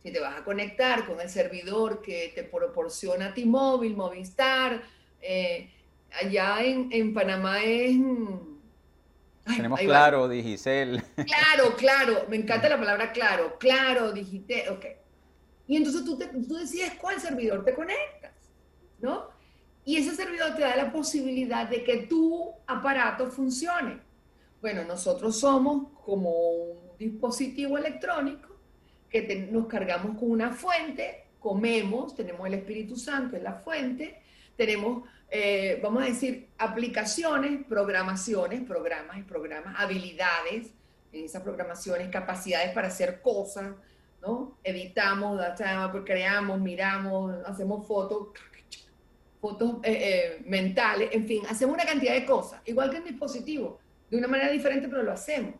Si 0.01 0.11
te 0.11 0.19
vas 0.19 0.39
a 0.39 0.43
conectar 0.43 1.05
con 1.05 1.19
el 1.19 1.29
servidor 1.29 2.01
que 2.01 2.31
te 2.33 2.43
proporciona 2.43 3.33
T-Mobile, 3.33 3.95
Movistar, 3.95 4.81
eh, 5.21 5.69
allá 6.11 6.63
en, 6.63 6.89
en 6.91 7.13
Panamá 7.13 7.61
es 7.63 7.95
tenemos 9.45 9.79
claro, 9.79 10.27
Digicel. 10.27 11.03
Claro, 11.15 11.75
claro, 11.75 12.25
me 12.29 12.37
encanta 12.37 12.69
la 12.69 12.77
palabra 12.77 13.11
claro, 13.11 13.57
claro, 13.59 14.11
Digitel, 14.11 14.69
ok. 14.69 14.85
Y 15.67 15.77
entonces 15.77 16.03
tú, 16.03 16.17
tú 16.17 16.55
decides 16.55 16.93
cuál 16.95 17.19
servidor 17.19 17.63
te 17.63 17.73
conectas, 17.73 18.33
¿no? 18.99 19.29
Y 19.83 19.97
ese 19.97 20.15
servidor 20.15 20.55
te 20.55 20.61
da 20.61 20.75
la 20.75 20.91
posibilidad 20.91 21.67
de 21.67 21.83
que 21.83 22.05
tu 22.07 22.51
aparato 22.67 23.31
funcione. 23.31 23.99
Bueno, 24.61 24.83
nosotros 24.83 25.39
somos 25.39 25.87
como 26.05 26.29
un 26.31 26.97
dispositivo 26.99 27.77
electrónico 27.77 28.55
que 29.09 29.47
nos 29.51 29.65
cargamos 29.67 30.17
con 30.17 30.31
una 30.31 30.51
fuente, 30.51 31.25
comemos, 31.39 32.15
tenemos 32.15 32.45
el 32.47 32.53
Espíritu 32.53 32.95
Santo 32.95 33.35
en 33.35 33.43
la 33.43 33.55
fuente, 33.55 34.20
tenemos 34.65 35.03
eh, 35.33 35.79
vamos 35.81 36.03
a 36.03 36.07
decir, 36.07 36.49
aplicaciones, 36.57 37.65
programaciones, 37.65 38.61
programas 38.63 39.17
y 39.17 39.23
programas, 39.23 39.73
habilidades 39.79 40.67
en 41.13 41.23
esas 41.23 41.41
programaciones, 41.41 42.09
capacidades 42.09 42.73
para 42.73 42.89
hacer 42.89 43.21
cosas, 43.21 43.73
¿no? 44.21 44.57
Editamos, 44.61 45.41
creamos, 46.03 46.59
miramos, 46.59 47.33
hacemos 47.45 47.87
fotos, 47.87 48.27
fotos 49.39 49.75
eh, 49.83 49.93
eh, 49.93 50.43
mentales, 50.45 51.09
en 51.13 51.25
fin, 51.25 51.43
hacemos 51.49 51.75
una 51.75 51.85
cantidad 51.85 52.13
de 52.13 52.25
cosas, 52.25 52.61
igual 52.65 52.91
que 52.91 52.97
en 52.97 53.05
dispositivo, 53.05 53.79
de 54.09 54.17
una 54.17 54.27
manera 54.27 54.51
diferente, 54.51 54.89
pero 54.89 55.01
lo 55.01 55.13
hacemos. 55.13 55.55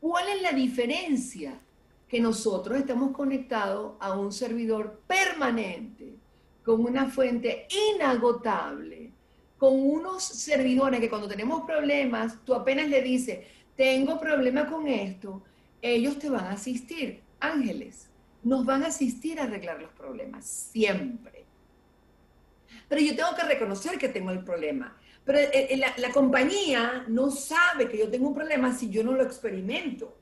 ¿Cuál 0.00 0.28
es 0.28 0.40
la 0.40 0.52
diferencia? 0.52 1.58
Que 2.08 2.20
nosotros 2.20 2.78
estamos 2.78 3.10
conectados 3.10 3.94
a 3.98 4.12
un 4.16 4.30
servidor 4.30 5.00
permanente 5.08 6.21
con 6.64 6.84
una 6.84 7.08
fuente 7.08 7.66
inagotable, 7.94 9.10
con 9.58 9.74
unos 9.74 10.22
servidores 10.22 11.00
que 11.00 11.08
cuando 11.08 11.28
tenemos 11.28 11.64
problemas, 11.64 12.44
tú 12.44 12.54
apenas 12.54 12.88
le 12.88 13.02
dices, 13.02 13.46
tengo 13.76 14.18
problema 14.18 14.66
con 14.66 14.86
esto, 14.86 15.42
ellos 15.80 16.18
te 16.18 16.28
van 16.28 16.46
a 16.46 16.52
asistir, 16.52 17.20
ángeles, 17.40 18.08
nos 18.42 18.64
van 18.64 18.84
a 18.84 18.88
asistir 18.88 19.40
a 19.40 19.44
arreglar 19.44 19.80
los 19.80 19.92
problemas, 19.92 20.44
siempre. 20.44 21.44
Pero 22.88 23.00
yo 23.00 23.16
tengo 23.16 23.34
que 23.34 23.44
reconocer 23.44 23.98
que 23.98 24.08
tengo 24.08 24.30
el 24.30 24.44
problema. 24.44 24.96
Pero 25.24 25.38
eh, 25.38 25.68
eh, 25.70 25.76
la, 25.76 25.94
la 25.96 26.10
compañía 26.10 27.04
no 27.08 27.30
sabe 27.30 27.88
que 27.88 27.98
yo 27.98 28.10
tengo 28.10 28.28
un 28.28 28.34
problema 28.34 28.74
si 28.74 28.90
yo 28.90 29.04
no 29.04 29.12
lo 29.12 29.22
experimento. 29.22 30.16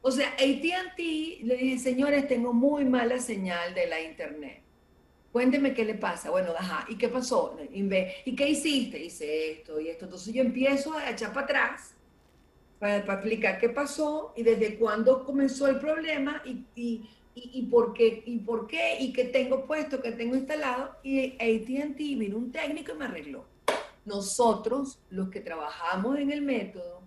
O 0.00 0.10
sea, 0.10 0.28
ATT 0.30 0.98
le 0.98 1.56
dije, 1.56 1.78
señores, 1.78 2.26
tengo 2.26 2.52
muy 2.52 2.84
mala 2.84 3.18
señal 3.18 3.74
de 3.74 3.86
la 3.86 4.00
internet 4.00 4.65
cuénteme 5.36 5.74
qué 5.74 5.84
le 5.84 5.96
pasa. 5.96 6.30
Bueno, 6.30 6.52
ajá, 6.58 6.86
¿y 6.88 6.96
qué 6.96 7.10
pasó? 7.10 7.58
¿Y 7.70 8.34
qué 8.34 8.48
hiciste? 8.48 9.04
Hice 9.04 9.50
esto 9.50 9.78
y 9.78 9.88
esto. 9.88 10.06
Entonces 10.06 10.32
yo 10.32 10.40
empiezo 10.40 10.94
a 10.94 11.10
echar 11.10 11.34
para 11.34 11.44
atrás 11.44 11.94
para, 12.78 12.96
explicar 12.96 13.58
qué 13.58 13.68
pasó 13.68 14.32
y 14.34 14.42
desde 14.42 14.78
cuándo 14.78 15.26
comenzó 15.26 15.66
el 15.66 15.78
problema 15.78 16.40
y, 16.46 16.64
y, 16.74 17.10
y, 17.34 17.62
por 17.64 17.92
qué, 17.92 18.22
y 18.24 18.38
por 18.38 18.66
qué, 18.66 18.96
y 18.98 19.12
qué 19.12 19.24
tengo 19.24 19.66
puesto, 19.66 20.00
qué 20.00 20.12
tengo 20.12 20.36
instalado. 20.36 20.96
Y 21.02 21.34
ATT 21.34 21.98
vino 21.98 22.38
un 22.38 22.50
técnico 22.50 22.92
y 22.92 22.96
me 22.96 23.04
arregló. 23.04 23.44
Nosotros, 24.06 25.00
los 25.10 25.28
que 25.28 25.40
trabajamos 25.40 26.18
en 26.18 26.32
el 26.32 26.40
método, 26.40 27.02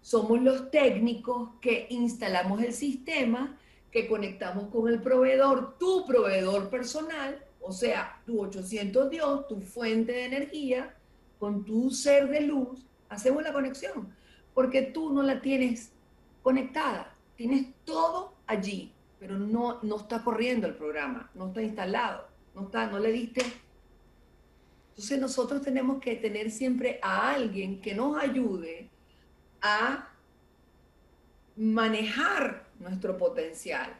somos 0.00 0.42
los 0.42 0.72
técnicos 0.72 1.50
que 1.60 1.86
instalamos 1.90 2.60
el 2.60 2.72
sistema, 2.72 3.56
que 3.92 4.08
conectamos 4.08 4.66
con 4.66 4.88
el 4.88 5.00
proveedor, 5.00 5.78
tu 5.78 6.04
proveedor 6.04 6.70
personal, 6.70 7.44
o 7.68 7.72
sea, 7.72 8.18
tu 8.24 8.40
800 8.40 9.10
Dios, 9.10 9.46
tu 9.46 9.60
fuente 9.60 10.12
de 10.12 10.24
energía, 10.24 10.96
con 11.38 11.66
tu 11.66 11.90
ser 11.90 12.26
de 12.30 12.40
luz, 12.40 12.86
hacemos 13.10 13.42
la 13.42 13.52
conexión. 13.52 14.08
Porque 14.54 14.80
tú 14.80 15.12
no 15.12 15.22
la 15.22 15.42
tienes 15.42 15.92
conectada. 16.42 17.14
Tienes 17.36 17.66
todo 17.84 18.32
allí, 18.46 18.94
pero 19.20 19.38
no, 19.38 19.80
no 19.82 19.98
está 19.98 20.24
corriendo 20.24 20.66
el 20.66 20.76
programa, 20.76 21.30
no 21.34 21.48
está 21.48 21.60
instalado, 21.60 22.26
no, 22.54 22.62
está, 22.62 22.86
no 22.86 22.98
le 22.98 23.12
diste. 23.12 23.42
Entonces 24.88 25.20
nosotros 25.20 25.60
tenemos 25.60 26.00
que 26.00 26.16
tener 26.16 26.50
siempre 26.50 26.98
a 27.02 27.32
alguien 27.34 27.82
que 27.82 27.94
nos 27.94 28.16
ayude 28.16 28.88
a 29.60 30.08
manejar 31.54 32.66
nuestro 32.78 33.18
potencial. 33.18 33.94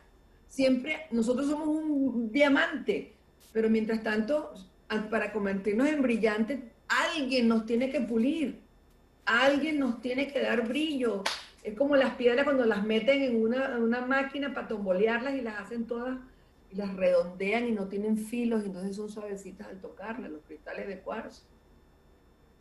Siempre 0.48 1.06
nosotros 1.10 1.48
somos 1.48 1.68
un 1.68 2.32
diamante 2.32 3.17
pero 3.52 3.70
mientras 3.70 4.02
tanto, 4.02 4.54
para 5.10 5.32
convertirnos 5.32 5.88
en 5.88 6.02
brillantes, 6.02 6.60
alguien 6.88 7.48
nos 7.48 7.66
tiene 7.66 7.90
que 7.90 8.00
pulir, 8.00 8.60
alguien 9.24 9.78
nos 9.78 10.00
tiene 10.00 10.28
que 10.28 10.40
dar 10.40 10.66
brillo. 10.66 11.22
Es 11.62 11.76
como 11.76 11.96
las 11.96 12.14
piedras 12.14 12.44
cuando 12.44 12.64
las 12.64 12.84
meten 12.84 13.22
en 13.22 13.42
una, 13.42 14.00
máquina 14.06 14.54
para 14.54 14.68
tombolearlas 14.68 15.34
y 15.34 15.42
las 15.42 15.60
hacen 15.60 15.86
todas 15.86 16.18
y 16.70 16.76
las 16.76 16.94
redondean 16.94 17.66
y 17.66 17.72
no 17.72 17.86
tienen 17.88 18.18
filos, 18.18 18.62
y 18.62 18.66
entonces 18.66 18.96
son 18.96 19.08
suavecitas 19.08 19.68
al 19.68 19.80
tocarlas, 19.80 20.30
los 20.30 20.42
cristales 20.42 20.86
de 20.86 20.98
cuarzo. 20.98 21.42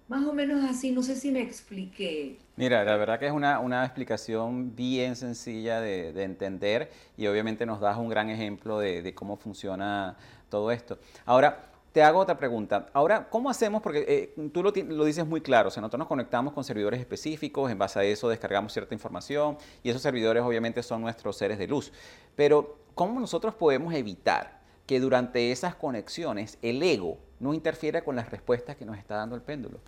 Más 0.07 0.25
o 0.25 0.31
menos 0.31 0.63
así, 0.63 0.91
no 0.91 1.03
sé 1.03 1.17
si 1.17 1.31
me 1.31 1.41
expliqué. 1.41 2.37
Mira, 2.55 2.85
la 2.85 2.95
verdad 2.95 3.19
que 3.19 3.27
es 3.27 3.33
una, 3.33 3.59
una 3.59 3.83
explicación 3.83 4.73
bien 4.73 5.17
sencilla 5.17 5.81
de, 5.81 6.13
de, 6.13 6.23
entender 6.23 6.89
y 7.17 7.27
obviamente 7.27 7.65
nos 7.65 7.81
das 7.81 7.97
un 7.97 8.07
gran 8.07 8.29
ejemplo 8.29 8.79
de, 8.79 9.01
de 9.01 9.13
cómo 9.13 9.35
funciona 9.35 10.15
todo 10.49 10.71
esto. 10.71 10.97
Ahora, 11.25 11.67
te 11.97 12.03
hago 12.03 12.19
otra 12.19 12.37
pregunta. 12.37 12.89
Ahora, 12.93 13.27
¿cómo 13.27 13.49
hacemos? 13.49 13.81
Porque 13.81 14.05
eh, 14.07 14.49
tú 14.53 14.61
lo, 14.61 14.71
dices 14.71 15.25
muy 15.25 15.41
claro, 15.41 15.69
o 15.69 15.71
sea, 15.71 15.81
nosotros 15.81 15.97
nos 15.97 16.07
conectamos 16.07 16.53
con 16.53 16.63
servidores 16.63 16.99
específicos, 16.99 17.71
en 17.71 17.79
base 17.79 17.99
a 17.99 18.03
eso 18.03 18.29
descargamos 18.29 18.71
cierta 18.71 18.93
información 18.93 19.57
y 19.81 19.89
esos 19.89 20.03
servidores 20.03 20.43
obviamente 20.43 20.83
son 20.83 21.01
nuestros 21.01 21.37
seres 21.37 21.57
de 21.57 21.67
luz. 21.67 21.91
Pero, 22.35 22.77
¿cómo 22.93 23.19
nosotros 23.19 23.55
podemos 23.55 23.95
evitar 23.95 24.61
que 24.85 24.99
durante 24.99 25.51
esas 25.51 25.73
conexiones 25.73 26.59
el 26.61 26.83
ego 26.83 27.17
no 27.39 27.55
interfiera 27.55 28.03
con 28.03 28.15
las 28.15 28.29
respuestas 28.29 28.75
que 28.75 28.85
nos 28.85 28.99
está 28.99 29.15
dando 29.15 29.35
el 29.35 29.41
péndulo? 29.41 29.79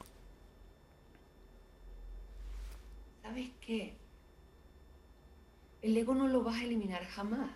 ¿Sabes 3.22 3.52
qué? 3.62 3.94
El 5.84 5.96
ego 5.96 6.16
no 6.16 6.28
lo 6.28 6.44
vas 6.44 6.56
a 6.56 6.64
eliminar 6.64 7.04
jamás 7.06 7.52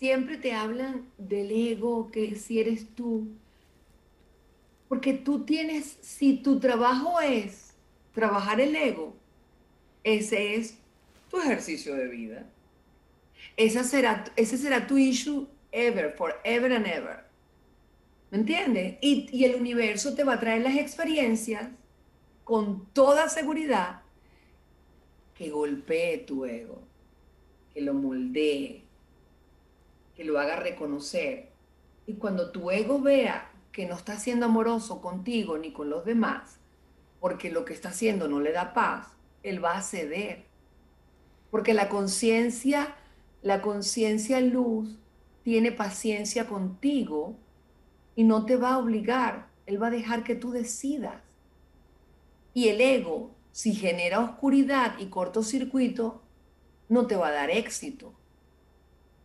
siempre 0.00 0.38
te 0.38 0.52
hablan 0.52 1.06
del 1.18 1.52
ego, 1.52 2.10
que 2.10 2.34
si 2.34 2.58
eres 2.58 2.88
tú. 2.96 3.28
Porque 4.88 5.12
tú 5.12 5.44
tienes, 5.44 5.98
si 6.00 6.38
tu 6.38 6.58
trabajo 6.58 7.20
es 7.20 7.74
trabajar 8.12 8.60
el 8.60 8.74
ego, 8.74 9.14
ese 10.02 10.56
es 10.56 10.78
tu 11.30 11.38
ejercicio 11.38 11.94
de 11.94 12.08
vida. 12.08 12.50
Esa 13.56 13.84
será, 13.84 14.24
ese 14.36 14.56
será 14.56 14.86
tu 14.86 14.96
issue 14.96 15.46
ever, 15.70 16.14
forever 16.16 16.72
and 16.72 16.86
ever. 16.86 17.24
¿Me 18.30 18.38
entiendes? 18.38 18.96
Y, 19.02 19.28
y 19.30 19.44
el 19.44 19.54
universo 19.54 20.14
te 20.14 20.24
va 20.24 20.34
a 20.34 20.40
traer 20.40 20.62
las 20.62 20.76
experiencias 20.76 21.68
con 22.44 22.86
toda 22.94 23.28
seguridad 23.28 24.00
que 25.34 25.50
golpee 25.50 26.18
tu 26.18 26.46
ego, 26.46 26.80
que 27.74 27.82
lo 27.82 27.92
moldee, 27.92 28.84
que 30.20 30.26
lo 30.26 30.38
haga 30.38 30.56
reconocer. 30.56 31.48
Y 32.04 32.16
cuando 32.16 32.50
tu 32.50 32.70
ego 32.70 33.00
vea 33.00 33.50
que 33.72 33.86
no 33.86 33.94
está 33.94 34.18
siendo 34.18 34.44
amoroso 34.44 35.00
contigo 35.00 35.56
ni 35.56 35.72
con 35.72 35.88
los 35.88 36.04
demás, 36.04 36.58
porque 37.20 37.48
lo 37.48 37.64
que 37.64 37.72
está 37.72 37.88
haciendo 37.88 38.28
no 38.28 38.38
le 38.38 38.52
da 38.52 38.74
paz, 38.74 39.08
él 39.42 39.64
va 39.64 39.78
a 39.78 39.82
ceder. 39.82 40.44
Porque 41.50 41.72
la 41.72 41.88
conciencia, 41.88 42.96
la 43.40 43.62
conciencia 43.62 44.42
luz, 44.42 44.98
tiene 45.42 45.72
paciencia 45.72 46.46
contigo 46.46 47.38
y 48.14 48.24
no 48.24 48.44
te 48.44 48.56
va 48.56 48.74
a 48.74 48.78
obligar, 48.78 49.48
él 49.64 49.82
va 49.82 49.86
a 49.86 49.90
dejar 49.90 50.22
que 50.22 50.34
tú 50.34 50.50
decidas. 50.50 51.22
Y 52.52 52.68
el 52.68 52.82
ego, 52.82 53.30
si 53.52 53.74
genera 53.74 54.20
oscuridad 54.20 54.98
y 54.98 55.06
cortocircuito, 55.06 56.20
no 56.90 57.06
te 57.06 57.16
va 57.16 57.28
a 57.28 57.32
dar 57.32 57.48
éxito. 57.48 58.19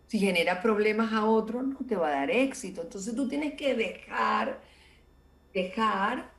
Si 0.08 0.20
genera 0.20 0.62
problemas 0.62 1.12
a 1.14 1.26
otro, 1.26 1.62
no 1.64 1.78
te 1.88 1.95
va 1.95 2.08
a 2.08 2.12
dar 2.12 2.32
éxito. 2.32 2.82
Entonces 2.82 3.16
tú 3.16 3.28
tienes 3.28 3.56
que 3.56 3.74
dejar, 3.76 4.62
dejar 5.53 6.32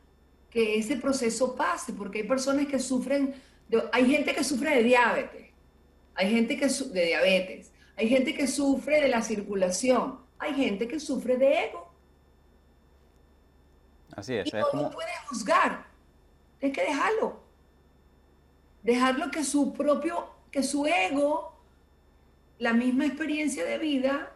que 0.51 0.79
ese 0.79 0.97
proceso 0.97 1.57
pase, 1.57 1.93
porque 1.93 2.21
hay 2.21 2.29
personas 2.29 2.67
que 2.67 2.79
sufren, 2.79 3.35
hay 3.93 4.11
gente 4.11 4.35
que 4.35 4.45
sufre 4.45 4.77
de 4.77 4.83
diabetes, 4.85 5.51
hay 6.15 6.31
gente 6.31 6.57
que 6.57 6.69
de 6.69 7.05
diabetes, 7.05 7.73
hay 7.97 8.09
gente 8.09 8.35
que 8.35 8.47
sufre 8.47 9.01
de 9.01 9.09
la 9.09 9.23
circulación, 9.23 10.21
hay 10.39 10.55
gente 10.55 10.87
que 10.87 11.01
sufre 11.01 11.37
de 11.37 11.65
ego. 11.65 11.93
Así 14.15 14.35
es. 14.35 14.49
Y 14.49 14.57
no 14.57 14.91
puedes 14.91 15.19
juzgar, 15.27 15.87
tienes 16.59 16.79
que 16.79 16.85
dejarlo. 16.85 17.41
Dejarlo 18.83 19.31
que 19.31 19.45
su 19.45 19.73
propio, 19.73 20.31
que 20.51 20.63
su 20.63 20.87
ego, 20.87 21.56
la 22.59 22.73
misma 22.73 23.07
experiencia 23.07 23.65
de 23.65 23.79
vida, 23.79 24.33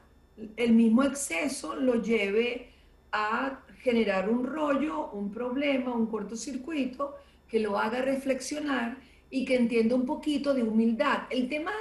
el 0.56 0.72
mismo 0.72 1.02
exceso 1.02 1.74
lo 1.76 2.02
lleve 2.02 2.70
a 3.12 3.60
generar 3.82 4.28
un 4.28 4.44
rollo, 4.44 5.10
un 5.10 5.30
problema, 5.30 5.94
un 5.94 6.06
cortocircuito, 6.06 7.16
que 7.48 7.60
lo 7.60 7.78
haga 7.78 8.02
reflexionar 8.02 8.98
y 9.30 9.44
que 9.44 9.56
entienda 9.56 9.94
un 9.94 10.06
poquito 10.06 10.54
de 10.54 10.62
humildad. 10.62 11.22
El 11.30 11.48
tema 11.48 11.72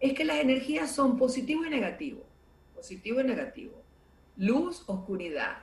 es 0.00 0.14
que 0.14 0.24
las 0.24 0.38
energías 0.38 0.90
son 0.90 1.16
positivo 1.16 1.64
y 1.64 1.70
negativo. 1.70 2.24
Positivo 2.74 3.20
y 3.20 3.24
negativo. 3.24 3.82
Luz, 4.36 4.82
oscuridad. 4.86 5.58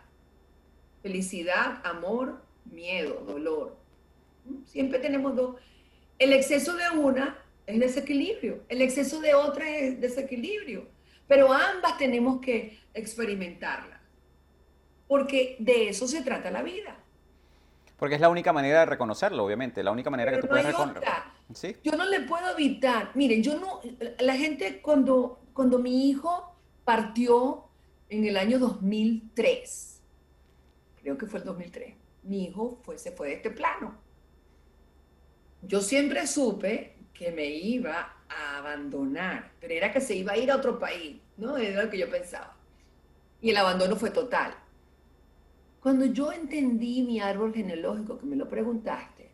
Felicidad, 1.01 1.82
amor, 1.84 2.41
miedo, 2.65 3.23
dolor. 3.25 3.77
Siempre 4.65 4.99
tenemos 4.99 5.36
dos. 5.36 5.55
El 6.17 6.34
exceso 6.34 6.75
de 6.75 6.97
una 6.97 7.40
es 7.72 7.80
desequilibrio, 7.80 8.63
el 8.69 8.82
exceso 8.82 9.19
de 9.19 9.34
otra 9.34 9.69
es 9.69 9.99
desequilibrio, 9.99 10.88
pero 11.28 11.51
ambas 11.51 11.97
tenemos 11.97 12.41
que 12.41 12.80
experimentarlas, 12.93 13.99
porque 15.07 15.55
de 15.59 15.89
eso 15.89 16.07
se 16.07 16.22
trata 16.22 16.51
la 16.51 16.63
vida. 16.63 16.97
Porque 17.97 18.15
es 18.15 18.22
la 18.22 18.30
única 18.30 18.51
manera 18.51 18.80
de 18.80 18.86
reconocerlo, 18.88 19.45
obviamente, 19.45 19.84
la 19.84 19.91
única 19.91 20.09
manera 20.09 20.32
que 20.32 20.39
tú 20.39 20.47
puedes 20.47 20.65
reconocerlo. 20.65 21.11
¿Sí? 21.53 21.76
Yo 21.84 21.91
no 21.93 22.05
le 22.05 22.22
puedo 22.22 22.49
evitar, 22.51 23.11
miren, 23.13 23.43
yo 23.43 23.59
no, 23.59 23.82
la 24.19 24.36
gente 24.36 24.82
cuando, 24.82 25.39
cuando 25.53 25.80
mi 25.80 26.09
hijo 26.09 26.55
partió 26.84 27.65
en 28.09 28.26
el 28.26 28.38
año 28.38 28.57
2003, 28.57 30.01
creo 31.01 31.17
que 31.17 31.26
fue 31.28 31.39
el 31.39 31.45
2003, 31.45 31.93
mi 32.24 32.45
hijo 32.45 32.80
fue, 32.84 32.97
se 32.97 33.11
fue 33.11 33.28
de 33.28 33.34
este 33.36 33.51
plano 33.51 34.01
yo 35.61 35.82
siempre 35.82 36.26
supe 36.28 36.95
que 37.22 37.32
me 37.32 37.45
iba 37.45 38.15
a 38.28 38.57
abandonar, 38.57 39.51
pero 39.59 39.76
era 39.76 39.93
que 39.93 40.01
se 40.01 40.15
iba 40.15 40.32
a 40.32 40.38
ir 40.38 40.49
a 40.49 40.55
otro 40.55 40.80
país, 40.80 41.17
¿no? 41.38 41.55
Era 41.55 41.84
lo 41.84 41.88
que 41.91 41.99
yo 41.99 42.09
pensaba. 42.09 42.57
Y 43.39 43.51
el 43.51 43.57
abandono 43.57 43.95
fue 43.95 44.09
total. 44.09 44.55
Cuando 45.82 46.05
yo 46.05 46.32
entendí 46.32 47.03
mi 47.03 47.19
árbol 47.19 47.53
genealógico, 47.53 48.17
que 48.17 48.26
me 48.26 48.36
lo 48.36 48.49
preguntaste, 48.49 49.30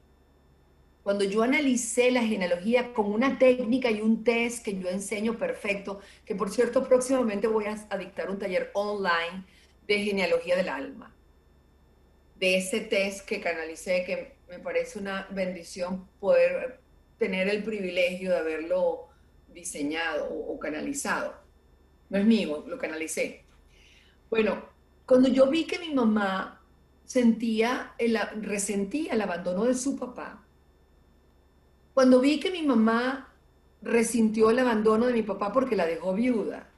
cuando 1.02 1.24
yo 1.24 1.44
analicé 1.44 2.12
la 2.12 2.24
genealogía 2.24 2.92
con 2.94 3.10
una 3.10 3.40
técnica 3.40 3.90
y 3.90 4.02
un 4.02 4.26
test 4.26 4.66
que 4.66 4.78
yo 4.78 4.90
enseño 4.90 5.38
perfecto, 5.38 6.02
que 6.26 6.36
por 6.36 6.50
cierto 6.50 6.86
próximamente 6.86 7.48
voy 7.48 7.68
a, 7.68 7.98
dictar 7.98 8.30
un 8.30 8.38
taller 8.38 8.70
online 8.74 9.46
de 9.88 10.04
genealogía 10.04 10.58
del 10.58 10.68
alma, 10.68 11.16
de 12.36 12.58
ese 12.58 12.82
test 12.82 13.26
que 13.26 13.40
canalicé, 13.40 14.04
que 14.04 14.36
me 14.50 14.60
parece 14.60 15.00
una 15.00 15.26
bendición 15.32 16.06
poder 16.20 16.86
tener 17.18 17.49
el 17.49 17.63
privilegio 17.63 18.32
de 18.32 18.38
haberlo 18.38 19.07
diseñado 19.53 20.30
o, 20.30 20.59
canalizado. 20.59 21.34
No 22.09 22.18
es 22.18 22.26
mío, 22.26 22.63
lo 22.68 22.78
canalicé. 22.78 23.43
Bueno, 24.30 24.63
cuando 25.05 25.30
yo 25.30 25.49
vi 25.49 25.65
que 25.65 25.80
mi 25.80 25.93
mamá 25.93 26.61
sentía, 27.05 27.93
el, 27.97 28.18
resentía 28.41 29.13
el 29.13 29.22
abandono 29.22 29.65
de 29.65 29.74
su 29.74 29.97
papá, 29.97 30.43
cuando 31.93 32.20
vi 32.20 32.39
que 32.39 32.51
mi 32.51 32.61
mamá 32.61 33.34
resintió 33.82 34.51
el 34.51 34.59
abandono 34.59 35.07
de 35.07 35.13
mi 35.13 35.24
papá 35.24 35.51
porque 35.51 35.76
la 35.76 35.86
dejó 35.86 36.13
viuda, 36.13 36.70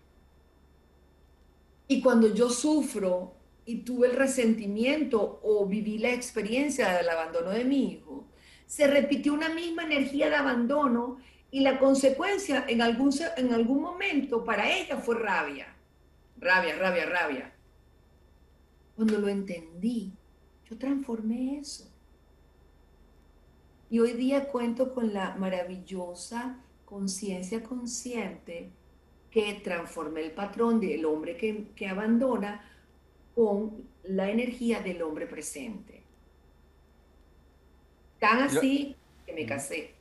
y 1.87 2.01
cuando 2.01 2.33
yo 2.33 2.49
sufro 2.49 3.33
y 3.65 3.77
tuve 3.77 4.07
el 4.07 4.15
resentimiento 4.15 5.39
o 5.43 5.65
viví 5.65 5.97
la 5.97 6.13
experiencia 6.13 6.89
del 6.89 7.09
abandono 7.09 7.49
de 7.49 7.65
mi 7.65 7.91
hijo, 7.91 8.28
se 8.69 8.85
repitió 8.85 9.33
una 9.33 9.49
misma 9.49 9.83
energía 9.83 10.29
de 10.29 10.35
abandono 10.35 11.17
y 11.49 11.61
la 11.61 11.79
consecuencia 11.79 12.65
en 12.67 12.83
algún, 12.83 13.11
en 13.35 13.51
algún 13.51 13.81
momento 13.81 14.45
para 14.45 14.71
ella 14.71 14.97
fue 14.97 15.15
rabia. 15.15 15.75
Rabia, 16.37 16.77
rabia, 16.77 17.07
rabia. 17.07 17.53
Cuando 18.95 19.17
lo 19.17 19.27
entendí, 19.27 20.13
yo 20.69 20.77
transformé 20.77 21.57
eso. 21.57 21.91
Y 23.89 24.01
hoy 24.01 24.13
día 24.13 24.47
cuento 24.49 24.93
con 24.93 25.15
la 25.15 25.35
maravillosa 25.35 26.59
conciencia 26.85 27.63
consciente 27.63 28.69
que 29.31 29.55
transformé 29.63 30.21
el 30.21 30.31
patrón 30.31 30.79
del 30.79 31.05
hombre 31.05 31.37
que, 31.37 31.71
que 31.75 31.87
abandona 31.87 32.63
con 33.33 33.83
la 34.03 34.29
energía 34.29 34.79
del 34.79 35.01
hombre 35.01 35.25
presente. 35.25 35.98
Tan 38.19 38.43
así 38.43 38.95
que 39.25 39.33
me 39.33 39.45
casé. 39.45 39.93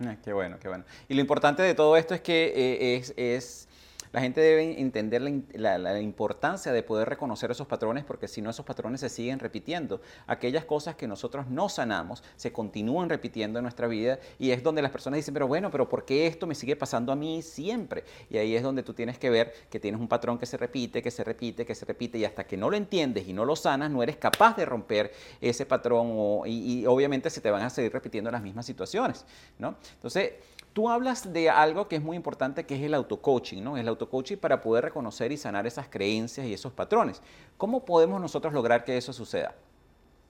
Ah, 0.00 0.16
qué 0.22 0.32
bueno, 0.32 0.58
qué 0.60 0.68
bueno. 0.68 0.84
Y 1.08 1.14
lo 1.14 1.20
importante 1.20 1.62
de 1.62 1.74
todo 1.74 1.96
esto 1.96 2.14
es 2.14 2.20
que 2.20 2.52
eh, 2.54 2.96
es, 2.96 3.14
es 3.16 3.68
la 4.16 4.22
gente 4.22 4.40
debe 4.40 4.80
entender 4.80 5.20
la, 5.20 6.00
importancia 6.00 6.72
de 6.72 6.82
poder 6.82 7.06
reconocer 7.06 7.50
esos 7.50 7.66
patrones 7.66 8.02
porque 8.02 8.28
si 8.28 8.40
no 8.40 8.48
esos 8.48 8.64
patrones 8.64 9.00
se 9.02 9.10
siguen 9.10 9.38
repitiendo. 9.38 10.00
Aquellas 10.26 10.64
cosas 10.64 10.96
que 10.96 11.06
nosotros 11.06 11.48
no 11.48 11.68
sanamos 11.68 12.24
se 12.34 12.50
continúan 12.50 13.10
repitiendo 13.10 13.58
en 13.58 13.64
nuestra 13.64 13.88
vida 13.88 14.18
y 14.38 14.52
es 14.52 14.62
donde 14.62 14.80
las 14.80 14.90
personas 14.90 15.18
dicen, 15.18 15.34
pero 15.34 15.46
bueno, 15.46 15.70
pero 15.70 15.86
¿por 15.90 16.06
qué 16.06 16.26
esto 16.26 16.46
me 16.46 16.54
sigue 16.54 16.76
pasando 16.76 17.12
a 17.12 17.14
mí 17.14 17.42
siempre? 17.42 18.04
Y 18.30 18.38
ahí 18.38 18.56
es 18.56 18.62
donde 18.62 18.82
tú 18.82 18.94
tienes 18.94 19.18
que 19.18 19.28
ver 19.28 19.52
que 19.68 19.78
tienes 19.80 20.00
un 20.00 20.08
patrón 20.08 20.38
que 20.38 20.46
se 20.46 20.56
repite, 20.56 21.02
que 21.02 21.10
se 21.10 21.22
repite, 21.22 21.66
que 21.66 21.74
se 21.74 21.84
repite 21.84 22.16
y 22.16 22.24
hasta 22.24 22.44
que 22.44 22.56
no 22.56 22.70
lo 22.70 22.76
entiendes 22.78 23.28
y 23.28 23.34
no 23.34 23.44
lo 23.44 23.54
sanas, 23.54 23.90
no 23.90 24.02
eres 24.02 24.16
capaz 24.16 24.56
de 24.56 24.64
romper 24.64 25.12
ese 25.42 25.66
patrón 25.66 26.40
y, 26.46 26.80
y 26.80 26.86
obviamente 26.86 27.28
se 27.28 27.42
te 27.42 27.50
van 27.50 27.64
a 27.64 27.68
seguir 27.68 27.92
repitiendo 27.92 28.30
las 28.30 28.40
mismas 28.40 28.64
situaciones, 28.64 29.26
¿no? 29.58 29.76
Entonces, 29.92 30.32
Tú 30.76 30.90
hablas 30.90 31.32
de 31.32 31.48
algo 31.48 31.88
que 31.88 31.96
es 31.96 32.02
muy 32.02 32.18
importante, 32.18 32.66
que 32.66 32.74
es 32.74 32.82
el 32.82 32.92
autocoaching, 32.92 33.64
¿no? 33.64 33.78
El 33.78 33.88
autocoaching 33.88 34.36
para 34.36 34.60
poder 34.60 34.84
reconocer 34.84 35.32
y 35.32 35.38
sanar 35.38 35.66
esas 35.66 35.88
creencias 35.88 36.46
y 36.46 36.52
esos 36.52 36.70
patrones. 36.70 37.22
¿Cómo 37.56 37.86
podemos 37.86 38.20
nosotros 38.20 38.52
lograr 38.52 38.84
que 38.84 38.94
eso 38.94 39.10
suceda? 39.14 39.54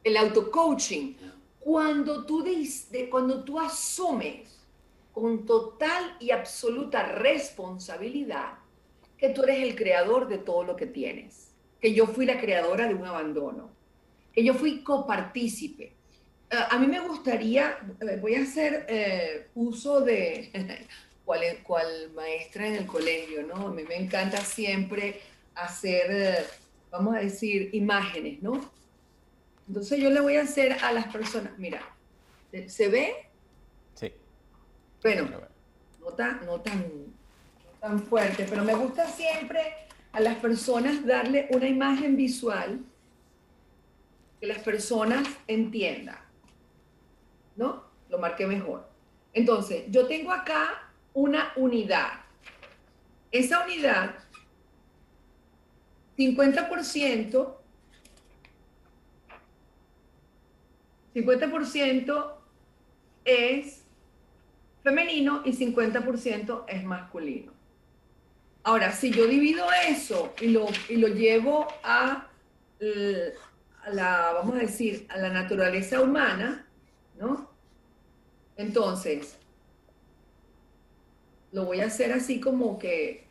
El 0.05 0.16
autocoaching, 0.16 1.16
cuando 1.59 2.24
tú, 2.24 2.44
de, 2.44 3.11
cuando 3.11 3.42
tú 3.42 3.59
asumes 3.59 4.64
con 5.11 5.44
total 5.47 6.16
y 6.20 6.30
absoluta 6.30 7.03
responsabilidad 7.03 8.53
que 9.18 9.30
tú 9.30 9.42
eres 9.42 9.64
el 9.64 9.74
creador 9.74 10.28
de 10.28 10.38
todo 10.38 10.62
lo 10.62 10.76
que 10.76 10.86
tienes, 10.86 11.57
que 11.80 11.92
yo 11.92 12.07
fui 12.07 12.24
la 12.24 12.38
creadora 12.38 12.86
de 12.86 12.94
un 12.94 13.05
abandono, 13.05 13.70
que 14.32 14.44
yo 14.44 14.55
fui 14.55 14.84
copartícipe, 14.84 15.95
a 16.51 16.78
mí 16.78 16.86
me 16.86 17.01
gustaría, 17.01 17.78
eh, 18.01 18.18
voy 18.20 18.36
a 18.36 18.42
hacer 18.42 18.86
eh, 18.88 19.49
uso 19.55 20.01
de 20.01 20.51
cual, 21.24 21.40
cual 21.62 22.12
maestra 22.14 22.68
en 22.68 22.74
el 22.76 22.86
colegio, 22.86 23.42
¿no? 23.42 23.68
A 23.68 23.72
mí 23.72 23.82
me 23.82 23.97
encanta 23.97 24.38
siempre 24.38 25.20
hacer, 25.55 26.47
vamos 26.90 27.16
a 27.16 27.20
decir, 27.20 27.70
imágenes, 27.72 28.42
¿no? 28.42 28.70
Entonces 29.66 29.99
yo 29.99 30.11
le 30.11 30.20
voy 30.20 30.36
a 30.36 30.42
hacer 30.42 30.76
a 30.84 30.92
las 30.92 31.07
personas, 31.12 31.59
mira, 31.59 31.82
¿se 32.68 32.88
ve? 32.88 33.12
Sí. 33.94 34.12
Bueno, 35.03 35.28
no 36.01 36.12
tan, 36.12 36.47
no 36.47 36.61
tan, 36.61 36.84
tan 37.80 38.01
fuerte, 38.05 38.47
pero 38.49 38.62
me 38.62 38.74
gusta 38.74 39.09
siempre 39.09 39.61
a 40.12 40.20
las 40.20 40.36
personas 40.36 41.05
darle 41.05 41.49
una 41.51 41.68
imagen 41.68 42.16
visual 42.16 42.80
que 44.40 44.47
las 44.47 44.59
personas 44.61 45.26
entiendan. 45.49 46.25
¿No? 47.57 47.84
Lo 48.09 48.18
marqué 48.18 48.46
mejor. 48.46 48.88
Entonces, 49.32 49.84
yo 49.88 50.07
tengo 50.07 50.32
acá 50.32 50.90
una 51.12 51.52
unidad. 51.57 52.20
Esa 53.30 53.64
unidad, 53.64 54.14
50%, 56.16 57.54
50% 61.14 62.34
es 63.24 63.84
femenino 64.82 65.42
y 65.44 65.52
50% 65.52 66.64
es 66.68 66.84
masculino. 66.84 67.52
Ahora, 68.62 68.92
si 68.92 69.11
yo 69.11 69.26
divido 69.26 69.66
eso 69.88 70.34
y 70.40 70.48
lo, 70.48 70.66
y 70.88 70.96
lo 70.96 71.09
llevo 71.09 71.66
a, 71.82 72.28
a, 73.84 73.90
la, 73.90 74.32
vamos 74.34 74.57
a 74.57 74.59
decir, 74.59 75.07
a 75.09 75.18
la 75.18 75.30
naturaleza 75.30 76.00
humana, 76.00 76.65
¿no? 77.18 77.50
Entonces, 78.56 79.38
lo 81.52 81.64
voy 81.64 81.80
a 81.80 81.86
hacer 81.86 82.12
así 82.12 82.40
como 82.40 82.78
que... 82.78 83.26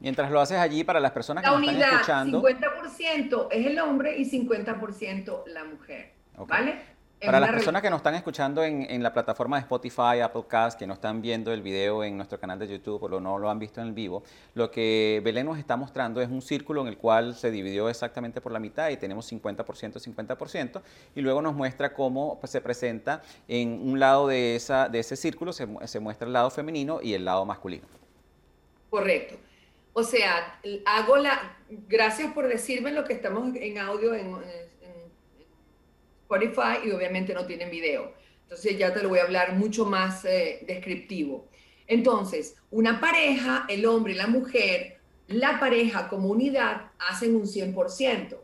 Mientras 0.00 0.30
lo 0.30 0.40
haces 0.40 0.58
allí 0.58 0.84
para 0.84 1.00
las 1.00 1.12
personas 1.12 1.42
que 1.42 1.50
la 1.50 1.58
nos 1.58 1.68
unidad, 1.68 2.00
están 2.00 2.28
escuchando. 2.28 2.42
50% 2.42 3.48
es 3.50 3.66
el 3.66 3.78
hombre 3.78 4.18
y 4.18 4.30
50% 4.30 5.46
la 5.46 5.64
mujer. 5.64 6.12
¿Vale? 6.46 6.93
Para 7.24 7.40
las 7.40 7.50
personas 7.52 7.80
que 7.80 7.90
nos 7.90 7.98
están 7.98 8.14
escuchando 8.14 8.62
en, 8.62 9.02
la 9.02 9.12
plataforma 9.12 9.56
de 9.56 9.62
Spotify, 9.62 10.20
Applecast, 10.22 10.78
que 10.78 10.86
no 10.86 10.94
están 10.94 11.22
viendo 11.22 11.52
el 11.52 11.62
video 11.62 12.04
en 12.04 12.16
nuestro 12.16 12.38
canal 12.38 12.58
de 12.58 12.68
YouTube 12.68 13.02
o 13.02 13.20
no 13.20 13.38
lo 13.38 13.48
han 13.48 13.58
visto 13.58 13.80
en 13.80 13.88
el 13.88 13.92
vivo, 13.92 14.22
lo 14.54 14.70
que 14.70 15.22
Belén 15.24 15.46
nos 15.46 15.58
está 15.58 15.76
mostrando 15.76 16.20
es 16.20 16.28
un 16.28 16.42
círculo 16.42 16.82
en 16.82 16.88
el 16.88 16.98
cual 16.98 17.34
se 17.34 17.50
dividió 17.50 17.88
exactamente 17.88 18.40
por 18.40 18.52
la 18.52 18.58
mitad 18.58 18.90
y 18.90 18.96
tenemos 18.96 19.30
50%, 19.32 19.64
50%, 19.64 20.82
y 21.14 21.20
luego 21.22 21.40
nos 21.40 21.54
muestra 21.54 21.94
cómo 21.94 22.38
pues, 22.40 22.50
se 22.52 22.60
presenta 22.60 23.22
en 23.48 23.80
un 23.82 23.98
lado 23.98 24.28
de, 24.28 24.56
esa, 24.56 24.88
de 24.88 24.98
ese 24.98 25.16
círculo, 25.16 25.52
se, 25.52 25.66
se 25.86 26.00
muestra 26.00 26.26
el 26.26 26.32
lado 26.32 26.50
femenino 26.50 27.00
y 27.02 27.14
el 27.14 27.24
lado 27.24 27.44
masculino. 27.44 27.86
Correcto. 28.90 29.36
O 29.92 30.02
sea, 30.02 30.60
hago 30.86 31.16
la... 31.16 31.56
Gracias 31.88 32.32
por 32.32 32.48
decirme 32.48 32.92
lo 32.92 33.04
que 33.04 33.12
estamos 33.12 33.54
en 33.54 33.78
audio 33.78 34.14
en 34.14 34.32
Spotify 36.24 36.86
y 36.86 36.90
obviamente 36.90 37.34
no 37.34 37.46
tienen 37.46 37.70
video. 37.70 38.12
Entonces 38.42 38.76
ya 38.76 38.92
te 38.92 39.02
lo 39.02 39.08
voy 39.08 39.20
a 39.20 39.24
hablar 39.24 39.54
mucho 39.54 39.84
más 39.84 40.24
eh, 40.24 40.64
descriptivo. 40.66 41.48
Entonces, 41.86 42.56
una 42.70 43.00
pareja, 43.00 43.66
el 43.68 43.84
hombre 43.86 44.14
y 44.14 44.16
la 44.16 44.26
mujer, 44.26 45.00
la 45.28 45.60
pareja 45.60 46.08
como 46.08 46.28
unidad 46.28 46.92
hacen 46.98 47.34
un 47.36 47.44
100%, 47.44 48.38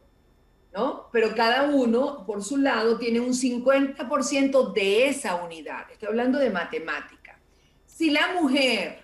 ¿no? 0.75 1.09
Pero 1.13 1.35
cada 1.35 1.71
uno 1.71 2.25
por 2.27 2.43
su 2.43 2.59
lado 2.59 2.99
tiene 2.99 3.21
un 3.21 3.33
50% 3.33 4.73
de 4.73 5.09
esa 5.09 5.37
unidad. 5.37 5.91
Estoy 5.91 6.09
hablando 6.09 6.39
de 6.39 6.51
matemática. 6.51 7.39
Si 7.87 8.11
la 8.11 8.35
mujer 8.41 9.01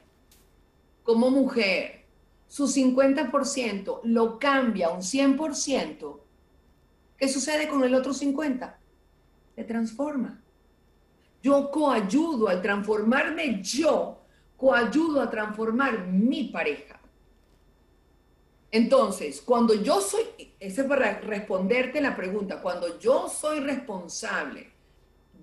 como 1.02 1.30
mujer 1.30 2.04
su 2.48 2.66
50% 2.66 4.00
lo 4.04 4.38
cambia 4.38 4.88
a 4.88 4.90
un 4.90 5.00
100%, 5.00 6.20
¿Qué 7.16 7.28
sucede 7.28 7.68
con 7.68 7.82
el 7.84 7.94
otro 7.94 8.12
50? 8.12 8.78
Se 9.54 9.64
transforma. 9.64 10.42
Yo 11.42 11.70
coayudo 11.70 12.48
al 12.48 12.60
transformarme 12.60 13.62
yo, 13.62 14.20
coayudo 14.56 15.20
a 15.20 15.30
transformar 15.30 16.06
mi 16.06 16.44
pareja. 16.44 17.00
Entonces, 18.70 19.40
cuando 19.40 19.74
yo 19.74 20.00
soy, 20.00 20.24
ese 20.58 20.82
es 20.82 20.86
para 20.86 21.20
responderte 21.20 22.00
la 22.00 22.16
pregunta, 22.16 22.60
cuando 22.60 22.98
yo 22.98 23.28
soy 23.28 23.60
responsable 23.60 24.70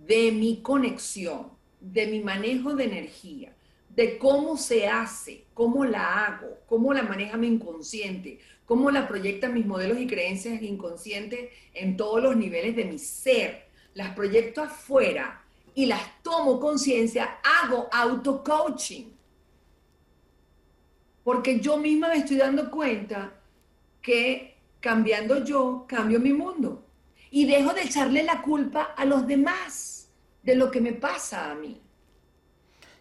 de 0.06 0.32
mi 0.32 0.62
conexión, 0.62 1.52
de 1.80 2.08
mi 2.08 2.20
manejo 2.20 2.76
de 2.76 2.84
energía, 2.84 3.56
de 3.96 4.18
cómo 4.18 4.58
se 4.58 4.88
hace, 4.88 5.46
cómo 5.54 5.86
la 5.86 6.26
hago, 6.26 6.60
cómo 6.68 6.94
la 6.94 7.04
maneja 7.04 7.38
mi 7.38 7.48
inconsciente, 7.48 8.40
cómo 8.66 8.90
la 8.90 9.08
proyectan 9.08 9.54
mis 9.54 9.66
modelos 9.66 10.00
y 10.00 10.08
creencias 10.08 10.62
inconscientes 10.62 11.52
en 11.74 11.96
todos 11.96 12.22
los 12.22 12.36
niveles 12.36 12.76
de 12.76 12.86
mi 12.86 12.98
ser. 12.98 13.68
Las 13.94 14.16
proyecto 14.16 14.64
afuera 14.64 15.44
y 15.76 15.86
las 15.86 16.02
tomo 16.24 16.60
conciencia, 16.60 17.40
hago 17.44 17.88
auto-coaching. 17.92 19.12
Porque 21.24 21.60
yo 21.60 21.78
misma 21.78 22.10
me 22.10 22.18
estoy 22.18 22.38
dando 22.38 22.72
cuenta 22.72 23.40
que 24.02 24.58
cambiando 24.80 25.44
yo, 25.44 25.86
cambio 25.88 26.20
mi 26.20 26.34
mundo. 26.34 26.84
Y 27.30 27.46
dejo 27.46 27.74
de 27.74 27.84
echarle 27.84 28.24
la 28.24 28.42
culpa 28.42 28.94
a 28.98 29.06
los 29.06 29.26
demás 29.26 30.12
de 30.44 30.56
lo 30.56 30.70
que 30.70 30.82
me 30.82 30.94
pasa 30.94 31.52
a 31.52 31.56
mí. 31.56 31.83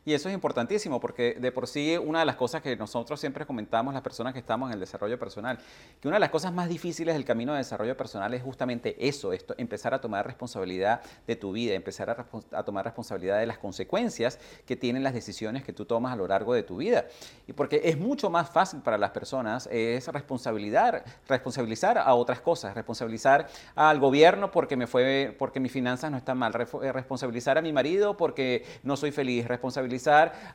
Y 0.05 0.15
eso 0.15 0.29
es 0.29 0.35
importantísimo 0.35 0.99
porque 0.99 1.37
de 1.41 1.53
por 1.53 1.69
sí 1.69 1.97
una 1.97 2.21
de 2.21 2.25
las 2.25 2.35
cosas 2.35 2.61
que 2.61 2.75
nosotros 2.75 3.21
siempre 3.21 3.47
comentamos 3.47 3.95
las 3.95 4.03
personas 4.03 4.33
que 4.33 4.41
estamos 4.41 4.69
en 4.69 4.75
el 4.75 4.81
desarrollo 4.81 5.17
personal, 5.17 5.59
que 6.01 6.09
una 6.09 6.17
de 6.17 6.21
las 6.21 6.31
cosas 6.31 6.53
más 6.53 6.69
difíciles 6.69 7.15
del 7.15 7.25
camino 7.25 7.53
de 7.53 7.59
desarrollo 7.59 7.97
personal 7.97 8.35
es 8.35 8.43
justamente 8.43 8.97
eso, 8.99 9.33
esto, 9.33 9.55
empezar 9.59 9.95
a 9.95 10.01
tomar 10.01 10.27
responsabilidad 10.27 11.03
de 11.25 11.37
tu 11.37 11.53
vida, 11.53 11.75
empezar 11.75 12.11
a, 12.11 12.65
tomar 12.65 12.85
responsabilidad 12.85 13.39
de 13.39 13.47
las 13.47 13.59
consecuencias 13.59 14.41
que 14.67 14.75
tienen 14.75 15.05
las 15.05 15.15
decisiones 15.15 15.63
que 15.63 15.73
tú 15.73 15.85
tomas 15.85 16.15
a 16.15 16.17
lo 16.17 16.27
largo 16.27 16.53
de 16.53 16.65
tu 16.65 16.79
vida. 16.79 17.07
Y 17.47 17.53
porque 17.53 17.83
es 17.85 17.97
mucho 17.97 18.29
más 18.29 18.51
fácil 18.51 18.81
para 18.81 18.99
las 18.99 19.11
personas 19.11 19.69
es 19.71 20.09
responsabilizar, 20.09 21.05
responsabilizar 21.29 21.99
a 21.99 22.13
otras 22.15 22.41
cosas, 22.41 22.75
responsabilizar 22.75 23.47
al 23.77 24.01
gobierno 24.01 24.51
porque 24.51 24.77
me 24.77 24.89
fue 24.89 25.33
porque 25.39 25.61
mis 25.61 25.71
finanzas 25.71 26.11
no 26.11 26.17
están 26.17 26.39
mal, 26.39 26.53
responsabilizar 26.53 27.57
a 27.57 27.63
mi 27.63 27.73
marido 27.73 28.17
porque 28.17 28.65
no 28.83 28.97
soy 28.97 29.13
feliz, 29.13 29.47
responsabilizar 29.47 29.92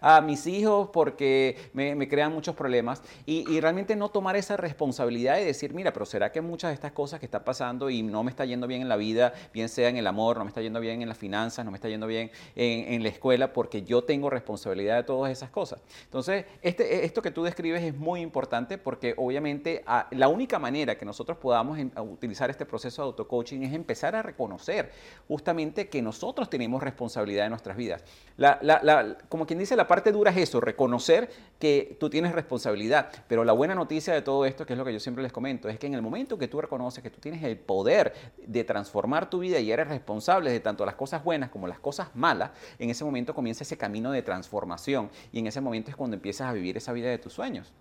a 0.02 0.22
mis 0.22 0.48
hijos 0.48 0.90
porque 0.92 1.58
me, 1.74 2.08
crean 2.08 2.34
muchos 2.34 2.56
problemas 2.56 3.02
y, 3.26 3.60
realmente 3.60 3.96
no 3.96 4.10
tomar 4.10 4.36
esa 4.36 4.56
responsabilidad 4.56 5.40
y 5.40 5.44
decir, 5.44 5.74
mira, 5.74 5.92
pero 5.92 6.06
¿será 6.06 6.32
que 6.32 6.42
muchas 6.42 6.70
de 6.70 6.76
estas 6.76 6.92
cosas 6.92 7.20
que 7.20 7.26
están 7.26 7.44
pasando 7.44 7.90
y 7.90 8.04
no 8.04 8.24
me 8.24 8.30
está 8.30 8.46
yendo 8.46 8.68
bien 8.68 8.82
en 8.82 8.90
la 8.90 8.96
vida, 8.96 9.34
bien 9.54 9.68
sea 9.68 9.90
en 9.90 9.98
el 9.98 10.08
amor, 10.08 10.38
no 10.38 10.46
me 10.46 10.50
está 10.50 10.62
yendo 10.62 10.80
bien 10.80 11.02
en 11.02 11.10
las 11.10 11.18
finanzas, 11.18 11.66
no 11.66 11.72
me 11.72 11.78
está 11.78 11.90
yendo 11.90 12.08
bien 12.08 12.32
en, 12.56 13.04
la 13.04 13.10
escuela, 13.10 13.52
porque 13.54 13.84
yo 13.84 14.04
tengo 14.04 14.30
responsabilidad 14.30 14.98
de 14.98 15.04
todas 15.04 15.32
esas 15.32 15.50
cosas? 15.50 15.82
Entonces, 16.06 16.46
este, 16.62 17.06
esto 17.06 17.22
que 17.22 17.32
tú 17.32 17.44
describes 17.44 17.84
es 17.84 17.96
muy 17.96 18.22
importante 18.22 18.78
porque 18.78 19.14
obviamente 19.18 19.84
la 20.12 20.28
única 20.28 20.60
manera 20.60 20.98
que 20.98 21.06
nosotros 21.06 21.38
podamos 21.38 21.78
utilizar 21.98 22.50
este 22.50 22.66
proceso 22.66 23.02
de 23.02 23.06
auto-coaching 23.08 23.62
es 23.62 23.74
empezar 23.74 24.16
a 24.16 24.22
reconocer 24.22 24.92
justamente 25.28 25.90
que 25.90 26.02
nosotros 26.02 26.50
tenemos 26.50 26.82
responsabilidad 26.82 27.44
de 27.44 27.50
nuestras 27.50 27.78
vidas. 27.78 28.04
La, 28.38 28.60
la, 28.62 29.18
como 29.30 29.46
quien 29.46 29.60
dice, 29.60 29.76
la 29.76 29.88
parte 29.88 30.12
dura 30.12 30.32
es 30.32 30.38
eso, 30.38 30.62
reconocer 30.62 31.30
que 31.60 31.98
tú 32.00 32.10
tienes 32.10 32.34
responsabilidad. 32.34 33.12
Pero 33.28 33.44
la 33.44 33.54
buena 33.54 33.76
noticia 33.76 34.14
de 34.14 34.22
todo 34.22 34.46
esto, 34.46 34.66
que 34.66 34.74
es 34.74 34.80
lo 34.80 34.86
que 34.86 34.94
yo 34.94 35.00
siempre 35.00 35.24
les 35.24 35.32
comento, 35.32 35.70
es 35.70 35.80
que 35.80 35.88
en 35.88 35.94
el 35.94 36.02
momento 36.02 36.38
que 36.38 36.48
tú 36.48 36.62
reconoces 36.62 37.04
que 37.04 37.10
tú 37.10 37.20
tienes 37.20 37.44
el 37.44 37.58
poder 37.58 38.14
de 38.46 38.64
transformar 38.64 39.30
tu 39.30 39.40
vida 39.40 39.60
y 39.60 39.72
eres 39.72 39.88
responsable 39.88 40.52
de 40.52 40.60
tanto 40.60 40.86
las 40.86 40.96
cosas 40.96 41.24
buenas 41.24 41.50
como 41.50 41.68
las 41.68 41.80
cosas 41.80 42.16
malas, 42.16 42.52
en 42.80 42.90
ese 42.90 43.04
momento 43.04 43.34
comienza 43.34 43.64
ese 43.64 43.78
camino 43.78 44.12
de 44.12 44.22
transformación 44.22 45.10
y 45.32 45.40
en 45.40 45.48
ese 45.48 45.62
momento 45.62 45.92
es 45.92 45.98
cuando 45.98 46.16
empiezas 46.16 46.50
a 46.50 46.54
vivir 46.54 46.78
esa 46.78 46.94
vida 46.94 47.10
de 47.10 47.18
tus 47.18 47.34
sueños. 47.34 47.74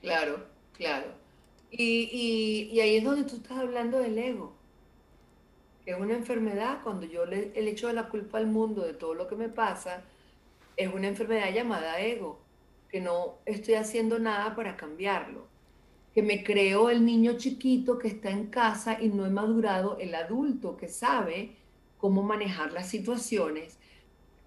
Claro, 0.00 0.44
claro. 0.76 1.06
Y, 1.70 2.78
ahí 2.80 2.96
es 2.98 3.04
donde 3.04 3.24
tú 3.24 3.36
estás 3.36 3.58
hablando 3.58 3.98
del 3.98 4.18
ego 4.18 4.52
que 5.84 5.90
es 5.90 5.98
una 5.98 6.14
enfermedad, 6.14 6.78
cuando 6.84 7.06
yo 7.06 7.26
le, 7.26 7.50
le 7.60 7.70
echo 7.70 7.92
la 7.92 8.08
culpa 8.08 8.38
al 8.38 8.46
mundo 8.46 8.82
de 8.82 8.94
todo 8.94 9.14
lo 9.14 9.26
que 9.26 9.34
me 9.34 9.48
pasa, 9.48 10.04
es 10.76 10.92
una 10.92 11.08
enfermedad 11.08 11.52
llamada 11.52 12.00
ego, 12.00 12.40
que 12.88 13.00
no 13.00 13.38
estoy 13.46 13.74
haciendo 13.74 14.18
nada 14.18 14.54
para 14.54 14.76
cambiarlo, 14.76 15.46
que 16.14 16.22
me 16.22 16.44
creo 16.44 16.90
el 16.90 17.04
niño 17.04 17.38
chiquito 17.38 17.98
que 17.98 18.08
está 18.08 18.30
en 18.30 18.48
casa 18.48 19.00
y 19.00 19.08
no 19.08 19.24
he 19.24 19.30
madurado 19.30 19.96
el 19.98 20.14
adulto 20.14 20.76
que 20.76 20.88
sabe 20.88 21.56
cómo 21.96 22.22
manejar 22.22 22.72
las 22.72 22.88
situaciones, 22.88 23.78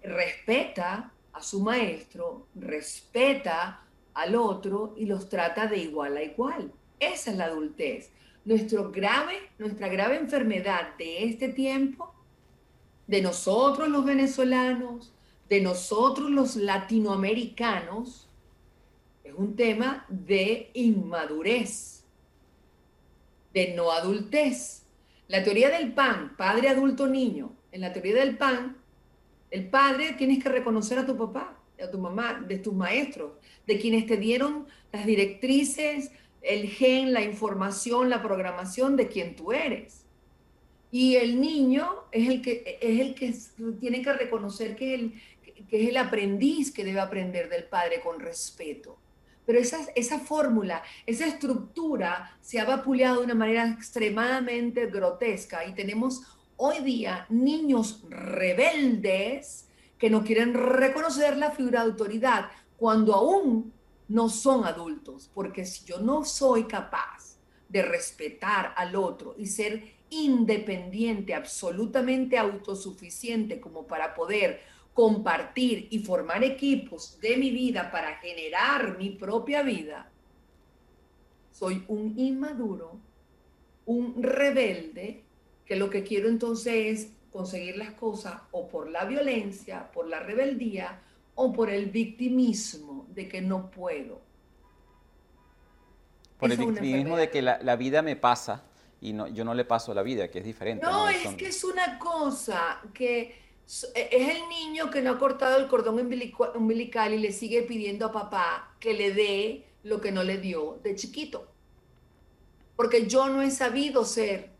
respeta 0.02 1.12
a 1.32 1.42
su 1.42 1.60
maestro, 1.60 2.46
respeta 2.54 3.82
al 4.14 4.36
otro 4.36 4.94
y 4.96 5.06
los 5.06 5.28
trata 5.28 5.66
de 5.66 5.78
igual 5.78 6.16
a 6.16 6.22
igual. 6.22 6.72
Esa 7.00 7.30
es 7.30 7.36
la 7.36 7.46
adultez. 7.46 8.10
Nuestro 8.44 8.92
grave, 8.92 9.50
nuestra 9.58 9.88
grave 9.88 10.16
enfermedad 10.16 10.96
de 10.96 11.24
este 11.24 11.48
tiempo, 11.48 12.14
de 13.06 13.20
nosotros 13.22 13.88
los 13.88 14.04
venezolanos, 14.04 15.12
de 15.48 15.60
nosotros 15.60 16.30
los 16.30 16.56
latinoamericanos 16.56 18.28
es 19.22 19.34
un 19.34 19.56
tema 19.56 20.06
de 20.08 20.70
inmadurez, 20.74 22.04
de 23.52 23.74
no 23.74 23.90
adultez. 23.90 24.84
La 25.28 25.42
teoría 25.42 25.70
del 25.70 25.92
pan, 25.92 26.34
padre, 26.36 26.68
adulto, 26.68 27.06
niño. 27.06 27.52
En 27.72 27.80
la 27.80 27.92
teoría 27.92 28.14
del 28.14 28.36
pan, 28.36 28.76
el 29.50 29.68
padre 29.68 30.14
tienes 30.14 30.42
que 30.42 30.48
reconocer 30.48 30.98
a 30.98 31.06
tu 31.06 31.16
papá, 31.16 31.58
a 31.82 31.90
tu 31.90 31.98
mamá, 31.98 32.44
de 32.46 32.58
tus 32.58 32.74
maestros, 32.74 33.32
de 33.66 33.78
quienes 33.78 34.06
te 34.06 34.16
dieron 34.16 34.66
las 34.92 35.06
directrices, 35.06 36.10
el 36.42 36.68
gen, 36.68 37.12
la 37.12 37.22
información, 37.22 38.08
la 38.08 38.22
programación 38.22 38.96
de 38.96 39.08
quien 39.08 39.34
tú 39.34 39.52
eres. 39.52 40.04
Y 40.90 41.16
el 41.16 41.40
niño 41.40 42.04
es 42.12 42.28
el 42.28 42.42
que, 42.42 42.78
es 42.80 43.00
el 43.00 43.14
que 43.14 43.34
tiene 43.80 44.02
que 44.02 44.12
reconocer 44.12 44.76
que, 44.76 44.94
el, 44.94 45.14
que 45.68 45.82
es 45.82 45.88
el 45.88 45.96
aprendiz 45.96 46.72
que 46.72 46.84
debe 46.84 47.00
aprender 47.00 47.48
del 47.48 47.64
padre 47.64 48.00
con 48.00 48.20
respeto. 48.20 48.98
Pero 49.44 49.58
esa, 49.58 49.78
esa 49.94 50.18
fórmula, 50.18 50.82
esa 51.06 51.26
estructura 51.26 52.36
se 52.40 52.58
ha 52.58 52.64
vapuleado 52.64 53.18
de 53.18 53.26
una 53.26 53.34
manera 53.34 53.68
extremadamente 53.68 54.86
grotesca 54.86 55.64
y 55.64 55.74
tenemos 55.74 56.22
hoy 56.56 56.80
día 56.80 57.26
niños 57.28 58.02
rebeldes 58.08 59.68
que 59.98 60.10
no 60.10 60.24
quieren 60.24 60.54
reconocer 60.54 61.36
la 61.36 61.52
figura 61.52 61.80
de 61.80 61.90
autoridad 61.90 62.50
cuando 62.76 63.14
aún 63.14 63.72
no 64.08 64.28
son 64.28 64.64
adultos, 64.64 65.30
porque 65.34 65.64
si 65.64 65.84
yo 65.84 65.98
no 65.98 66.24
soy 66.24 66.64
capaz 66.64 67.38
de 67.68 67.82
respetar 67.82 68.72
al 68.76 68.94
otro 68.94 69.34
y 69.36 69.46
ser 69.46 69.96
independiente, 70.10 71.34
absolutamente 71.34 72.38
autosuficiente 72.38 73.60
como 73.60 73.86
para 73.86 74.14
poder 74.14 74.60
compartir 74.96 75.88
y 75.90 75.98
formar 75.98 76.42
equipos 76.42 77.20
de 77.20 77.36
mi 77.36 77.50
vida 77.50 77.90
para 77.90 78.16
generar 78.16 78.96
mi 78.96 79.10
propia 79.10 79.60
vida, 79.62 80.10
soy 81.52 81.84
un 81.88 82.18
inmaduro, 82.18 82.98
un 83.84 84.22
rebelde, 84.22 85.22
que 85.66 85.76
lo 85.76 85.90
que 85.90 86.02
quiero 86.02 86.30
entonces 86.30 86.74
es 86.74 87.12
conseguir 87.30 87.76
las 87.76 87.92
cosas 87.92 88.40
o 88.52 88.68
por 88.68 88.88
la 88.88 89.04
violencia, 89.04 89.92
por 89.92 90.08
la 90.08 90.20
rebeldía 90.20 91.02
o 91.34 91.52
por 91.52 91.68
el 91.68 91.90
victimismo 91.90 93.06
de 93.10 93.28
que 93.28 93.42
no 93.42 93.70
puedo. 93.70 94.22
Por 96.38 96.50
el 96.52 96.56
victimismo 96.56 97.18
de 97.18 97.28
que 97.28 97.42
la, 97.42 97.76
vida 97.76 98.00
me 98.00 98.16
pasa 98.16 98.62
y 99.02 99.12
no, 99.12 99.28
yo 99.28 99.44
no 99.44 99.52
le 99.52 99.66
paso 99.66 99.92
la 99.92 100.02
vida, 100.02 100.30
que 100.30 100.38
es 100.38 100.44
diferente. 100.46 100.86
No, 100.86 101.06
es 101.10 101.34
que 101.34 101.48
es 101.48 101.64
una 101.64 101.98
cosa 101.98 102.80
que 102.94 103.45
es 103.66 104.28
el 104.28 104.48
niño 104.48 104.90
que 104.90 105.02
no 105.02 105.12
ha 105.12 105.18
cortado 105.18 105.56
el 105.58 105.66
cordón 105.66 105.98
umbilical 105.98 107.14
y 107.14 107.18
le 107.18 107.32
sigue 107.32 107.62
pidiendo 107.62 108.06
a 108.06 108.12
papá 108.12 108.76
que 108.78 108.94
le 108.94 109.12
dé 109.12 109.66
lo 109.82 110.00
que 110.00 110.12
no 110.12 110.22
le 110.22 110.38
dio 110.38 110.78
de 110.84 110.94
chiquito. 110.94 111.50
Porque 112.76 113.06
yo 113.06 113.28
no 113.28 113.42
he 113.42 113.50
sabido 113.50 114.04
ser 114.04 114.50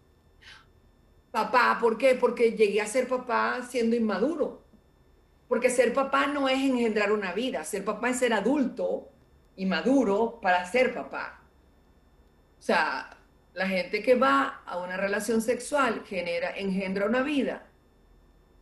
papá. 1.30 1.78
¿Por 1.80 1.98
qué? 1.98 2.16
Porque 2.16 2.52
llegué 2.52 2.80
a 2.80 2.86
ser 2.86 3.06
papá 3.06 3.62
siendo 3.68 3.94
inmaduro. 3.94 4.64
Porque 5.48 5.70
ser 5.70 5.92
papá 5.92 6.26
no 6.26 6.48
es 6.48 6.58
engendrar 6.58 7.12
una 7.12 7.32
vida, 7.32 7.62
ser 7.62 7.84
papá 7.84 8.10
es 8.10 8.18
ser 8.18 8.32
adulto 8.32 9.08
y 9.54 9.66
maduro 9.66 10.40
para 10.42 10.64
ser 10.64 10.92
papá. 10.92 11.40
O 12.58 12.62
sea, 12.62 13.16
la 13.54 13.68
gente 13.68 14.02
que 14.02 14.16
va 14.16 14.62
a 14.66 14.78
una 14.78 14.96
relación 14.96 15.40
sexual 15.40 16.02
genera, 16.04 16.50
engendra 16.56 17.06
una 17.06 17.22
vida 17.22 17.65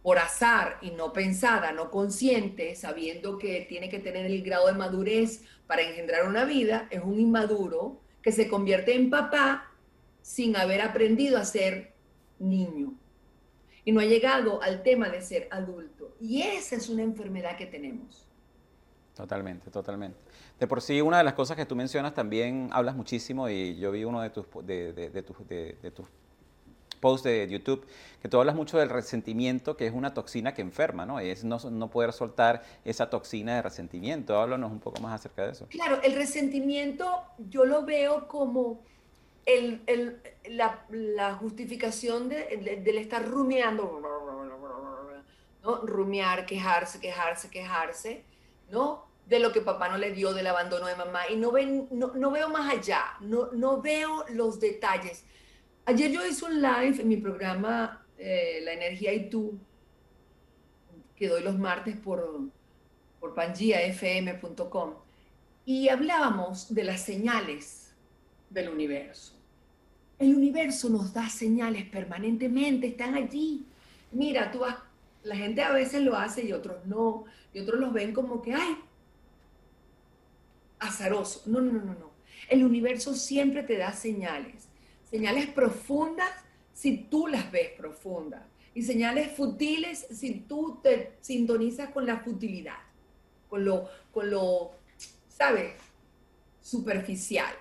por 0.05 0.19
azar 0.19 0.77
y 0.83 0.91
no 0.91 1.15
pensada, 1.15 1.73
no 1.73 1.91
consciente, 1.91 2.77
sabiendo 2.77 3.39
que 3.39 3.63
tiene 3.63 3.89
que 3.89 3.99
tener 3.99 4.27
el 4.27 4.43
grado 4.43 4.67
de 4.67 4.75
madurez 4.75 5.43
para 5.67 5.81
engendrar 5.81 6.29
una 6.29 6.45
vida, 6.45 6.89
es 6.91 7.03
un 7.03 7.19
inmaduro 7.19 8.03
que 8.21 8.31
se 8.31 8.47
convierte 8.47 8.95
en 8.95 9.09
papá 9.09 9.73
sin 10.21 10.59
haber 10.59 10.83
aprendido 10.83 11.39
a 11.39 11.47
ser 11.47 11.95
niño 12.39 12.93
y 13.83 13.93
no 13.93 14.01
ha 14.01 14.05
llegado 14.05 14.61
al 14.63 14.83
tema 14.83 15.09
de 15.09 15.23
ser 15.23 15.49
adulto. 15.51 16.15
Y 16.21 16.43
esa 16.43 16.77
es 16.77 16.91
una 16.91 17.03
enfermedad 17.03 17.57
que 17.57 17.65
tenemos. 17.65 18.27
Totalmente, 19.15 19.71
totalmente. 19.71 20.19
De 20.61 20.67
por 20.67 20.83
sí, 20.83 21.01
una 21.01 21.17
de 21.17 21.25
las 21.25 21.33
cosas 21.33 21.57
que 21.57 21.65
tú 21.65 21.77
mencionas 21.77 22.13
también 22.13 22.69
hablas 22.73 22.95
muchísimo 22.95 23.49
y 23.49 23.77
yo 23.77 23.91
vi 23.91 24.05
uno 24.05 24.21
de 24.21 24.29
tus, 24.29 24.45
de, 24.65 24.93
de, 24.93 25.23
tus, 25.23 25.49
de, 25.49 25.91
tus 25.95 26.05
posts 27.05 27.25
de 27.25 27.47
YouTube, 27.47 27.87
que 28.23 28.29
tú 28.31 28.41
hablas 28.41 28.55
mucho 28.57 28.79
del 28.79 28.89
resentimiento, 28.89 29.77
que 29.77 29.87
es 29.87 29.93
una 29.93 30.15
toxina 30.15 30.55
que 30.55 30.63
enferma, 30.63 31.05
¿no? 31.05 31.21
Es 31.21 31.45
no, 31.45 31.59
no 31.71 31.91
poder 31.91 32.15
soltar 32.15 32.63
esa 32.83 33.11
toxina 33.11 33.57
de 33.57 33.61
resentimiento. 33.61 34.41
Háblanos 34.41 34.73
un 34.73 34.81
poco 34.81 35.03
más 35.03 35.13
acerca 35.21 35.45
de 35.45 35.53
eso. 35.53 35.67
Claro, 35.69 36.01
el 36.03 36.15
resentimiento 36.15 37.25
yo 37.51 37.67
lo 37.67 37.85
veo 37.85 38.27
como 38.27 38.81
el, 39.45 39.83
el, 39.87 40.23
la, 40.49 40.87
la, 40.89 41.35
justificación 41.35 42.31
de, 42.31 42.81
del 42.83 42.97
estar 42.97 43.23
rumiando, 43.23 44.01
¿no? 45.63 45.77
Rumiar, 45.83 46.47
quejarse, 46.47 47.01
quejarse, 47.01 47.51
quejarse, 47.51 48.25
¿no? 48.71 49.05
De 49.27 49.41
lo 49.41 49.53
que 49.53 49.61
papá 49.61 49.91
no 49.91 49.99
le 49.99 50.13
dio, 50.13 50.33
del 50.33 50.47
abandono 50.47 50.87
de 50.87 50.97
mamá. 50.97 51.29
Y 51.29 51.37
no, 51.37 51.53
ven, 51.53 51.87
no, 51.91 52.13
no 52.15 52.31
veo 52.31 52.49
más 52.49 52.73
allá, 52.73 53.03
no, 53.21 53.51
no 53.53 53.83
veo 53.83 54.25
los 54.31 54.59
detalles. 54.59 55.27
Ayer 55.87 56.11
yo 56.11 56.26
hice 56.26 56.47
un 56.47 56.62
live 56.62 57.03
en 57.03 57.09
mi 57.09 57.18
programa 57.18 58.07
eh, 58.16 58.61
La 58.62 58.72
Energía 58.72 59.12
y 59.12 59.28
Tú, 59.28 59.59
que 61.14 61.28
doy 61.28 61.43
los 61.43 61.59
martes 61.59 61.95
por, 61.97 62.41
por 63.20 63.35
pangiafm.com, 63.35 64.95
y 65.66 65.91
hablábamos 65.91 66.74
de 66.74 66.85
las 66.85 67.03
señales 67.03 67.95
del 68.49 68.70
universo. 68.70 69.35
El 70.18 70.35
universo 70.35 70.89
nos 70.89 71.12
da 71.12 71.28
señales 71.28 71.85
permanentemente, 71.85 72.87
están 72.87 73.14
allí. 73.14 73.66
Mira, 74.11 74.51
tú 74.51 74.61
vas, 74.61 74.76
la 75.22 75.37
gente 75.37 75.62
a 75.62 75.72
veces 75.72 76.01
lo 76.01 76.16
hace 76.16 76.45
y 76.47 76.53
otros 76.53 76.87
no, 76.87 77.24
y 77.53 77.61
otros 77.61 77.78
los 77.78 77.93
ven 77.93 78.14
como 78.14 78.41
que, 78.41 78.55
ay, 78.55 78.76
azaroso. 80.78 81.43
No, 81.45 81.61
no, 81.61 81.72
no, 81.72 81.93
no. 81.93 82.11
El 82.49 82.64
universo 82.64 83.14
siempre 83.14 83.62
te 83.62 83.76
da 83.76 83.93
señales, 83.93 84.64
señales 85.15 85.47
profundas 85.47 86.29
si 86.73 86.97
tú 86.97 87.29
las 87.29 87.53
ves 87.53 87.71
profundas 87.77 88.43
y 88.75 88.83
señales 88.83 89.31
futiles 89.31 90.09
si 90.11 90.41
tú 90.41 90.81
te 90.83 91.12
sintonizas 91.21 91.91
con 91.91 92.05
la 92.05 92.19
futilidad, 92.19 92.81
con 93.49 93.65
lo, 93.65 93.89
con 94.11 94.29
lo, 94.29 94.73
¿sabes? 95.29 95.75
Superficial. 96.61 97.55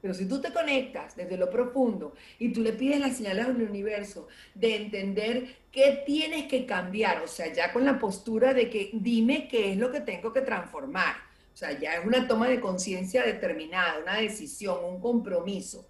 Pero 0.00 0.14
si 0.14 0.26
tú 0.26 0.40
te 0.40 0.50
conectas 0.50 1.14
desde 1.16 1.36
lo 1.36 1.50
profundo 1.50 2.14
y 2.38 2.50
tú 2.50 2.62
le 2.62 2.72
pides 2.72 2.98
las 2.98 3.18
señales 3.18 3.44
al 3.44 3.60
universo 3.60 4.28
de 4.54 4.76
entender 4.76 5.54
qué 5.70 6.02
tienes 6.06 6.48
que 6.48 6.64
cambiar, 6.64 7.22
o 7.22 7.28
sea, 7.28 7.52
ya 7.52 7.74
con 7.74 7.84
la 7.84 7.98
postura 7.98 8.54
de 8.54 8.70
que 8.70 8.88
dime 8.94 9.48
qué 9.48 9.72
es 9.72 9.76
lo 9.76 9.92
que 9.92 10.00
tengo 10.00 10.32
que 10.32 10.40
transformar. 10.40 11.16
O 11.52 11.56
sea, 11.58 11.78
ya 11.78 11.96
es 11.96 12.06
una 12.06 12.26
toma 12.26 12.48
de 12.48 12.58
conciencia 12.58 13.22
determinada, 13.22 13.98
una 13.98 14.16
decisión, 14.16 14.78
un 14.82 14.98
compromiso. 14.98 15.86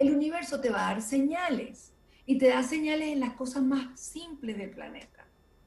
El 0.00 0.12
universo 0.12 0.60
te 0.62 0.70
va 0.70 0.88
a 0.88 0.92
dar 0.94 1.02
señales 1.02 1.92
y 2.24 2.38
te 2.38 2.48
da 2.48 2.62
señales 2.62 3.08
en 3.08 3.20
las 3.20 3.34
cosas 3.34 3.62
más 3.62 4.00
simples 4.00 4.56
del 4.56 4.70
planeta, 4.70 5.26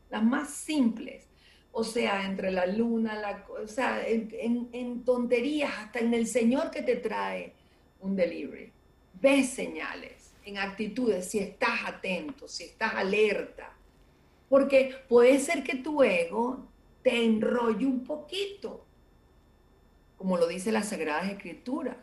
las 0.10 0.24
más 0.24 0.50
simples. 0.50 1.28
O 1.72 1.84
sea, 1.84 2.26
entre 2.26 2.50
la 2.50 2.66
luna, 2.66 3.14
la, 3.14 3.46
o 3.64 3.68
sea, 3.68 4.06
en, 4.08 4.70
en 4.74 5.06
tonterías, 5.06 5.72
hasta 5.78 6.00
en 6.00 6.16
el 6.16 6.26
Señor 6.26 6.72
que 6.72 6.82
te 6.82 6.96
trae 6.96 7.54
un 8.00 8.16
delivery. 8.16 8.72
Ves 9.22 9.50
señales 9.50 10.34
en 10.46 10.58
actitudes, 10.58 11.30
si 11.30 11.38
estás 11.38 11.82
atento, 11.86 12.48
si 12.48 12.64
estás 12.64 12.96
alerta. 12.96 13.76
Porque 14.50 14.96
puede 15.08 15.40
ser 15.40 15.64
que 15.64 15.76
tu 15.76 16.02
ego 16.02 16.68
te 17.04 17.24
enrolle 17.24 17.86
un 17.86 18.04
poquito, 18.04 18.84
como 20.18 20.38
lo 20.38 20.48
dice 20.48 20.72
las 20.72 20.90
Sagradas 20.90 21.30
Escrituras. 21.30 21.98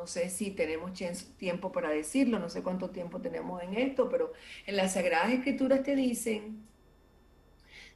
No 0.00 0.06
sé 0.06 0.30
si 0.30 0.52
tenemos 0.52 0.98
tiempo 1.36 1.70
para 1.70 1.90
decirlo, 1.90 2.38
no 2.38 2.48
sé 2.48 2.62
cuánto 2.62 2.88
tiempo 2.88 3.20
tenemos 3.20 3.62
en 3.62 3.74
esto, 3.74 4.08
pero 4.08 4.32
en 4.64 4.76
las 4.76 4.94
Sagradas 4.94 5.30
Escrituras 5.30 5.82
te 5.82 5.94
dicen, 5.94 6.66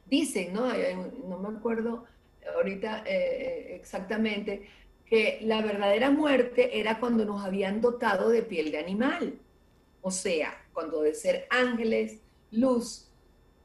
dicen, 0.05 0.53
¿no? 0.53 0.67
No 1.27 1.39
me 1.39 1.57
acuerdo 1.57 2.05
ahorita 2.53 2.99
eh, 2.99 3.05
eh, 3.07 3.75
exactamente, 3.75 4.69
que 5.07 5.39
la 5.41 5.63
verdadera 5.63 6.11
muerte 6.11 6.79
era 6.79 6.99
cuando 6.99 7.25
nos 7.25 7.43
habían 7.43 7.81
dotado 7.81 8.29
de 8.29 8.43
piel 8.43 8.69
de 8.69 8.77
animal. 8.77 9.39
O 10.03 10.11
sea, 10.11 10.63
cuando 10.73 11.01
de 11.01 11.15
ser 11.15 11.47
ángeles, 11.49 12.21
luz, 12.51 13.09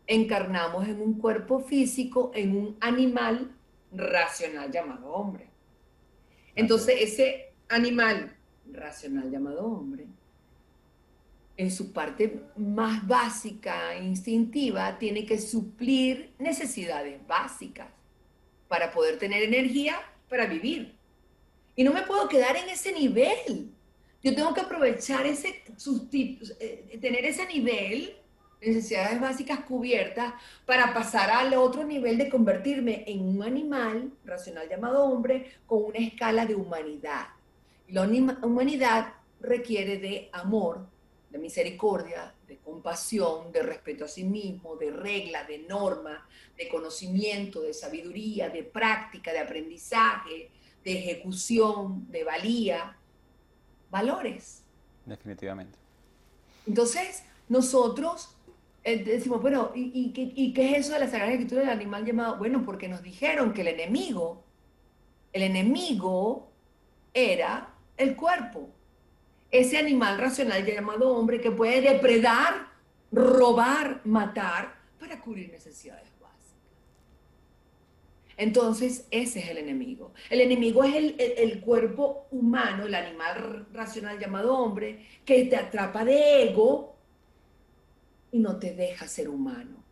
encarnamos 0.07 0.89
en 0.89 1.03
un 1.03 1.19
cuerpo 1.19 1.61
físico, 1.61 2.31
en 2.35 2.57
un 2.57 2.79
animal 2.81 3.55
racional 3.93 4.73
llamado 4.73 5.13
hombre. 5.13 5.51
Entonces, 6.55 6.97
ese 7.01 7.50
animal 7.71 8.37
racional 8.73 9.31
llamado 9.31 9.65
hombre, 9.67 10.07
en 11.57 11.71
su 11.71 11.93
parte 11.93 12.43
más 12.57 13.07
básica, 13.07 13.97
instintiva, 13.97 14.99
tiene 14.99 15.27
que 15.27 15.39
suplir 15.39 16.33
necesidades 16.39 17.21
básicas 17.27 17.89
para 18.67 18.91
poder 18.91 19.19
tener 19.19 19.43
energía 19.43 19.97
para 20.29 20.47
vivir. 20.47 20.95
Y 21.77 21.85
no 21.85 21.93
me 21.93 22.03
puedo 22.03 22.29
quedar 22.29 22.57
en 22.57 22.69
ese 22.69 22.93
nivel. 22.93 23.71
yo 24.23 24.35
tengo 24.35 24.55
que 24.55 24.61
aprovechar 24.61 25.27
ese, 25.27 25.63
eh, 26.61 26.99
tener 27.01 27.25
ese 27.25 27.47
nivel, 27.47 28.15
necesidades 28.61 29.21
básicas 29.21 29.61
cubiertas, 29.61 30.35
para 30.67 30.95
pasar 30.95 31.31
al 31.31 31.53
otro 31.55 31.85
nivel 31.85 32.17
de 32.17 32.29
convertirme 32.29 33.05
en 33.07 33.21
un 33.21 33.43
animal 33.43 34.13
racional 34.25 34.69
llamado 34.69 35.05
hombre 35.05 35.53
con 35.67 35.85
una 35.85 35.99
escala 35.99 36.47
de 36.47 36.55
humanidad. 36.55 37.29
La 37.93 38.03
humanidad 38.43 39.15
requiere 39.41 39.99
de 39.99 40.29
amor, 40.33 40.87
de 41.31 41.39
misericordia, 41.39 42.35
de 42.47 42.59
compasión, 42.59 43.53
de 43.53 43.63
respeto 43.63 44.05
a 44.05 44.09
sí 44.09 44.25
mismo, 44.25 44.77
de 44.77 44.91
regla, 44.91 45.45
de 45.45 45.59
norma, 45.61 46.27
de 46.57 46.69
conocimiento, 46.69 47.63
de 47.63 47.73
sabiduría, 47.73 48.49
de 48.49 48.63
práctica, 48.65 49.33
de 49.33 49.39
aprendizaje, 49.41 50.51
de 50.85 50.93
ejecución, 50.93 52.07
de 52.11 52.25
valía, 52.25 52.97
valores. 53.91 54.63
Definitivamente. 55.07 55.79
Entonces, 56.67 57.25
nosotros 57.49 58.37
eh, 58.85 59.05
decimos, 59.05 59.43
bueno, 59.43 59.73
¿y, 59.75 60.13
qué, 60.13 60.73
es 60.73 60.87
eso 60.87 60.95
de 60.95 61.01
la 61.01 61.11
Sagrada 61.11 61.33
Escritura 61.33 61.63
del 61.63 61.71
animal 61.71 62.05
llamado? 62.05 62.39
Bueno, 62.39 62.65
porque 62.65 62.89
nos 62.89 63.03
dijeron 63.03 63.53
que 63.53 63.61
el 63.63 63.69
enemigo, 63.69 64.43
el 65.33 65.43
enemigo 65.43 66.51
era 67.13 67.70
el 68.01 68.17
cuerpo. 68.17 68.69
Ese 69.51 69.79
animal 69.79 70.19
racional 70.19 70.65
llamado 70.65 71.11
hombre 71.17 71.41
que 71.41 71.51
puede 71.51 71.81
depredar, 71.81 72.69
robar, 73.11 74.01
matar 74.05 74.75
para 74.99 75.21
cubrir 75.21 75.51
necesidades 75.51 76.11
entonces, 78.41 79.07
ese 79.11 79.41
es 79.41 79.49
el 79.51 79.59
enemigo. 79.59 80.15
El 80.31 80.41
enemigo 80.41 80.83
es 80.83 80.95
el, 81.19 81.61
cuerpo 81.61 82.27
humano, 82.31 82.87
el 82.87 82.95
animal 82.95 83.67
racional 83.71 84.19
llamado 84.19 84.57
hombre, 84.57 85.05
que 85.27 85.45
te 85.45 85.57
atrapa 85.57 86.07
de 86.07 86.45
ego 86.45 86.97
y 88.33 88.39
no 88.39 88.59
te 88.59 88.73
deja 88.73 89.07
ser 89.07 89.29
humano, 89.29 89.85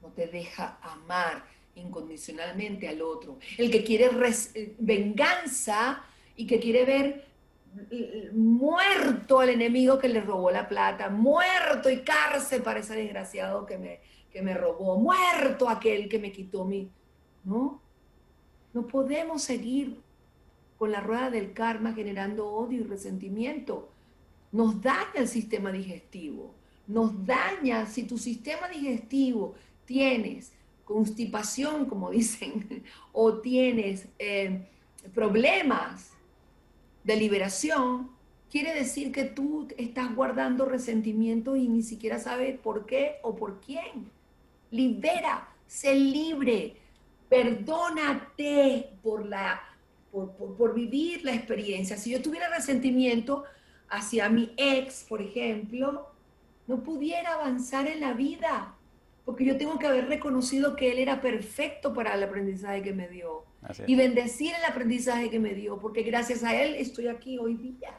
no 0.00 0.08
te 0.12 0.28
deja 0.28 0.78
amar 0.80 1.44
incondicionalmente 1.74 2.88
al 2.88 3.02
otro. 3.02 3.38
El 3.58 3.70
que 3.70 3.84
quiere 3.84 4.08
eh, 4.54 4.74
venganza 4.78 6.02
y 6.36 6.46
que 6.46 6.58
quiere 6.58 6.86
ver 6.86 7.26
muerto 8.32 9.40
al 9.40 9.50
enemigo 9.50 9.98
que 9.98 10.08
le 10.08 10.20
robó 10.20 10.50
la 10.50 10.68
plata, 10.68 11.08
muerto 11.08 11.88
y 11.90 12.00
cárcel 12.00 12.62
para 12.62 12.80
ese 12.80 12.96
desgraciado 12.96 13.66
que 13.66 13.78
me, 13.78 14.00
que 14.30 14.42
me 14.42 14.54
robó, 14.54 14.98
muerto 14.98 15.68
aquel 15.68 16.08
que 16.08 16.18
me 16.18 16.32
quitó 16.32 16.64
mi... 16.64 16.90
¿No? 17.44 17.80
No 18.72 18.86
podemos 18.86 19.42
seguir 19.42 20.00
con 20.78 20.92
la 20.92 21.00
rueda 21.00 21.30
del 21.30 21.52
karma 21.52 21.92
generando 21.92 22.50
odio 22.50 22.80
y 22.80 22.84
resentimiento. 22.84 23.90
Nos 24.52 24.80
daña 24.80 25.10
el 25.16 25.28
sistema 25.28 25.72
digestivo. 25.72 26.54
Nos 26.86 27.24
daña 27.24 27.86
si 27.86 28.04
tu 28.04 28.18
sistema 28.18 28.68
digestivo 28.68 29.54
tienes 29.84 30.52
constipación, 30.84 31.86
como 31.86 32.10
dicen, 32.18 32.84
o 33.12 33.40
tienes 33.40 34.08
eh, 34.18 34.66
problemas 35.14 36.12
de 37.04 37.16
liberación, 37.16 38.10
quiere 38.50 38.74
decir 38.74 39.12
que 39.12 39.24
tú 39.24 39.68
estás 39.78 40.14
guardando 40.14 40.64
resentimiento 40.64 41.56
y 41.56 41.68
ni 41.68 41.82
siquiera 41.82 42.18
sabes 42.18 42.58
por 42.58 42.86
qué 42.86 43.16
o 43.22 43.36
por 43.36 43.60
quién. 43.60 44.10
Libera, 44.70 45.48
sé 45.66 45.94
libre, 45.94 46.76
perdónate 47.28 48.90
por, 49.02 49.24
la, 49.24 49.60
por, 50.10 50.74
vivir 50.74 51.24
la 51.24 51.34
experiencia. 51.34 51.96
Si 51.96 52.10
yo 52.10 52.20
tuviera 52.20 52.48
resentimiento 52.48 53.44
hacia 53.88 54.28
mi 54.28 54.52
ex, 54.56 55.04
por 55.08 55.22
ejemplo, 55.22 56.10
no 56.66 56.82
pudiera 56.82 57.34
avanzar 57.34 57.86
en 57.86 58.00
la 58.00 58.12
vida, 58.12 58.74
porque 59.24 59.44
yo 59.44 59.56
tengo 59.56 59.78
que 59.78 59.86
haber 59.86 60.08
reconocido 60.08 60.76
que 60.76 60.92
él 60.92 60.98
era 60.98 61.20
perfecto 61.20 61.94
para 61.94 62.14
el 62.14 62.22
aprendizaje 62.22 62.82
que 62.82 62.92
me 62.92 63.08
dio 63.08 63.44
y 63.86 63.94
bendecir 63.94 64.54
el 64.54 64.64
aprendizaje 64.64 65.30
que 65.30 65.38
me 65.38 65.54
dio, 65.54 65.78
porque 65.78 66.02
gracias 66.02 66.42
a 66.42 66.54
él 66.54 66.74
estoy 66.74 67.08
aquí 67.08 67.38
hoy 67.38 67.56
día. 67.56 67.94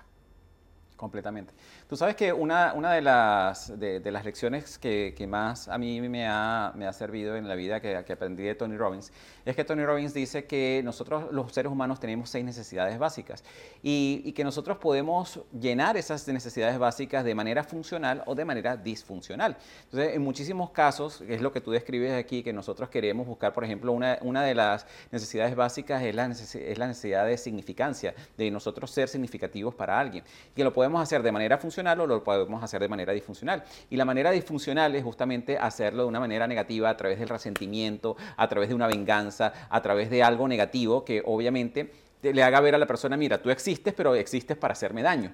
Completamente. 1.02 1.52
Tú 1.90 1.98
sabes 1.98 2.16
que 2.16 2.32
una, 2.32 2.74
una 2.76 2.94
de, 2.94 3.02
las, 3.02 3.80
de, 3.80 4.12
las 4.12 4.24
lecciones 4.24 4.78
que, 4.78 5.16
que, 5.18 5.26
más 5.26 5.68
a 5.68 5.80
mí 5.80 6.00
me 6.00 6.28
ha, 6.28 6.72
me 6.76 6.86
ha 6.86 6.94
servido 6.94 7.36
en 7.38 7.48
la 7.48 7.56
vida 7.56 7.80
que, 7.80 8.04
que, 8.06 8.14
aprendí 8.14 8.44
de 8.44 8.54
Tony 8.54 8.78
Robbins 8.78 9.12
es 9.44 9.56
que 9.56 9.64
Tony 9.64 9.84
Robbins 9.84 10.14
dice 10.14 10.46
que 10.46 10.82
nosotros 10.84 11.32
los 11.32 11.52
seres 11.54 11.72
humanos 11.72 12.00
tenemos 12.00 12.30
seis 12.30 12.46
necesidades 12.46 13.00
básicas 13.00 13.44
y, 13.82 14.22
y 14.26 14.34
que 14.34 14.44
nosotros 14.44 14.78
podemos 14.78 15.40
llenar 15.60 15.98
esas 15.98 16.28
necesidades 16.28 16.78
básicas 16.78 17.26
de 17.26 17.34
manera 17.34 17.64
funcional 17.64 18.22
o 18.28 18.36
de 18.36 18.46
manera 18.46 18.78
disfuncional. 18.78 19.58
Entonces, 19.86 20.14
en 20.14 20.22
muchísimos 20.22 20.70
casos, 20.70 21.22
es 21.28 21.42
lo 21.42 21.52
que 21.52 21.62
tú 21.62 21.72
describes 21.72 22.14
aquí, 22.14 22.44
que 22.44 22.54
nosotros 22.54 22.90
queremos 22.90 23.26
buscar, 23.26 23.54
por 23.54 23.64
ejemplo, 23.64 23.92
una, 23.92 24.20
una 24.22 24.44
de 24.44 24.54
las 24.54 24.86
necesidades 25.10 25.56
básicas 25.56 26.04
es 26.04 26.14
la, 26.14 26.28
es 26.28 26.78
la 26.78 26.86
necesidad 26.86 27.26
de 27.26 27.40
significancia, 27.40 28.14
de 28.38 28.52
nosotros 28.52 28.92
ser 28.92 29.10
significativos 29.10 29.74
para 29.74 30.00
alguien. 30.00 30.24
Que 30.56 30.64
lo 30.64 30.72
podemos 30.72 30.91
hacer 31.00 31.22
de 31.22 31.32
manera 31.32 31.60
funcional 31.60 32.00
o 32.02 32.08
lo 32.08 32.24
podemos 32.24 32.64
hacer 32.64 32.82
de 32.82 32.90
manera 32.90 33.14
disfuncional. 33.14 33.64
Y 33.90 33.96
la 33.96 34.06
manera 34.06 34.32
disfuncional 34.32 34.96
es 34.96 35.04
justamente 35.04 35.58
hacerlo 35.58 36.04
de 36.04 36.10
una 36.10 36.20
manera 36.20 36.48
negativa 36.48 36.90
a 36.90 36.98
través 36.98 37.20
del 37.20 37.30
resentimiento, 37.30 38.18
a 38.36 38.48
través 38.50 38.70
de 38.70 38.76
una 38.76 38.88
venganza, 38.88 39.54
a 39.70 39.82
través 39.82 40.10
de 40.10 40.24
algo 40.24 40.48
negativo 40.48 41.06
que 41.06 41.22
obviamente 41.26 41.92
le 42.22 42.44
haga 42.44 42.60
ver 42.60 42.76
a 42.76 42.78
la 42.78 42.86
persona, 42.86 43.18
mira, 43.18 43.42
tú 43.42 43.50
existes, 43.50 43.94
pero 43.94 44.16
existes 44.16 44.58
para 44.58 44.74
hacerme 44.74 45.02
daño. 45.02 45.32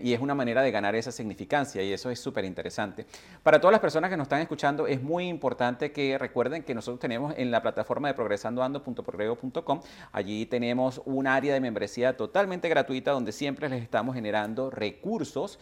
Y 0.00 0.12
es 0.12 0.20
una 0.20 0.34
manera 0.34 0.62
de 0.62 0.70
ganar 0.70 0.94
esa 0.94 1.12
significancia 1.12 1.82
y 1.82 1.92
eso 1.92 2.10
es 2.10 2.18
súper 2.18 2.44
interesante. 2.44 3.06
Para 3.42 3.60
todas 3.60 3.72
las 3.72 3.80
personas 3.80 4.10
que 4.10 4.16
nos 4.16 4.24
están 4.24 4.40
escuchando, 4.40 4.86
es 4.86 5.02
muy 5.02 5.28
importante 5.28 5.92
que 5.92 6.16
recuerden 6.18 6.62
que 6.62 6.74
nosotros 6.74 7.00
tenemos 7.00 7.34
en 7.36 7.50
la 7.50 7.62
plataforma 7.62 8.08
de 8.08 8.14
progresandoando.progrego.com, 8.14 9.80
allí 10.12 10.46
tenemos 10.46 11.02
un 11.04 11.26
área 11.26 11.52
de 11.52 11.60
membresía 11.60 12.16
totalmente 12.16 12.68
gratuita 12.68 13.10
donde 13.10 13.32
siempre 13.32 13.68
les 13.68 13.82
estamos 13.82 14.14
generando 14.14 14.70
recursos 14.70 15.58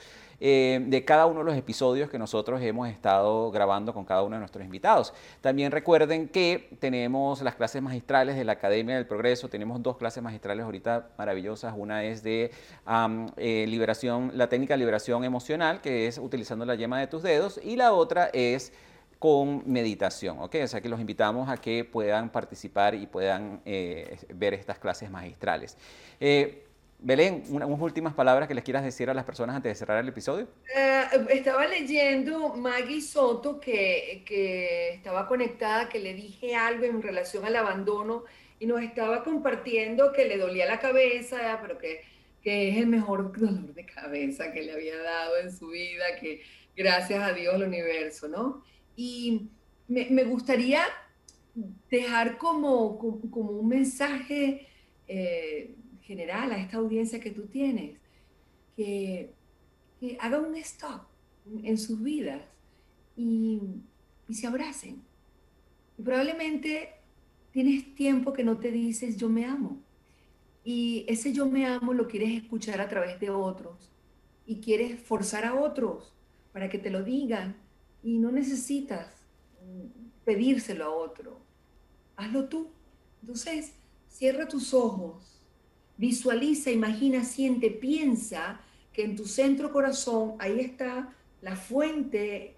eh, 0.46 0.78
de 0.78 1.06
cada 1.06 1.24
uno 1.24 1.38
de 1.38 1.46
los 1.46 1.56
episodios 1.56 2.10
que 2.10 2.18
nosotros 2.18 2.60
hemos 2.60 2.86
estado 2.90 3.50
grabando 3.50 3.94
con 3.94 4.04
cada 4.04 4.22
uno 4.22 4.36
de 4.36 4.40
nuestros 4.40 4.62
invitados. 4.62 5.14
También 5.40 5.72
recuerden 5.72 6.28
que 6.28 6.68
tenemos 6.80 7.40
las 7.40 7.54
clases 7.54 7.80
magistrales 7.80 8.36
de 8.36 8.44
la 8.44 8.52
Academia 8.52 8.96
del 8.96 9.06
Progreso, 9.06 9.48
tenemos 9.48 9.82
dos 9.82 9.96
clases 9.96 10.22
magistrales 10.22 10.66
ahorita 10.66 11.08
maravillosas, 11.16 11.72
una 11.74 12.04
es 12.04 12.22
de 12.22 12.50
eh, 13.38 13.64
liberación, 13.66 14.32
la 14.34 14.50
técnica 14.50 14.74
de 14.74 14.80
liberación 14.80 15.24
emocional, 15.24 15.80
que 15.80 16.08
es 16.08 16.18
utilizando 16.18 16.66
la 16.66 16.74
yema 16.74 17.00
de 17.00 17.06
tus 17.06 17.22
dedos, 17.22 17.58
y 17.64 17.76
la 17.76 17.94
otra 17.94 18.28
es 18.34 18.74
con 19.18 19.62
meditación, 19.64 20.40
¿ok? 20.40 20.56
O 20.62 20.66
sea 20.66 20.82
que 20.82 20.90
los 20.90 21.00
invitamos 21.00 21.48
a 21.48 21.56
que 21.56 21.86
puedan 21.86 22.28
participar 22.28 22.94
y 22.94 23.06
puedan 23.06 23.62
eh, 23.64 24.18
ver 24.34 24.52
estas 24.52 24.78
clases 24.78 25.10
magistrales. 25.10 25.78
Belén, 26.98 27.42
unas 27.48 27.68
últimas 27.80 28.14
palabras 28.14 28.48
que 28.48 28.54
les 28.54 28.64
quieras 28.64 28.82
decir 28.82 29.10
a 29.10 29.14
las 29.14 29.24
personas 29.24 29.56
antes 29.56 29.70
de 29.70 29.74
cerrar 29.74 30.02
el 30.02 30.08
episodio. 30.08 30.48
Eh, 30.74 31.02
estaba 31.30 31.66
leyendo 31.66 32.54
Maggie 32.54 33.00
Soto 33.00 33.60
que, 33.60 34.22
que, 34.26 34.94
estaba 34.94 35.26
conectada, 35.26 35.88
que 35.88 35.98
le 35.98 36.14
dije 36.14 36.54
algo 36.54 36.84
en 36.84 37.02
relación 37.02 37.44
al 37.44 37.56
abandono 37.56 38.24
y 38.58 38.66
nos 38.66 38.80
estaba 38.80 39.22
compartiendo 39.22 40.12
que 40.12 40.24
le 40.24 40.38
dolía 40.38 40.66
la 40.66 40.78
cabeza, 40.78 41.58
pero 41.60 41.76
que, 41.76 42.00
que 42.42 42.70
es 42.70 42.76
el 42.78 42.86
mejor 42.86 43.32
dolor 43.38 43.74
de 43.74 43.84
cabeza 43.84 44.52
que 44.52 44.62
le 44.62 44.72
había 44.72 44.96
dado 44.96 45.36
en 45.38 45.52
su 45.52 45.68
vida, 45.68 46.04
que 46.20 46.42
gracias 46.76 47.22
a 47.22 47.32
Dios 47.32 47.54
el 47.54 47.64
universo, 47.64 48.28
¿no? 48.28 48.62
Y 48.96 49.50
me, 49.88 50.08
me 50.10 50.24
gustaría 50.24 50.82
dejar 51.90 52.38
como, 52.38 52.98
como, 52.98 53.50
un 53.50 53.68
mensaje. 53.68 54.66
Eh, 55.06 55.74
general, 56.04 56.52
a 56.52 56.58
esta 56.58 56.76
audiencia 56.76 57.20
que 57.20 57.30
tú 57.30 57.46
tienes, 57.46 57.98
que, 58.76 59.32
que 59.98 60.16
haga 60.20 60.38
un 60.38 60.54
stop 60.56 61.02
en 61.62 61.78
sus 61.78 62.02
vidas 62.02 62.42
y, 63.16 63.60
y 64.28 64.34
se 64.34 64.46
abracen. 64.46 65.02
Y 65.98 66.02
probablemente 66.02 66.90
tienes 67.52 67.94
tiempo 67.94 68.32
que 68.32 68.44
no 68.44 68.58
te 68.58 68.70
dices 68.70 69.16
yo 69.16 69.28
me 69.28 69.46
amo. 69.46 69.82
Y 70.62 71.04
ese 71.08 71.32
yo 71.32 71.46
me 71.46 71.66
amo 71.66 71.92
lo 71.92 72.08
quieres 72.08 72.42
escuchar 72.42 72.80
a 72.80 72.88
través 72.88 73.20
de 73.20 73.30
otros 73.30 73.90
y 74.46 74.60
quieres 74.60 75.00
forzar 75.00 75.44
a 75.44 75.54
otros 75.54 76.14
para 76.52 76.68
que 76.68 76.78
te 76.78 76.90
lo 76.90 77.02
digan 77.02 77.56
y 78.02 78.18
no 78.18 78.30
necesitas 78.30 79.08
pedírselo 80.24 80.84
a 80.84 80.90
otro. 80.90 81.40
Hazlo 82.16 82.48
tú. 82.48 82.68
Entonces, 83.20 83.74
cierra 84.08 84.46
tus 84.46 84.74
ojos 84.74 85.33
Visualiza, 85.96 86.70
imagina, 86.70 87.24
siente, 87.24 87.70
piensa 87.70 88.60
que 88.92 89.04
en 89.04 89.16
tu 89.16 89.26
centro 89.26 89.72
corazón 89.72 90.34
ahí 90.38 90.60
está 90.60 91.14
la 91.40 91.56
fuente, 91.56 92.56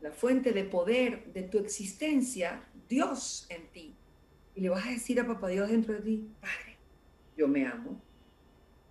la 0.00 0.10
fuente 0.10 0.52
de 0.52 0.64
poder 0.64 1.32
de 1.32 1.42
tu 1.42 1.58
existencia, 1.58 2.64
Dios 2.88 3.46
en 3.48 3.68
ti. 3.68 3.94
Y 4.54 4.60
le 4.60 4.70
vas 4.70 4.86
a 4.86 4.90
decir 4.90 5.20
a 5.20 5.26
Papá 5.26 5.48
Dios 5.48 5.70
dentro 5.70 5.94
de 5.94 6.00
ti, 6.00 6.28
Padre, 6.40 6.76
yo 7.36 7.46
me 7.48 7.66
amo, 7.66 8.00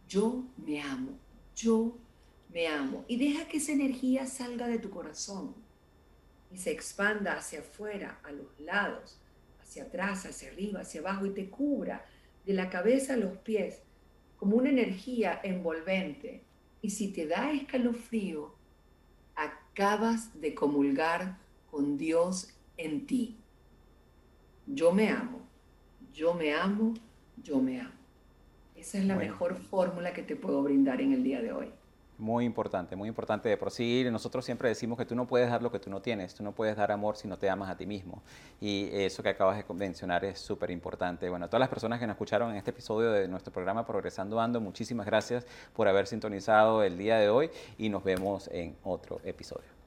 yo 0.07 0.45
me 0.57 0.82
amo, 0.82 1.19
yo 1.55 1.97
me 2.49 2.67
amo. 2.67 3.03
Y 3.07 3.17
deja 3.17 3.47
que 3.47 3.57
esa 3.57 3.73
energía 3.73 4.25
salga 4.25 4.67
de 4.67 4.80
tu 4.80 4.89
corazón 4.89 5.55
y 6.51 6.57
se 6.57 6.71
expanda 6.71 7.34
hacia 7.34 7.59
afuera, 7.59 8.21
a 8.23 8.32
los 8.32 8.59
lados, 8.59 9.19
hacia 9.59 9.84
atrás, 9.84 10.25
hacia 10.25 10.49
arriba, 10.49 10.82
hacia 10.82 11.01
abajo 11.01 11.25
y 11.25 11.32
te 11.32 11.49
cubra 11.49 12.05
de 12.48 12.54
la 12.54 12.70
cabeza 12.70 13.14
a 13.14 13.18
los 13.18 13.38
pies 13.39 13.84
como 14.38 14.56
una 14.56 14.70
energía 14.70 15.39
envolvente. 15.43 16.43
Y 16.82 16.91
si 16.91 17.12
te 17.12 17.28
da 17.28 17.52
escalofrío, 17.52 18.56
acabas 19.36 20.39
de 20.39 20.56
comulgar 20.56 21.38
con 21.70 21.98
Dios 21.98 22.56
en 22.78 23.06
ti. 23.06 23.38
Yo 24.66 24.93
me 24.93 25.10
amo, 25.10 25.41
yo 26.14 26.34
me 26.34 26.54
amo, 26.54 26.93
yo 27.43 27.60
me 27.60 27.82
amo. 27.82 27.91
Esa 28.76 29.00
es 29.00 29.06
la 29.06 29.16
mejor 29.16 29.58
fórmula 29.58 30.14
que 30.14 30.24
te 30.24 30.36
puedo 30.36 30.64
brindar 30.64 31.02
en 31.02 31.14
el 31.14 31.24
día 31.24 31.41
de 31.41 31.52
hoy. 31.52 31.68
Muy 32.20 32.45
importante, 32.45 32.95
muy 32.95 33.09
importante 33.09 33.47
de 33.47 33.57
por 33.57 33.70
sí. 33.70 34.03
Nosotros 34.11 34.43
siempre 34.43 34.70
decimos 34.70 34.97
que 34.97 35.05
tú 35.05 35.13
no 35.13 35.28
puedes 35.28 35.51
dar 35.51 35.61
lo 35.61 35.72
que 35.72 35.78
tú 35.78 35.91
no 35.91 36.01
tienes, 36.01 36.34
tú 36.34 36.43
no 36.43 36.51
puedes 36.51 36.76
dar 36.76 36.91
amor 36.91 37.15
si 37.15 37.28
no 37.28 37.38
te 37.38 37.47
amas 37.47 37.70
a 37.70 37.78
ti 37.78 37.86
mismo. 37.86 38.24
Y 38.59 38.89
eso 38.91 39.22
que 39.22 39.30
acabas 39.30 39.57
de 39.57 39.74
mencionar 39.76 40.26
es 40.26 40.39
súper 40.39 40.72
importante. 40.72 41.30
Bueno, 41.30 41.45
a 41.45 41.47
todas 41.47 41.59
las 41.59 41.70
personas 41.70 41.99
que 41.99 42.07
nos 42.07 42.15
escucharon 42.15 42.49
en 42.49 42.57
este 42.57 42.72
episodio 42.72 43.11
de 43.11 43.28
nuestro 43.28 43.53
programa 43.53 43.86
Progresando 43.86 44.39
Ando, 44.39 44.59
muchísimas 44.59 45.05
gracias 45.05 45.45
por 45.74 45.88
haber 45.88 46.07
sintonizado 46.07 46.82
el 46.82 46.97
día 46.97 47.18
de 47.18 47.30
hoy 47.30 47.51
y 47.78 47.89
nos 47.89 48.03
vemos 48.03 48.47
en 48.51 48.76
otro 48.84 49.22
episodio. 49.24 49.78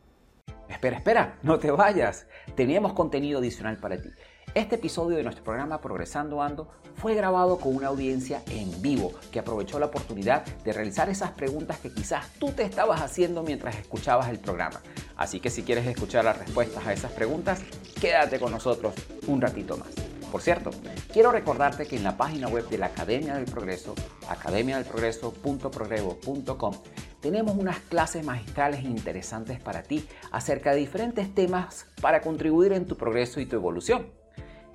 Espera, 0.68 0.99
espera, 0.99 1.39
no 1.43 1.59
te 1.59 1.72
vayas. 1.72 2.28
Teníamos 2.55 2.93
contenido 2.93 3.41
adicional 3.41 3.76
para 3.78 4.01
ti. 4.01 4.11
Este 4.55 4.74
episodio 4.74 5.16
de 5.16 5.22
nuestro 5.22 5.45
programa 5.45 5.80
Progresando 5.80 6.43
Ando 6.43 6.66
fue 6.97 7.14
grabado 7.14 7.59
con 7.59 7.76
una 7.76 7.86
audiencia 7.86 8.43
en 8.51 8.82
vivo 8.82 9.12
que 9.30 9.38
aprovechó 9.38 9.78
la 9.78 9.86
oportunidad 9.86 10.45
de 10.45 10.72
realizar 10.72 11.09
esas 11.09 11.30
preguntas 11.30 11.78
que 11.78 11.95
quizás 11.95 12.32
tú 12.41 12.51
te 12.51 12.64
estabas 12.64 13.01
haciendo 13.01 13.45
mientras 13.45 13.76
escuchabas 13.76 14.28
el 14.28 14.41
programa. 14.41 14.80
Así 15.16 15.38
que 15.38 15.51
si 15.51 15.62
quieres 15.62 15.86
escuchar 15.86 16.24
las 16.24 16.36
respuestas 16.36 16.84
a 16.84 16.93
esas 16.93 17.12
preguntas, 17.12 17.62
quédate 18.01 18.41
con 18.41 18.51
nosotros 18.51 18.93
un 19.28 19.41
ratito 19.41 19.76
más. 19.76 19.91
Por 20.32 20.43
cierto, 20.43 20.70
quiero 21.12 21.30
recordarte 21.30 21.86
que 21.86 21.97
en 21.97 22.05
la 22.05 22.16
página 22.16 22.49
web 22.49 22.68
de 22.68 22.78
la 22.78 22.86
Academia 22.86 23.34
del 23.34 23.45
Progreso, 23.45 23.95
academiadelprogreso.progreso.com, 24.28 26.74
tenemos 27.20 27.57
unas 27.57 27.78
clases 27.80 28.24
magistrales 28.24 28.82
interesantes 28.82 29.61
para 29.61 29.82
ti 29.82 30.09
acerca 30.32 30.72
de 30.72 30.78
diferentes 30.78 31.34
temas 31.34 31.86
para 32.01 32.20
contribuir 32.20 32.72
en 32.72 32.86
tu 32.86 32.97
progreso 32.97 33.41
y 33.41 33.47
tu 33.47 33.57
evolución. 33.57 34.20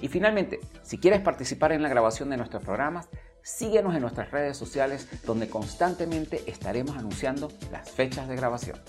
Y 0.05 0.07
finalmente, 0.07 0.59
si 0.83 0.99
quieres 0.99 1.19
participar 1.21 1.71
en 1.71 1.81
la 1.81 1.89
grabación 1.89 2.29
de 2.29 2.37
nuestros 2.37 2.61
programas, 2.61 3.09
síguenos 3.41 3.95
en 3.95 4.01
nuestras 4.01 4.29
redes 4.29 4.55
sociales 4.55 5.07
donde 5.25 5.49
constantemente 5.49 6.43
estaremos 6.45 6.95
anunciando 6.95 7.51
las 7.71 7.89
fechas 7.89 8.27
de 8.27 8.35
grabación. 8.35 8.79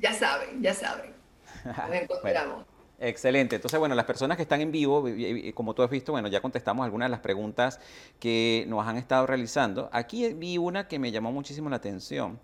Ya 0.00 0.12
saben, 0.12 0.60
ya 0.60 0.74
saben. 0.74 1.14
Nos 1.64 1.92
encontramos. 1.92 2.66
Excelente. 2.98 3.54
Entonces, 3.54 3.78
bueno, 3.78 3.94
las 3.94 4.04
personas 4.04 4.36
que 4.36 4.42
están 4.42 4.60
en 4.60 4.72
vivo, 4.72 5.06
como 5.54 5.74
tú 5.74 5.84
has 5.84 5.90
visto, 5.90 6.10
bueno, 6.10 6.26
ya 6.26 6.40
contestamos 6.40 6.84
algunas 6.84 7.06
de 7.06 7.10
las 7.10 7.20
preguntas 7.20 7.78
que 8.18 8.64
nos 8.66 8.84
han 8.84 8.96
estado 8.96 9.28
realizando. 9.28 9.88
Aquí 9.92 10.32
vi 10.32 10.58
una 10.58 10.88
que 10.88 10.98
me 10.98 11.12
llamó 11.12 11.30
muchísimo 11.30 11.70
la 11.70 11.76
atención. 11.76 12.40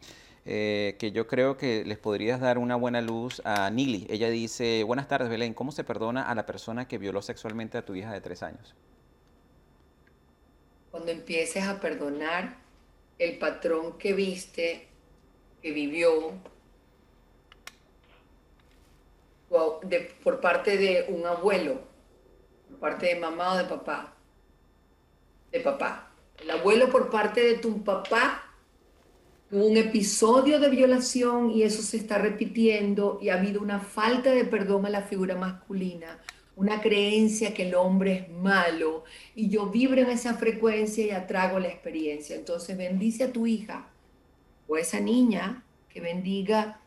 Eh, 0.47 0.97
que 0.99 1.11
yo 1.11 1.27
creo 1.27 1.57
que 1.57 1.85
les 1.87 1.97
podrías 1.97 2.39
dar 2.39 2.59
una 2.59 2.77
buena 2.77 3.01
luz 3.01 3.41
a 3.45 3.71
Nili. 3.71 4.07
Ella 4.11 4.29
dice, 4.29 4.85
buenas 4.85 5.09
tardes 5.09 5.31
Belén, 5.31 5.55
¿cómo 5.55 5.73
se 5.73 5.85
perdona 5.85 6.29
a 6.29 6.35
la 6.35 6.45
persona 6.45 6.87
que 6.87 6.99
violó 6.99 7.23
sexualmente 7.23 7.79
a 7.79 7.85
tu 7.85 7.95
hija 7.95 8.13
de 8.13 8.21
tres 8.21 8.43
años? 8.43 8.75
Cuando 10.91 11.11
empieces 11.11 11.65
a 11.65 11.81
perdonar 11.81 12.59
el 13.19 13.39
patrón 13.39 13.97
que 13.97 14.13
viste, 14.13 14.87
que 15.63 15.73
vivió, 15.73 16.33
por 20.23 20.41
parte 20.41 20.77
de 20.77 21.07
un 21.09 21.25
abuelo, 21.25 21.81
por 22.69 22.79
parte 22.81 23.07
de 23.07 23.17
mamá 23.17 23.55
o 23.55 23.57
de 23.57 23.65
papá, 23.65 24.15
de 25.53 25.61
papá. 25.61 26.11
El 26.39 26.51
abuelo 26.51 26.91
por 26.91 27.11
parte 27.11 27.41
de 27.41 27.55
tu 27.55 27.83
papá 27.83 28.44
un 29.51 29.77
episodio 29.77 30.59
de 30.59 30.69
violación 30.69 31.51
y 31.51 31.63
eso 31.63 31.83
se 31.83 31.97
está 31.97 32.19
repitiendo 32.19 33.19
y 33.23 33.29
ha 33.29 33.35
habido 33.35 33.61
una 33.61 33.79
falta 33.79 34.33
de 34.33 34.45
perdón 34.45 34.87
a 34.87 34.91
la 34.91 35.03
figura 35.03 35.37
masculina, 35.37 36.19
una 36.57 36.81
creencia 36.81 37.53
que 37.53 37.69
el 37.69 37.75
hombre 37.75 38.15
es 38.15 38.29
malo 38.31 39.05
y 39.35 39.49
yo 39.49 39.67
vibro 39.67 40.01
en 40.01 40.11
esa 40.11 40.35
frecuencia 40.35 41.05
y 41.05 41.11
atrago 41.11 41.59
la 41.59 41.69
experiencia. 41.69 42.37
Entonces 42.37 42.77
bendice 42.77 43.25
a 43.25 43.33
tu 43.33 43.47
hija 43.47 43.89
o 44.67 44.77
a 44.77 44.81
esa 44.81 45.01
niña 45.01 45.65
que 45.89 46.01
bendiga, 46.01 46.81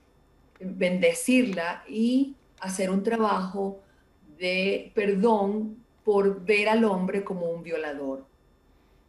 bendecirla 0.59 1.83
y 1.87 2.35
hacer 2.59 2.89
un 2.89 3.03
trabajo 3.03 3.81
de 4.39 4.91
perdón 4.95 5.77
por 6.03 6.43
ver 6.43 6.69
al 6.69 6.83
hombre 6.85 7.23
como 7.23 7.49
un 7.49 7.63
violador 7.63 8.25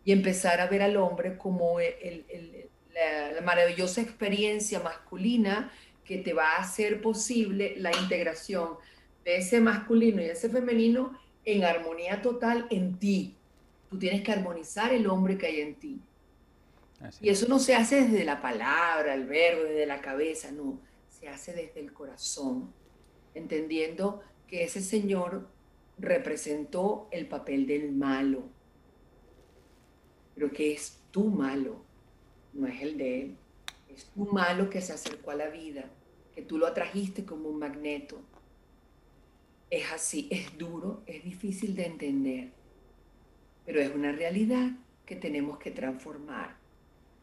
y 0.05 0.13
empezar 0.13 0.61
a 0.61 0.67
ver 0.67 0.83
al 0.83 0.97
hombre 0.97 1.37
como 1.37 1.81
el, 1.81 2.25
el 2.29 2.68
la, 3.35 3.41
maravillosa 3.43 4.01
experiencia 4.01 4.81
masculina 4.81 5.73
que 6.05 6.19
te 6.19 6.33
va 6.33 6.53
a 6.53 6.63
hacer 6.63 7.01
posible 7.01 7.75
la 7.77 7.95
integración 7.97 8.77
de 9.25 9.37
ese 9.37 9.61
masculino 9.61 10.23
y 10.23 10.27
ese 10.27 10.49
femenino 10.49 11.19
en 11.45 11.65
armonía 11.65 12.23
total 12.23 12.67
en 12.71 12.99
ti. 12.99 13.37
Tú 13.91 13.99
tienes 13.99 14.23
que 14.23 14.33
armonizar 14.33 14.93
el 14.93 15.07
hombre 15.07 15.39
que 15.39 15.47
hay 15.47 15.61
en 15.61 15.75
ti. 15.77 16.01
Y 17.21 17.29
eso 17.29 17.47
no 17.47 17.59
se 17.59 17.75
hace 17.75 18.03
desde 18.03 18.25
la 18.25 18.43
palabra, 18.43 19.15
el 19.15 19.27
verbo, 19.27 19.63
desde 19.63 19.87
la 19.87 20.01
cabeza, 20.01 20.51
no, 20.51 20.81
se 21.09 21.29
hace 21.29 21.53
desde 21.53 21.81
el 21.81 21.93
corazón, 21.93 22.73
entendiendo 23.35 24.23
que 24.49 24.65
ese 24.65 24.81
Señor 24.81 25.49
representó 25.97 27.09
el 27.13 27.29
papel 27.29 27.67
del 27.67 27.93
malo, 27.93 28.49
pero 30.35 30.51
que 30.51 30.73
es 30.73 30.99
tu 31.13 31.27
malo 31.27 31.88
no 32.59 32.67
es 32.67 32.83
el 32.83 32.99
de 32.99 33.23
él. 33.23 33.37
Es 33.89 34.07
tu 34.07 34.27
malo 34.27 34.69
que 34.69 34.81
se 34.81 34.93
acercó 34.93 35.31
a 35.31 35.37
la 35.37 35.49
vida, 35.49 35.85
que 36.35 36.43
tú 36.43 36.59
lo 36.59 36.67
atrajiste 36.67 37.25
como 37.25 37.49
un 37.49 37.59
magneto. 37.59 38.21
Es 39.71 39.91
así, 39.93 40.29
es 40.31 40.57
duro, 40.59 41.03
es 41.07 41.25
difícil 41.25 41.75
de 41.75 41.87
entender, 41.87 42.51
pero 43.65 43.81
es 43.81 43.95
una 43.95 44.13
realidad 44.13 44.73
que 45.07 45.17
tenemos 45.17 45.59
que 45.59 45.71
transformar. 45.71 46.57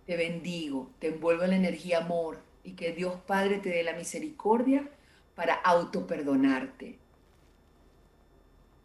Te 0.06 0.18
bendigo, 0.18 0.92
te 1.00 1.08
envuelvo 1.08 1.44
en 1.44 1.52
la 1.52 1.56
energía 1.56 2.00
amor 2.00 2.40
y 2.64 2.74
que 2.74 2.94
Dios 2.94 3.16
Padre 3.28 3.60
te 3.60 3.70
dé 3.70 3.84
la 3.84 3.94
misericordia 3.94 4.90
para 5.36 5.56
autoperdonarte 5.56 6.98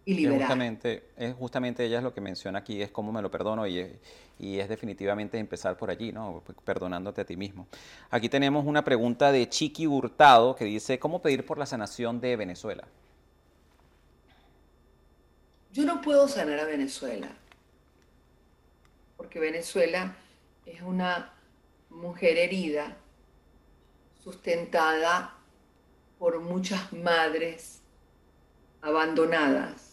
y 0.05 0.15
liberar. 0.15 0.41
justamente, 0.41 1.05
es 1.17 1.35
justamente 1.35 1.85
ella 1.85 1.99
es 1.99 2.05
lo 2.05 2.15
que 2.15 2.21
menciona 2.21 2.61
aquí, 2.61 2.81
es 2.81 2.91
cómo 2.91 3.13
me 3.13 3.23
lo 3.23 3.31
perdono 3.31 3.67
y 3.67 3.79
es, 3.79 3.91
y 4.39 4.59
es 4.59 4.69
definitivamente 4.69 5.39
empezar 5.39 5.77
por 5.77 5.91
allí, 5.91 6.13
¿no? 6.13 6.43
Perdonándote 6.65 7.21
a 7.21 7.25
ti 7.25 7.37
mismo. 7.37 7.67
Aquí 8.11 8.29
tenemos 8.29 8.65
una 8.67 8.83
pregunta 8.85 9.33
de 9.33 9.49
Chiqui 9.49 9.87
Hurtado 9.87 10.57
que 10.57 10.65
dice, 10.65 10.99
¿cómo 10.99 11.21
pedir 11.21 11.45
por 11.45 11.59
la 11.59 11.67
sanación 11.67 12.21
de 12.21 12.37
Venezuela? 12.37 12.85
Yo 15.73 15.85
no 15.85 16.01
puedo 16.01 16.27
sanar 16.27 16.59
a 16.59 16.65
Venezuela, 16.65 17.29
porque 19.17 19.39
Venezuela 19.39 20.17
es 20.67 20.83
una 20.83 21.33
mujer 21.91 22.39
herida, 22.39 22.97
sustentada 24.23 25.35
por 26.19 26.41
muchas 26.41 26.93
madres 26.93 27.81
abandonadas, 28.83 29.90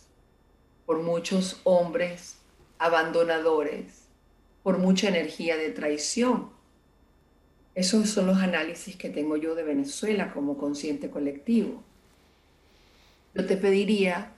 por 0.88 1.04
muchos 1.04 1.60
hombres 1.66 2.38
abandonadores, 2.80 4.08
por 4.64 4.78
mucha 4.78 5.10
energía 5.10 5.58
de 5.58 5.70
traición. 5.70 6.50
Esos 7.76 8.10
son 8.10 8.28
los 8.28 8.38
análisis 8.38 8.96
que 8.96 9.10
tengo 9.10 9.36
yo 9.36 9.54
de 9.54 9.64
Venezuela 9.64 10.34
como 10.34 10.58
consciente 10.58 11.10
colectivo. 11.10 11.84
Yo 13.36 13.46
te 13.46 13.58
pediría 13.58 14.32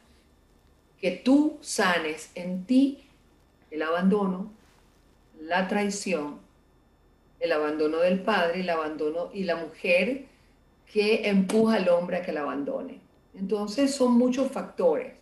que 0.99 1.11
tú 1.11 1.59
sanes 1.61 2.31
en 2.33 2.65
ti 2.65 3.03
el 3.69 3.83
abandono, 3.83 4.51
la 5.39 5.67
traición, 5.67 6.39
el 7.39 7.51
abandono 7.51 7.99
del 7.99 8.21
padre, 8.21 8.61
el 8.61 8.69
abandono 8.71 9.29
y 9.33 9.43
la 9.43 9.55
mujer 9.55 10.25
que 10.91 11.29
empuja 11.29 11.75
al 11.75 11.89
hombre 11.89 12.17
a 12.17 12.21
que 12.23 12.33
la 12.33 12.41
abandone. 12.41 12.99
Entonces 13.35 13.93
son 13.93 14.13
muchos 14.13 14.51
factores 14.51 15.19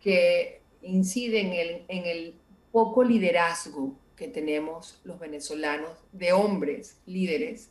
que 0.00 0.60
inciden 0.82 1.52
en 1.88 2.06
el 2.06 2.34
poco 2.72 3.02
liderazgo 3.02 3.96
que 4.16 4.28
tenemos 4.28 5.00
los 5.04 5.18
venezolanos 5.18 5.90
de 6.12 6.32
hombres 6.32 7.00
líderes, 7.06 7.70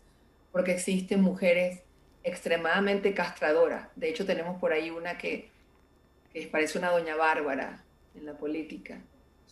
porque 0.51 0.71
existen 0.71 1.21
mujeres 1.21 1.82
extremadamente 2.23 3.13
castradoras. 3.13 3.89
De 3.95 4.09
hecho, 4.09 4.25
tenemos 4.25 4.59
por 4.59 4.71
ahí 4.71 4.89
una 4.89 5.17
que, 5.17 5.49
que 6.34 6.47
parece 6.47 6.78
una 6.78 6.89
doña 6.89 7.15
Bárbara 7.15 7.84
en 8.15 8.25
la 8.25 8.38
política. 8.38 9.01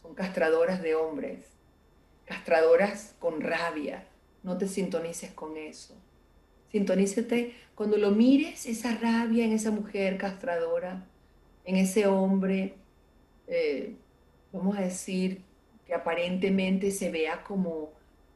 Son 0.01 0.15
castradoras 0.15 0.82
de 0.82 0.95
hombres, 0.95 1.45
castradoras 2.26 3.15
con 3.19 3.41
rabia, 3.41 4.07
no 4.43 4.57
te 4.57 4.67
sintonices 4.67 5.32
con 5.32 5.57
eso. 5.57 5.95
Sintonícete 6.71 7.55
cuando 7.76 7.97
lo 7.97 8.11
mires, 8.11 8.65
esa 8.65 8.95
rabia 8.95 9.45
en 9.45 9.51
esa 9.51 9.71
mujer 9.71 10.17
castradora, 10.17 11.05
en 11.66 11.76
ese 11.76 12.07
hombre, 12.07 12.76
eh, 13.47 13.95
vamos 14.51 14.78
a 14.78 14.82
decir, 14.82 15.41
que 15.86 15.93
aparentemente 15.93 16.91
se 16.91 17.11
vea 17.11 17.43
como 17.43 17.91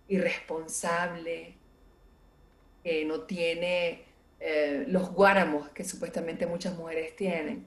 irresponsable, 0.07 1.55
que 2.83 3.05
no 3.05 3.21
tiene 3.21 4.03
eh, 4.39 4.85
los 4.87 5.11
guáramos 5.13 5.69
que 5.69 5.83
supuestamente 5.83 6.45
muchas 6.45 6.77
mujeres 6.77 7.15
tienen. 7.15 7.65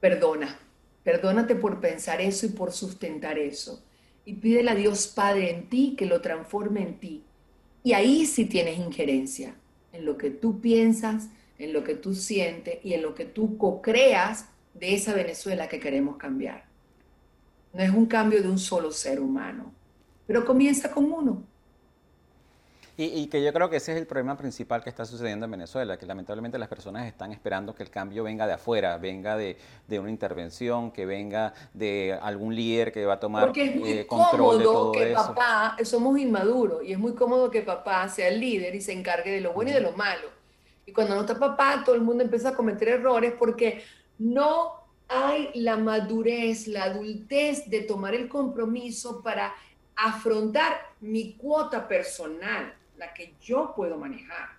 Perdona, 0.00 0.58
perdónate 1.02 1.54
por 1.54 1.80
pensar 1.80 2.20
eso 2.20 2.46
y 2.46 2.50
por 2.50 2.72
sustentar 2.72 3.38
eso. 3.38 3.84
Y 4.24 4.34
pídele 4.34 4.70
a 4.70 4.74
Dios 4.74 5.08
Padre 5.08 5.50
en 5.50 5.68
ti 5.68 5.94
que 5.96 6.06
lo 6.06 6.20
transforme 6.20 6.82
en 6.82 6.98
ti. 6.98 7.24
Y 7.82 7.94
ahí 7.94 8.26
sí 8.26 8.44
tienes 8.46 8.78
injerencia 8.78 9.56
en 9.92 10.04
lo 10.04 10.16
que 10.16 10.30
tú 10.30 10.60
piensas, 10.60 11.28
en 11.62 11.72
lo 11.72 11.84
que 11.84 11.94
tú 11.94 12.14
sientes 12.14 12.78
y 12.82 12.94
en 12.94 13.02
lo 13.02 13.14
que 13.14 13.24
tú 13.24 13.56
co-creas 13.56 14.46
de 14.74 14.94
esa 14.94 15.14
Venezuela 15.14 15.68
que 15.68 15.78
queremos 15.78 16.16
cambiar. 16.16 16.64
No 17.72 17.82
es 17.82 17.90
un 17.90 18.06
cambio 18.06 18.42
de 18.42 18.48
un 18.48 18.58
solo 18.58 18.90
ser 18.90 19.20
humano, 19.20 19.72
pero 20.26 20.44
comienza 20.44 20.90
con 20.90 21.10
uno. 21.10 21.42
Y, 22.94 23.26
que 23.28 23.42
yo 23.42 23.52
creo 23.54 23.70
que 23.70 23.76
ese 23.76 23.92
es 23.92 23.98
el 23.98 24.06
problema 24.06 24.36
principal 24.36 24.84
que 24.84 24.90
está 24.90 25.06
sucediendo 25.06 25.46
en 25.46 25.50
Venezuela, 25.50 25.96
que 25.96 26.04
lamentablemente 26.04 26.58
las 26.58 26.68
personas 26.68 27.06
están 27.06 27.32
esperando 27.32 27.74
que 27.74 27.82
el 27.82 27.90
cambio 27.90 28.22
venga 28.22 28.46
de 28.46 28.52
afuera, 28.52 28.98
venga 28.98 29.36
de, 29.36 29.56
una 29.98 30.10
intervención, 30.10 30.92
que 30.92 31.06
venga 31.06 31.54
de 31.72 32.18
algún 32.20 32.54
líder 32.54 32.92
que 32.92 33.06
va 33.06 33.14
a 33.14 33.20
tomar 33.20 33.46
Porque 33.46 33.64
es 33.64 33.76
muy 33.76 33.90
eh, 33.90 34.06
control 34.06 34.58
de 34.58 34.64
todo 34.64 34.92
que 34.92 35.06
papá, 35.06 35.76
somos 35.84 36.18
inmaduros, 36.18 36.84
y 36.84 36.92
es 36.92 36.98
muy 36.98 37.14
cómodo 37.14 37.50
que 37.50 37.62
papá 37.62 38.06
sea 38.10 38.28
el 38.28 38.38
líder 38.38 38.74
y 38.74 38.82
se 38.82 38.92
encargue 38.92 39.30
de 39.32 39.40
lo 39.40 39.54
bueno 39.54 39.70
y 39.70 39.74
de 39.74 39.80
lo 39.80 39.92
malo. 39.92 40.41
Y 40.92 40.94
cuando 40.94 41.14
no 41.14 41.22
está 41.22 41.38
papá, 41.38 41.82
todo 41.86 41.94
el 41.94 42.02
mundo 42.02 42.22
empieza 42.22 42.50
a 42.50 42.54
cometer 42.54 42.86
errores 42.88 43.32
porque 43.38 43.82
no 44.18 44.72
hay 45.08 45.48
la 45.54 45.78
madurez, 45.78 46.68
la 46.68 46.84
adultez 46.84 47.66
de 47.70 47.80
tomar 47.80 48.14
el 48.14 48.28
compromiso 48.28 49.22
para 49.22 49.54
afrontar 49.96 50.76
mi 51.00 51.32
cuota 51.32 51.88
personal 51.88 52.74
la 52.98 53.14
que 53.14 53.32
yo 53.40 53.72
puedo 53.74 53.96
manejar 53.96 54.50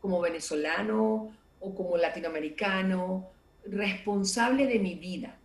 como 0.00 0.22
venezolano 0.22 1.34
o 1.60 1.74
como 1.74 1.98
latinoamericano, 1.98 3.28
responsable 3.66 4.66
de 4.66 4.78
mi 4.78 4.94
vida. 4.94 5.36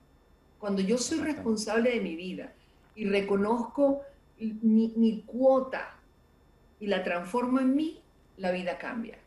Cuando 0.58 0.82
yo 0.82 0.98
soy 0.98 1.20
responsable 1.20 1.90
de 1.92 2.00
mi 2.00 2.16
vida 2.16 2.54
y 2.96 3.10
reconozco 3.10 4.04
mi, 4.40 4.94
mi 4.96 5.22
cuota 5.26 5.98
y 6.80 6.88
la 6.88 7.04
transformo 7.04 7.60
en 7.60 7.76
mí, 7.76 8.02
la 8.38 8.52
vida 8.52 8.78
cambia. 8.78 9.19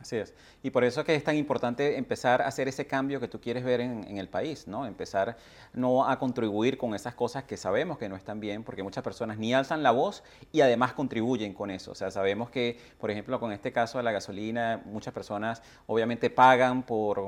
Así 0.00 0.16
es. 0.16 0.32
Y 0.62 0.70
por 0.70 0.82
eso 0.82 1.00
es 1.00 1.06
que 1.06 1.14
es 1.14 1.22
tan 1.22 1.36
importante 1.36 1.98
empezar 1.98 2.40
a 2.40 2.46
hacer 2.46 2.68
ese 2.68 2.86
cambio 2.86 3.20
que 3.20 3.28
tú 3.28 3.38
quieres 3.38 3.64
ver 3.64 3.82
en, 3.82 4.16
el 4.16 4.28
país, 4.28 4.66
¿no? 4.66 4.86
Empezar 4.86 5.36
no 5.74 6.08
a 6.08 6.18
contribuir 6.18 6.78
con 6.78 6.94
esas 6.94 7.14
cosas 7.14 7.44
que 7.44 7.58
sabemos 7.58 7.98
que 7.98 8.08
no 8.08 8.16
están 8.16 8.40
bien, 8.40 8.64
porque 8.64 8.82
muchas 8.82 9.04
personas 9.04 9.36
ni 9.36 9.52
alzan 9.52 9.82
la 9.82 9.90
voz 9.90 10.22
y 10.52 10.62
además 10.62 10.94
contribuyen 10.94 11.52
con 11.52 11.70
eso. 11.70 11.90
O 11.90 11.94
sea, 11.94 12.10
sabemos 12.10 12.48
que, 12.48 12.78
por 12.98 13.10
ejemplo, 13.10 13.38
con 13.38 13.52
este 13.52 13.72
caso 13.72 13.98
de 13.98 14.04
la 14.04 14.12
gasolina, 14.12 14.82
muchas 14.86 15.12
personas 15.12 15.62
obviamente 15.86 16.30
pagan 16.30 16.82
por, 16.82 17.22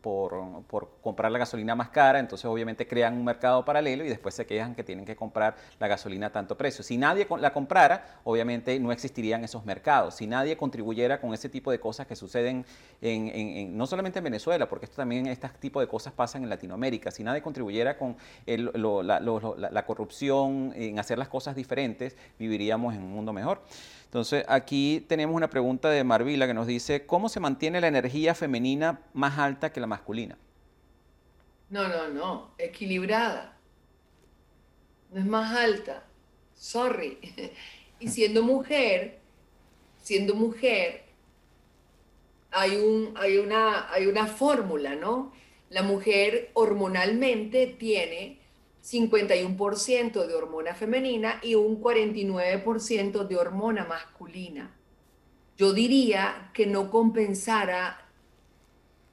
por, 0.00 0.62
por 0.68 0.98
comprar 1.02 1.32
la 1.32 1.40
gasolina 1.40 1.74
más 1.74 1.88
cara, 1.88 2.20
entonces 2.20 2.44
obviamente 2.44 2.86
crean 2.86 3.14
un 3.14 3.24
mercado 3.24 3.64
paralelo 3.64 4.04
y 4.04 4.08
después 4.08 4.34
se 4.34 4.46
quejan 4.46 4.76
que 4.76 4.84
tienen 4.84 5.04
que 5.04 5.16
comprar 5.16 5.56
la 5.80 5.88
gasolina 5.88 6.28
a 6.28 6.30
tanto 6.30 6.56
precio. 6.56 6.84
Si 6.84 6.96
nadie 6.96 7.26
la 7.40 7.52
comprara, 7.52 8.20
obviamente 8.22 8.78
no 8.78 8.92
existirían 8.92 9.42
esos 9.42 9.64
mercados. 9.64 10.14
Si 10.14 10.28
nadie 10.28 10.56
contribuyera 10.56 11.20
con 11.20 11.34
ese 11.34 11.48
tipo 11.48 11.72
de 11.72 11.80
cosas 11.80 12.06
que 12.06 12.11
suceden 12.16 12.64
en, 13.00 13.76
no 13.76 13.86
solamente 13.86 14.18
en 14.18 14.24
Venezuela, 14.24 14.68
porque 14.68 14.86
esto 14.86 14.96
también 14.96 15.26
este 15.26 15.48
tipo 15.60 15.80
de 15.80 15.88
cosas 15.88 16.12
pasan 16.12 16.42
en 16.42 16.48
Latinoamérica. 16.48 17.10
Si 17.10 17.24
nadie 17.24 17.42
contribuyera 17.42 17.96
con 17.98 18.16
la, 18.46 19.84
corrupción, 19.86 20.72
en 20.76 20.98
hacer 20.98 21.18
las 21.18 21.28
cosas 21.28 21.56
diferentes, 21.56 22.16
viviríamos 22.38 22.94
en 22.94 23.02
un 23.02 23.12
mundo 23.12 23.32
mejor. 23.32 23.62
Entonces, 24.04 24.44
aquí 24.46 25.04
tenemos 25.08 25.34
una 25.34 25.48
pregunta 25.48 25.88
de 25.88 26.04
Marvila 26.04 26.46
que 26.46 26.54
nos 26.54 26.66
dice, 26.66 27.06
¿cómo 27.06 27.28
se 27.28 27.40
mantiene 27.40 27.80
la 27.80 27.88
energía 27.88 28.34
femenina 28.34 29.00
más 29.14 29.38
alta 29.38 29.72
que 29.72 29.80
la 29.80 29.86
masculina? 29.86 30.36
No, 31.70 31.88
no, 31.88 32.08
no, 32.08 32.50
equilibrada. 32.58 33.56
No 35.10 35.20
es 35.20 35.26
más 35.26 35.56
alta. 35.56 36.04
Sorry. 36.54 37.18
y 38.00 38.08
siendo 38.08 38.42
mujer, 38.42 39.18
siendo 39.96 40.34
mujer, 40.34 41.04
hay, 42.52 42.76
un, 42.76 43.14
hay, 43.16 43.38
una, 43.38 43.92
hay 43.92 44.06
una 44.06 44.26
fórmula, 44.26 44.94
¿no? 44.94 45.32
La 45.70 45.82
mujer 45.82 46.50
hormonalmente 46.54 47.66
tiene 47.66 48.40
51% 48.82 50.26
de 50.26 50.34
hormona 50.34 50.74
femenina 50.74 51.40
y 51.42 51.54
un 51.54 51.80
49% 51.80 53.26
de 53.26 53.36
hormona 53.36 53.84
masculina. 53.84 54.76
Yo 55.56 55.72
diría 55.72 56.50
que 56.52 56.66
no 56.66 56.90
compensara 56.90 58.08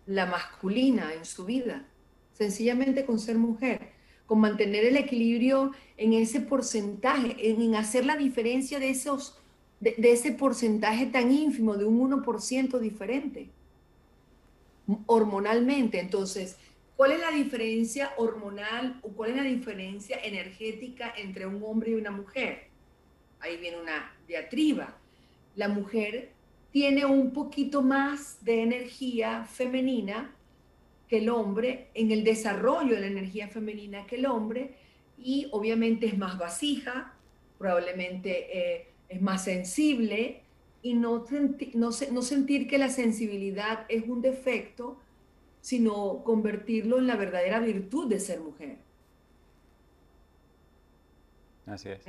la 0.05 0.25
masculina 0.25 1.13
en 1.13 1.23
su 1.23 1.45
vida, 1.45 1.85
sencillamente 2.33 3.05
con 3.05 3.19
ser 3.19 3.37
mujer, 3.37 3.91
con 4.25 4.39
mantener 4.39 4.85
el 4.85 4.97
equilibrio 4.97 5.71
en 5.97 6.13
ese 6.13 6.41
porcentaje, 6.41 7.35
en 7.49 7.75
hacer 7.75 8.05
la 8.05 8.17
diferencia 8.17 8.79
de 8.79 8.89
esos 8.89 9.38
de, 9.79 9.95
ese 10.11 10.31
porcentaje 10.31 11.05
tan 11.05 11.31
ínfimo 11.31 11.77
de 11.77 11.85
un 11.85 12.11
1% 12.11 12.79
diferente 12.79 13.49
hormonalmente. 15.05 15.99
Entonces, 15.99 16.57
¿cuál 16.95 17.11
es 17.11 17.19
la 17.19 17.31
diferencia 17.31 18.11
hormonal 18.17 18.99
o 19.03 19.09
cuál 19.09 19.31
es 19.31 19.35
la 19.37 19.43
diferencia 19.43 20.17
energética 20.23 21.13
entre 21.15 21.45
un 21.45 21.63
hombre 21.63 21.91
y 21.91 21.95
una 21.95 22.11
mujer? 22.11 22.67
Ahí 23.39 23.57
viene 23.57 23.79
una 23.79 24.15
diatriba. 24.27 24.97
La 25.55 25.67
mujer 25.67 26.31
tiene 26.71 27.05
un 27.05 27.31
poquito 27.31 27.81
más 27.81 28.43
de 28.43 28.63
energía 28.63 29.45
femenina 29.45 30.35
que 31.07 31.17
el 31.17 31.29
hombre 31.29 31.89
en 31.93 32.11
el 32.11 32.23
desarrollo 32.23 32.95
de 32.95 33.01
la 33.01 33.07
energía 33.07 33.47
femenina 33.47 34.05
que 34.05 34.17
el 34.17 34.27
hombre 34.27 34.75
y 35.17 35.47
obviamente 35.51 36.05
es 36.05 36.17
más 36.17 36.37
vasija, 36.37 37.13
probablemente 37.57 38.57
eh, 38.57 38.88
es 39.09 39.21
más 39.21 39.43
sensible 39.43 40.41
y 40.81 40.93
no, 40.93 41.25
no, 41.73 41.89
no 42.11 42.21
sentir 42.21 42.67
que 42.67 42.77
la 42.77 42.89
sensibilidad 42.89 43.85
es 43.89 44.07
un 44.07 44.21
defecto, 44.21 44.97
sino 45.61 46.23
convertirlo 46.23 46.99
en 46.99 47.07
la 47.07 47.15
verdadera 47.15 47.59
virtud 47.59 48.07
de 48.07 48.19
ser 48.19 48.39
mujer. 48.39 48.77
Así 51.65 51.89
es. 51.89 51.99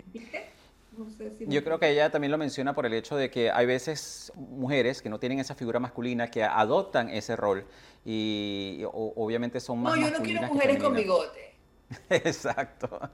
Yo 1.46 1.64
creo 1.64 1.78
que 1.78 1.88
ella 1.88 2.10
también 2.10 2.30
lo 2.30 2.38
menciona 2.38 2.74
por 2.74 2.84
el 2.84 2.92
hecho 2.94 3.16
de 3.16 3.30
que 3.30 3.50
hay 3.50 3.64
veces 3.64 4.32
mujeres 4.36 5.00
que 5.00 5.08
no 5.08 5.18
tienen 5.18 5.38
esa 5.38 5.54
figura 5.54 5.78
masculina 5.78 6.30
que 6.30 6.42
adoptan 6.42 7.08
ese 7.08 7.36
rol 7.36 7.64
y, 8.04 8.82
obviamente 8.92 9.60
son 9.60 9.80
más. 9.80 9.96
No, 9.96 10.08
yo 10.08 10.18
no 10.18 10.22
quiero 10.22 10.46
mujeres 10.48 10.82
con 10.82 10.94
bigote. 10.94 11.49
Exacto. 12.10 13.10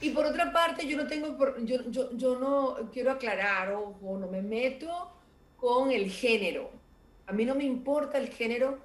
Y 0.00 0.10
por 0.10 0.26
otra 0.26 0.52
parte, 0.52 0.86
yo 0.86 0.96
no 0.96 1.06
tengo, 1.06 1.36
yo, 1.58 1.90
yo, 1.90 2.16
yo 2.16 2.38
no 2.38 2.90
quiero 2.92 3.12
aclarar, 3.12 3.72
ojo, 3.72 4.18
no 4.18 4.26
me 4.28 4.42
meto 4.42 5.12
con 5.56 5.90
el 5.90 6.10
género. 6.10 6.70
A 7.26 7.32
mí 7.32 7.44
no 7.44 7.54
me 7.54 7.64
importa 7.64 8.18
el 8.18 8.28
género 8.28 8.78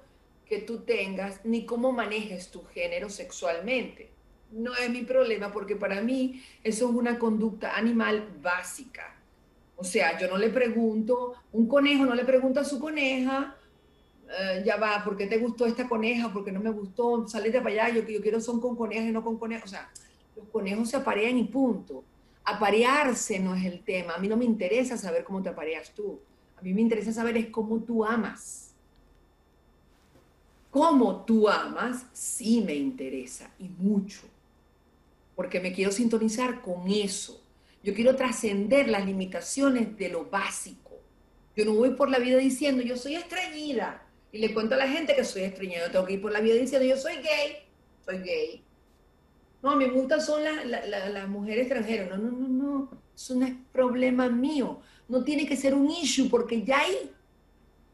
que 0.46 0.58
tú 0.58 0.80
tengas, 0.80 1.44
ni 1.44 1.64
cómo 1.64 1.92
manejes 1.92 2.50
tu 2.50 2.64
género 2.64 3.08
sexualmente. 3.08 4.10
No 4.50 4.74
es 4.74 4.90
mi 4.90 5.02
problema, 5.02 5.50
porque 5.50 5.76
para 5.76 6.02
mí 6.02 6.42
eso 6.62 6.88
es 6.88 6.94
una 6.94 7.18
conducta 7.18 7.76
animal 7.76 8.36
básica. 8.40 9.16
O 9.76 9.84
sea, 9.84 10.18
yo 10.18 10.28
no 10.28 10.36
le 10.36 10.50
pregunto, 10.50 11.34
un 11.52 11.66
conejo 11.66 12.04
no 12.04 12.14
le 12.14 12.24
pregunta 12.24 12.60
a 12.60 12.64
su 12.64 12.78
coneja, 12.78 13.56
eh, 14.38 14.62
ya 14.64 14.76
va, 14.76 15.02
¿por 15.04 15.16
qué 15.16 15.26
te 15.26 15.38
gustó 15.38 15.66
esta 15.66 15.88
coneja? 15.88 16.32
¿Por 16.32 16.44
qué 16.44 16.52
no 16.52 16.60
me 16.60 16.70
gustó? 16.70 17.28
Salite 17.28 17.60
para 17.60 17.84
allá, 17.84 17.96
yo, 17.96 18.08
yo 18.08 18.20
quiero 18.20 18.40
son 18.40 18.60
con 18.60 18.76
conejas 18.76 19.06
y 19.06 19.12
no 19.12 19.22
con 19.22 19.38
conejos. 19.38 19.66
O 19.66 19.68
sea, 19.68 19.90
los 20.36 20.48
conejos 20.48 20.88
se 20.90 20.96
aparean 20.96 21.36
y 21.36 21.44
punto. 21.44 22.04
Aparearse 22.44 23.38
no 23.38 23.54
es 23.54 23.64
el 23.64 23.82
tema. 23.82 24.14
A 24.14 24.18
mí 24.18 24.28
no 24.28 24.36
me 24.36 24.44
interesa 24.44 24.96
saber 24.96 25.24
cómo 25.24 25.42
te 25.42 25.50
apareas 25.50 25.92
tú. 25.92 26.18
A 26.56 26.62
mí 26.62 26.72
me 26.72 26.80
interesa 26.80 27.12
saber 27.12 27.36
es 27.36 27.48
cómo 27.48 27.80
tú 27.80 28.04
amas. 28.04 28.74
Cómo 30.70 31.24
tú 31.24 31.48
amas 31.48 32.06
sí 32.12 32.62
me 32.62 32.74
interesa 32.74 33.50
y 33.58 33.68
mucho. 33.68 34.22
Porque 35.36 35.60
me 35.60 35.72
quiero 35.72 35.92
sintonizar 35.92 36.62
con 36.62 36.88
eso. 36.88 37.42
Yo 37.82 37.94
quiero 37.94 38.16
trascender 38.16 38.88
las 38.88 39.04
limitaciones 39.04 39.96
de 39.98 40.08
lo 40.08 40.24
básico. 40.24 40.92
Yo 41.54 41.66
no 41.66 41.74
voy 41.74 41.90
por 41.90 42.08
la 42.08 42.18
vida 42.18 42.38
diciendo, 42.38 42.82
yo 42.82 42.96
soy 42.96 43.16
estreñida 43.16 44.02
y 44.32 44.38
le 44.38 44.54
cuento 44.54 44.74
a 44.74 44.78
la 44.78 44.88
gente 44.88 45.14
que 45.14 45.24
soy 45.24 45.42
estreñida, 45.42 45.92
tengo 45.92 46.06
que 46.06 46.14
ir 46.14 46.22
por 46.22 46.32
la 46.32 46.40
vida 46.40 46.54
diciendo 46.54 46.88
yo 46.88 46.96
soy 46.96 47.16
gay, 47.16 47.58
soy 48.04 48.18
gay. 48.18 48.64
No, 49.62 49.76
me 49.76 49.88
gustan 49.88 50.20
son 50.22 50.42
las, 50.42 50.64
las, 50.66 51.28
mujeres 51.28 51.66
extranjeras. 51.66 52.08
No, 52.08 52.16
no, 52.16 52.30
no, 52.32 52.48
no. 52.48 52.90
Eso 53.14 53.34
no 53.34 53.46
es 53.46 53.54
problema 53.70 54.28
mío. 54.28 54.80
No 55.06 55.22
tiene 55.22 55.46
que 55.46 55.54
ser 55.54 55.74
un 55.74 55.88
issue 55.88 56.28
porque 56.28 56.62
ya 56.62 56.80
ahí, 56.80 57.12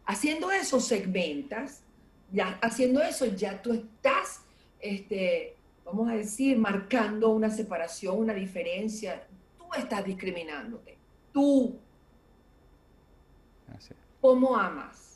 haciendo 0.07 0.51
eso, 0.51 0.81
segmentas. 0.81 1.83
Ya 2.33 2.59
haciendo 2.63 3.03
eso, 3.03 3.27
ya 3.27 3.61
tú 3.61 3.73
estás, 3.73 4.43
este, 4.81 5.57
vamos 5.85 6.09
a 6.09 6.15
decir, 6.15 6.57
marcando 6.57 7.31
una 7.31 7.51
separación, 7.51 8.17
una 8.17 8.33
diferencia. 8.33 9.27
Tú 9.59 9.65
estás 9.77 10.05
discriminándote. 10.05 10.97
Tú. 11.33 11.79
¿Cómo 14.21 14.57
amas? 14.57 15.08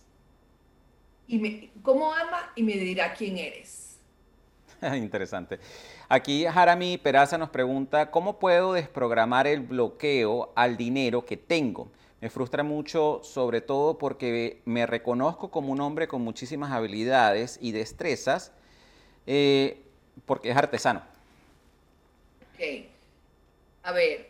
Y 1.26 1.38
me, 1.38 1.70
¿Cómo 1.82 2.12
amas? 2.12 2.44
Y 2.56 2.62
me 2.62 2.74
dirá 2.74 3.14
quién 3.14 3.38
eres. 3.38 3.98
Interesante. 4.96 5.58
Aquí 6.08 6.44
Jarami 6.44 6.98
Peraza 6.98 7.38
nos 7.38 7.50
pregunta, 7.50 8.10
¿cómo 8.10 8.38
puedo 8.38 8.72
desprogramar 8.72 9.46
el 9.46 9.60
bloqueo 9.60 10.52
al 10.54 10.76
dinero 10.76 11.24
que 11.24 11.36
tengo? 11.36 11.90
Me 12.20 12.30
frustra 12.30 12.62
mucho, 12.62 13.20
sobre 13.24 13.60
todo 13.60 13.98
porque 13.98 14.62
me 14.64 14.86
reconozco 14.86 15.50
como 15.50 15.72
un 15.72 15.80
hombre 15.80 16.06
con 16.06 16.22
muchísimas 16.22 16.70
habilidades 16.70 17.58
y 17.60 17.72
destrezas, 17.72 18.52
eh, 19.26 19.82
porque 20.24 20.50
es 20.50 20.56
artesano. 20.56 21.02
Ok. 22.54 22.86
A 23.82 23.92
ver, 23.92 24.28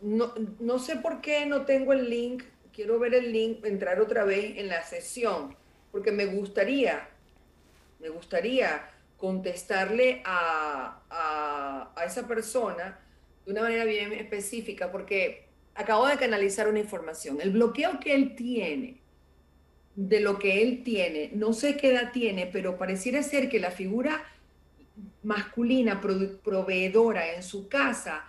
no, 0.00 0.32
no 0.58 0.78
sé 0.80 0.96
por 0.96 1.20
qué 1.20 1.46
no 1.46 1.62
tengo 1.66 1.92
el 1.92 2.10
link. 2.10 2.42
Quiero 2.72 2.98
ver 2.98 3.14
el 3.14 3.32
link, 3.32 3.64
entrar 3.64 4.00
otra 4.00 4.24
vez 4.24 4.56
en 4.56 4.68
la 4.68 4.82
sesión, 4.82 5.54
porque 5.92 6.12
me 6.12 6.26
gustaría, 6.26 7.08
me 7.98 8.08
gustaría 8.08 8.90
contestarle 9.16 10.22
a, 10.24 10.96
esa 12.06 12.26
persona 12.26 12.98
de 13.44 13.52
una 13.52 13.62
manera 13.62 13.84
bien 13.84 14.12
específica, 14.12 14.90
porque 14.90 15.48
acabo 15.74 16.06
de 16.06 16.16
canalizar 16.16 16.68
una 16.68 16.78
información. 16.78 17.40
El 17.40 17.50
bloqueo 17.50 18.00
que 18.00 18.14
él 18.14 18.34
tiene, 18.34 19.00
de 19.94 20.20
lo 20.20 20.38
que 20.38 20.62
él 20.62 20.82
tiene, 20.82 21.30
no 21.34 21.52
sé 21.52 21.76
qué 21.76 21.90
edad 21.90 22.10
tiene, 22.12 22.46
pero 22.46 22.78
pareciera 22.78 23.22
ser 23.22 23.50
que 23.50 23.60
la 23.60 23.70
figura 23.70 24.24
masculina 25.22 26.00
proveedora 26.00 27.34
en 27.34 27.42
su 27.42 27.68
casa 27.68 28.24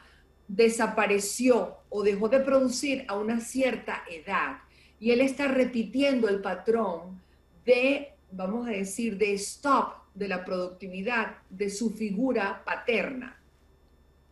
desapareció 0.48 1.78
o 1.90 2.04
dejó 2.04 2.28
de 2.28 2.42
producir 2.42 3.06
a 3.08 3.16
una 3.16 3.40
cierta 3.40 4.04
edad. 4.10 4.58
Y 5.00 5.12
él 5.12 5.22
está 5.22 5.48
repitiendo 5.48 6.28
el 6.28 6.42
patrón 6.42 7.22
de, 7.66 8.14
vamos 8.32 8.68
a 8.68 8.72
decir, 8.72 9.18
de 9.18 9.34
stop 9.34 10.02
de 10.14 10.28
la 10.28 10.44
productividad 10.44 11.38
de 11.50 11.70
su 11.70 11.92
figura 11.92 12.64
paterna. 12.66 13.42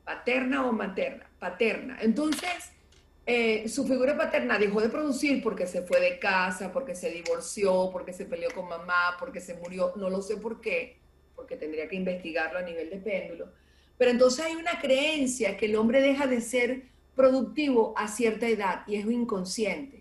Paterna 0.03 0.65
o 0.65 0.71
materna, 0.71 1.29
paterna. 1.39 1.97
Entonces, 2.01 2.71
eh, 3.25 3.69
su 3.69 3.87
figura 3.87 4.17
paterna 4.17 4.57
dejó 4.57 4.81
de 4.81 4.89
producir 4.89 5.43
porque 5.43 5.67
se 5.67 5.83
fue 5.83 5.99
de 5.99 6.17
casa, 6.17 6.71
porque 6.71 6.95
se 6.95 7.11
divorció, 7.11 7.89
porque 7.91 8.11
se 8.11 8.25
peleó 8.25 8.49
con 8.55 8.67
mamá, 8.67 9.17
porque 9.19 9.39
se 9.39 9.53
murió, 9.53 9.93
no 9.97 10.09
lo 10.09 10.21
sé 10.21 10.37
por 10.37 10.61
qué, 10.61 10.97
porque 11.35 11.55
tendría 11.55 11.87
que 11.87 11.95
investigarlo 11.95 12.57
a 12.57 12.63
nivel 12.63 12.89
de 12.89 12.97
péndulo. 12.97 13.51
Pero 13.99 14.11
entonces 14.11 14.45
hay 14.45 14.55
una 14.55 14.79
creencia 14.81 15.57
que 15.57 15.67
el 15.67 15.75
hombre 15.75 16.01
deja 16.01 16.25
de 16.25 16.41
ser 16.41 16.87
productivo 17.15 17.93
a 17.97 18.07
cierta 18.07 18.47
edad 18.47 18.81
y 18.87 18.95
es 18.95 19.05
inconsciente. 19.05 19.98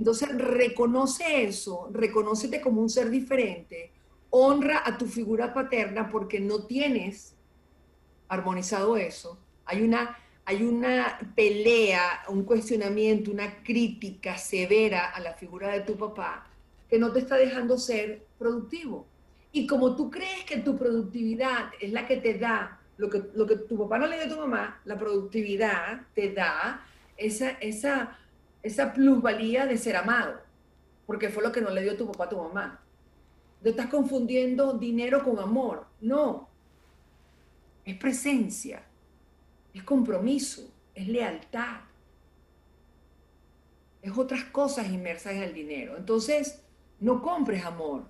Entonces 0.00 0.30
reconoce 0.34 1.44
eso, 1.44 1.90
reconócete 1.92 2.62
como 2.62 2.80
un 2.80 2.88
ser 2.88 3.10
diferente, 3.10 3.92
honra 4.30 4.82
a 4.82 4.96
tu 4.96 5.04
figura 5.04 5.52
paterna 5.52 6.08
porque 6.08 6.40
no 6.40 6.64
tienes 6.64 7.36
armonizado 8.26 8.96
eso. 8.96 9.38
Hay 9.66 9.82
una, 9.82 10.16
hay 10.46 10.62
una 10.62 11.18
pelea, 11.36 12.22
un 12.28 12.44
cuestionamiento, 12.44 13.30
una 13.30 13.62
crítica 13.62 14.38
severa 14.38 15.10
a 15.10 15.20
la 15.20 15.34
figura 15.34 15.70
de 15.70 15.80
tu 15.80 15.98
papá 15.98 16.46
que 16.88 16.98
no 16.98 17.12
te 17.12 17.18
está 17.18 17.36
dejando 17.36 17.76
ser 17.76 18.24
productivo. 18.38 19.06
Y 19.52 19.66
como 19.66 19.96
tú 19.96 20.10
crees 20.10 20.44
que 20.46 20.60
tu 20.60 20.78
productividad 20.78 21.72
es 21.78 21.92
la 21.92 22.06
que 22.06 22.16
te 22.16 22.38
da 22.38 22.80
lo 22.96 23.10
que, 23.10 23.22
lo 23.34 23.46
que 23.46 23.56
tu 23.56 23.76
papá 23.76 23.98
no 23.98 24.06
le 24.06 24.16
dio 24.16 24.24
a 24.24 24.34
tu 24.34 24.40
mamá, 24.40 24.80
la 24.86 24.98
productividad 24.98 26.06
te 26.14 26.32
da 26.32 26.86
esa, 27.18 27.50
esa, 27.50 28.18
esa 28.62 28.92
plusvalía 28.92 29.66
de 29.66 29.78
ser 29.78 29.96
amado, 29.96 30.40
porque 31.06 31.28
fue 31.28 31.42
lo 31.42 31.52
que 31.52 31.60
no 31.60 31.70
le 31.70 31.82
dio 31.82 31.96
tu 31.96 32.06
papá 32.06 32.24
a 32.24 32.28
tu 32.28 32.36
mamá. 32.36 32.80
No 33.62 33.70
estás 33.70 33.86
confundiendo 33.86 34.74
dinero 34.74 35.22
con 35.22 35.38
amor. 35.38 35.86
No. 36.00 36.48
Es 37.84 37.96
presencia, 37.96 38.82
es 39.74 39.82
compromiso, 39.82 40.72
es 40.94 41.08
lealtad. 41.08 41.80
Es 44.02 44.16
otras 44.16 44.44
cosas 44.44 44.88
inmersas 44.88 45.34
en 45.34 45.42
el 45.42 45.52
dinero. 45.52 45.96
Entonces, 45.96 46.62
no 47.00 47.20
compres 47.20 47.64
amor. 47.64 48.04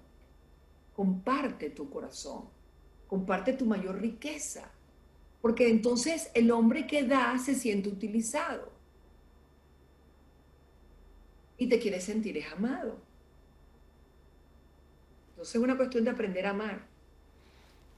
Comparte 0.94 1.70
tu 1.70 1.90
corazón. 1.90 2.44
Comparte 3.08 3.52
tu 3.52 3.66
mayor 3.66 4.00
riqueza. 4.00 4.70
Porque 5.40 5.68
entonces 5.68 6.30
el 6.34 6.50
hombre 6.50 6.86
que 6.86 7.04
da 7.04 7.38
se 7.38 7.54
siente 7.54 7.88
utilizado. 7.88 8.69
Y 11.60 11.68
te 11.68 11.78
quiere 11.78 12.00
sentir 12.00 12.42
amado. 12.52 12.96
Entonces 15.28 15.54
es 15.54 15.60
una 15.60 15.76
cuestión 15.76 16.04
de 16.04 16.10
aprender 16.10 16.46
a 16.46 16.50
amar. 16.50 16.80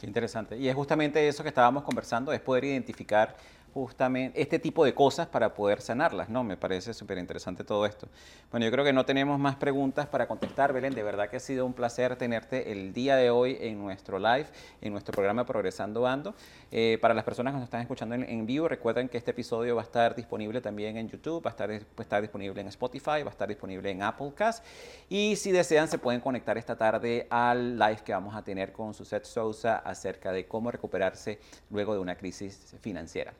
Qué 0.01 0.07
interesante. 0.07 0.59
Y 0.59 0.69
es 0.69 0.75
justamente 0.75 1.29
eso 1.29 1.45
que 1.45 1.49
estábamos 1.49 1.85
conversando, 1.85 2.33
es 2.33 2.41
poder 2.41 2.65
identificar 2.65 3.37
justamente 3.73 4.41
este 4.41 4.59
tipo 4.59 4.85
de 4.85 4.95
cosas 4.95 5.27
para 5.27 5.55
poder 5.55 5.81
sanarlas, 5.81 6.29
¿no? 6.29 6.45
Me 6.45 6.57
parece 6.57 6.93
súper 6.93 7.19
interesante 7.19 7.65
todo 7.65 7.87
esto. 7.87 8.09
Bueno, 8.51 8.67
yo 8.67 8.73
creo 8.73 8.85
que 8.85 8.93
no 8.93 9.05
tenemos 9.05 9.39
más 9.39 9.57
preguntas 9.57 10.07
para 10.07 10.27
contestar, 10.27 10.73
Belén. 10.73 10.95
De 10.95 11.03
verdad 11.03 11.29
que 11.29 11.37
ha 11.37 11.41
sido 11.41 11.65
un 11.65 11.73
placer 11.73 12.17
tenerte 12.17 12.73
el 12.73 12.93
día 12.93 13.17
de 13.17 13.31
hoy 13.31 13.57
en 13.61 13.79
nuestro 13.79 14.19
live, 14.19 14.47
en 14.81 14.93
nuestro 14.93 15.13
programa 15.13 15.47
Progresando 15.47 16.07
Ando. 16.07 16.35
Eh, 16.71 16.99
para 17.01 17.15
las 17.15 17.25
personas 17.25 17.53
que 17.53 17.59
nos 17.59 17.65
están 17.65 17.81
escuchando 17.81 18.15
en, 18.15 18.47
vivo, 18.47 18.69
recuerden 18.69 19.09
que 19.09 19.19
este 19.19 19.31
episodio 19.31 19.77
va 19.77 19.83
a 19.83 19.85
estar 19.85 20.15
disponible 20.15 20.61
también 20.61 20.97
en 20.97 21.09
YouTube, 21.09 21.45
va 21.45 21.51
a 21.51 22.01
estar, 22.01 22.21
disponible 22.21 22.61
en 22.61 22.69
Spotify, 22.69 23.23
va 23.23 23.29
a 23.29 23.31
estar 23.31 23.49
disponible 23.49 23.91
en 23.91 24.03
Applecast. 24.03 24.65
Y 25.09 25.37
si 25.37 25.51
desean, 25.51 25.89
se 25.89 25.99
pueden 25.99 26.21
conectar 26.21 26.59
esta 26.59 26.77
tarde 26.77 27.27
al 27.31 27.79
live 27.79 28.03
que 28.05 28.13
vamos 28.13 28.35
a 28.35 28.43
tener 28.43 28.73
con 28.73 28.95
Suset 28.95 29.25
Sousa 29.25 29.77
acerca 29.79 30.33
de 30.33 30.47
cómo 30.47 30.71
recuperarse 30.71 31.39
luego 31.71 31.95
de 31.95 32.01
una 32.01 32.17
crisis 32.17 32.75
financiera. 32.81 33.33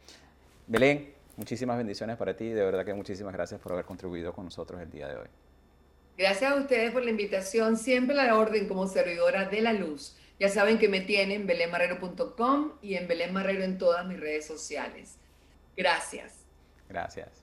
Belén, 0.67 1.15
muchísimas 1.37 1.77
bendiciones 1.77 2.17
para 2.17 2.37
ti. 2.37 2.49
De 2.49 2.65
verdad 2.65 2.85
que 2.85 2.95
muchísimas 2.95 3.33
gracias 3.33 3.61
por 3.61 3.73
haber 3.73 3.85
contribuido 3.85 4.33
con 4.33 4.45
nosotros 4.45 4.81
el 4.81 4.91
día 4.91 5.09
de 5.09 5.17
hoy. 5.17 5.29
Gracias 6.17 6.53
a 6.53 6.57
ustedes 6.57 6.93
por 6.93 7.05
la 7.05 7.11
invitación. 7.11 7.77
Siempre 7.77 8.15
la 8.15 8.37
orden 8.37 8.69
como 8.69 8.87
servidora 8.87 9.49
de 9.49 9.61
la 9.63 9.73
luz. 9.73 10.17
Ya 10.39 10.49
saben 10.49 10.79
que 10.79 10.89
me 10.89 11.01
tienen 11.01 11.43
en 11.43 11.47
belenmarrero.com 11.47 12.73
y 12.83 12.95
en 12.95 13.07
Belén 13.07 13.33
Marrero 13.33 13.63
en 13.63 13.79
todas 13.79 14.07
mis 14.07 14.19
redes 14.19 14.47
sociales. 14.47 15.19
Gracias. 15.77 16.45
Gracias. 16.89 17.43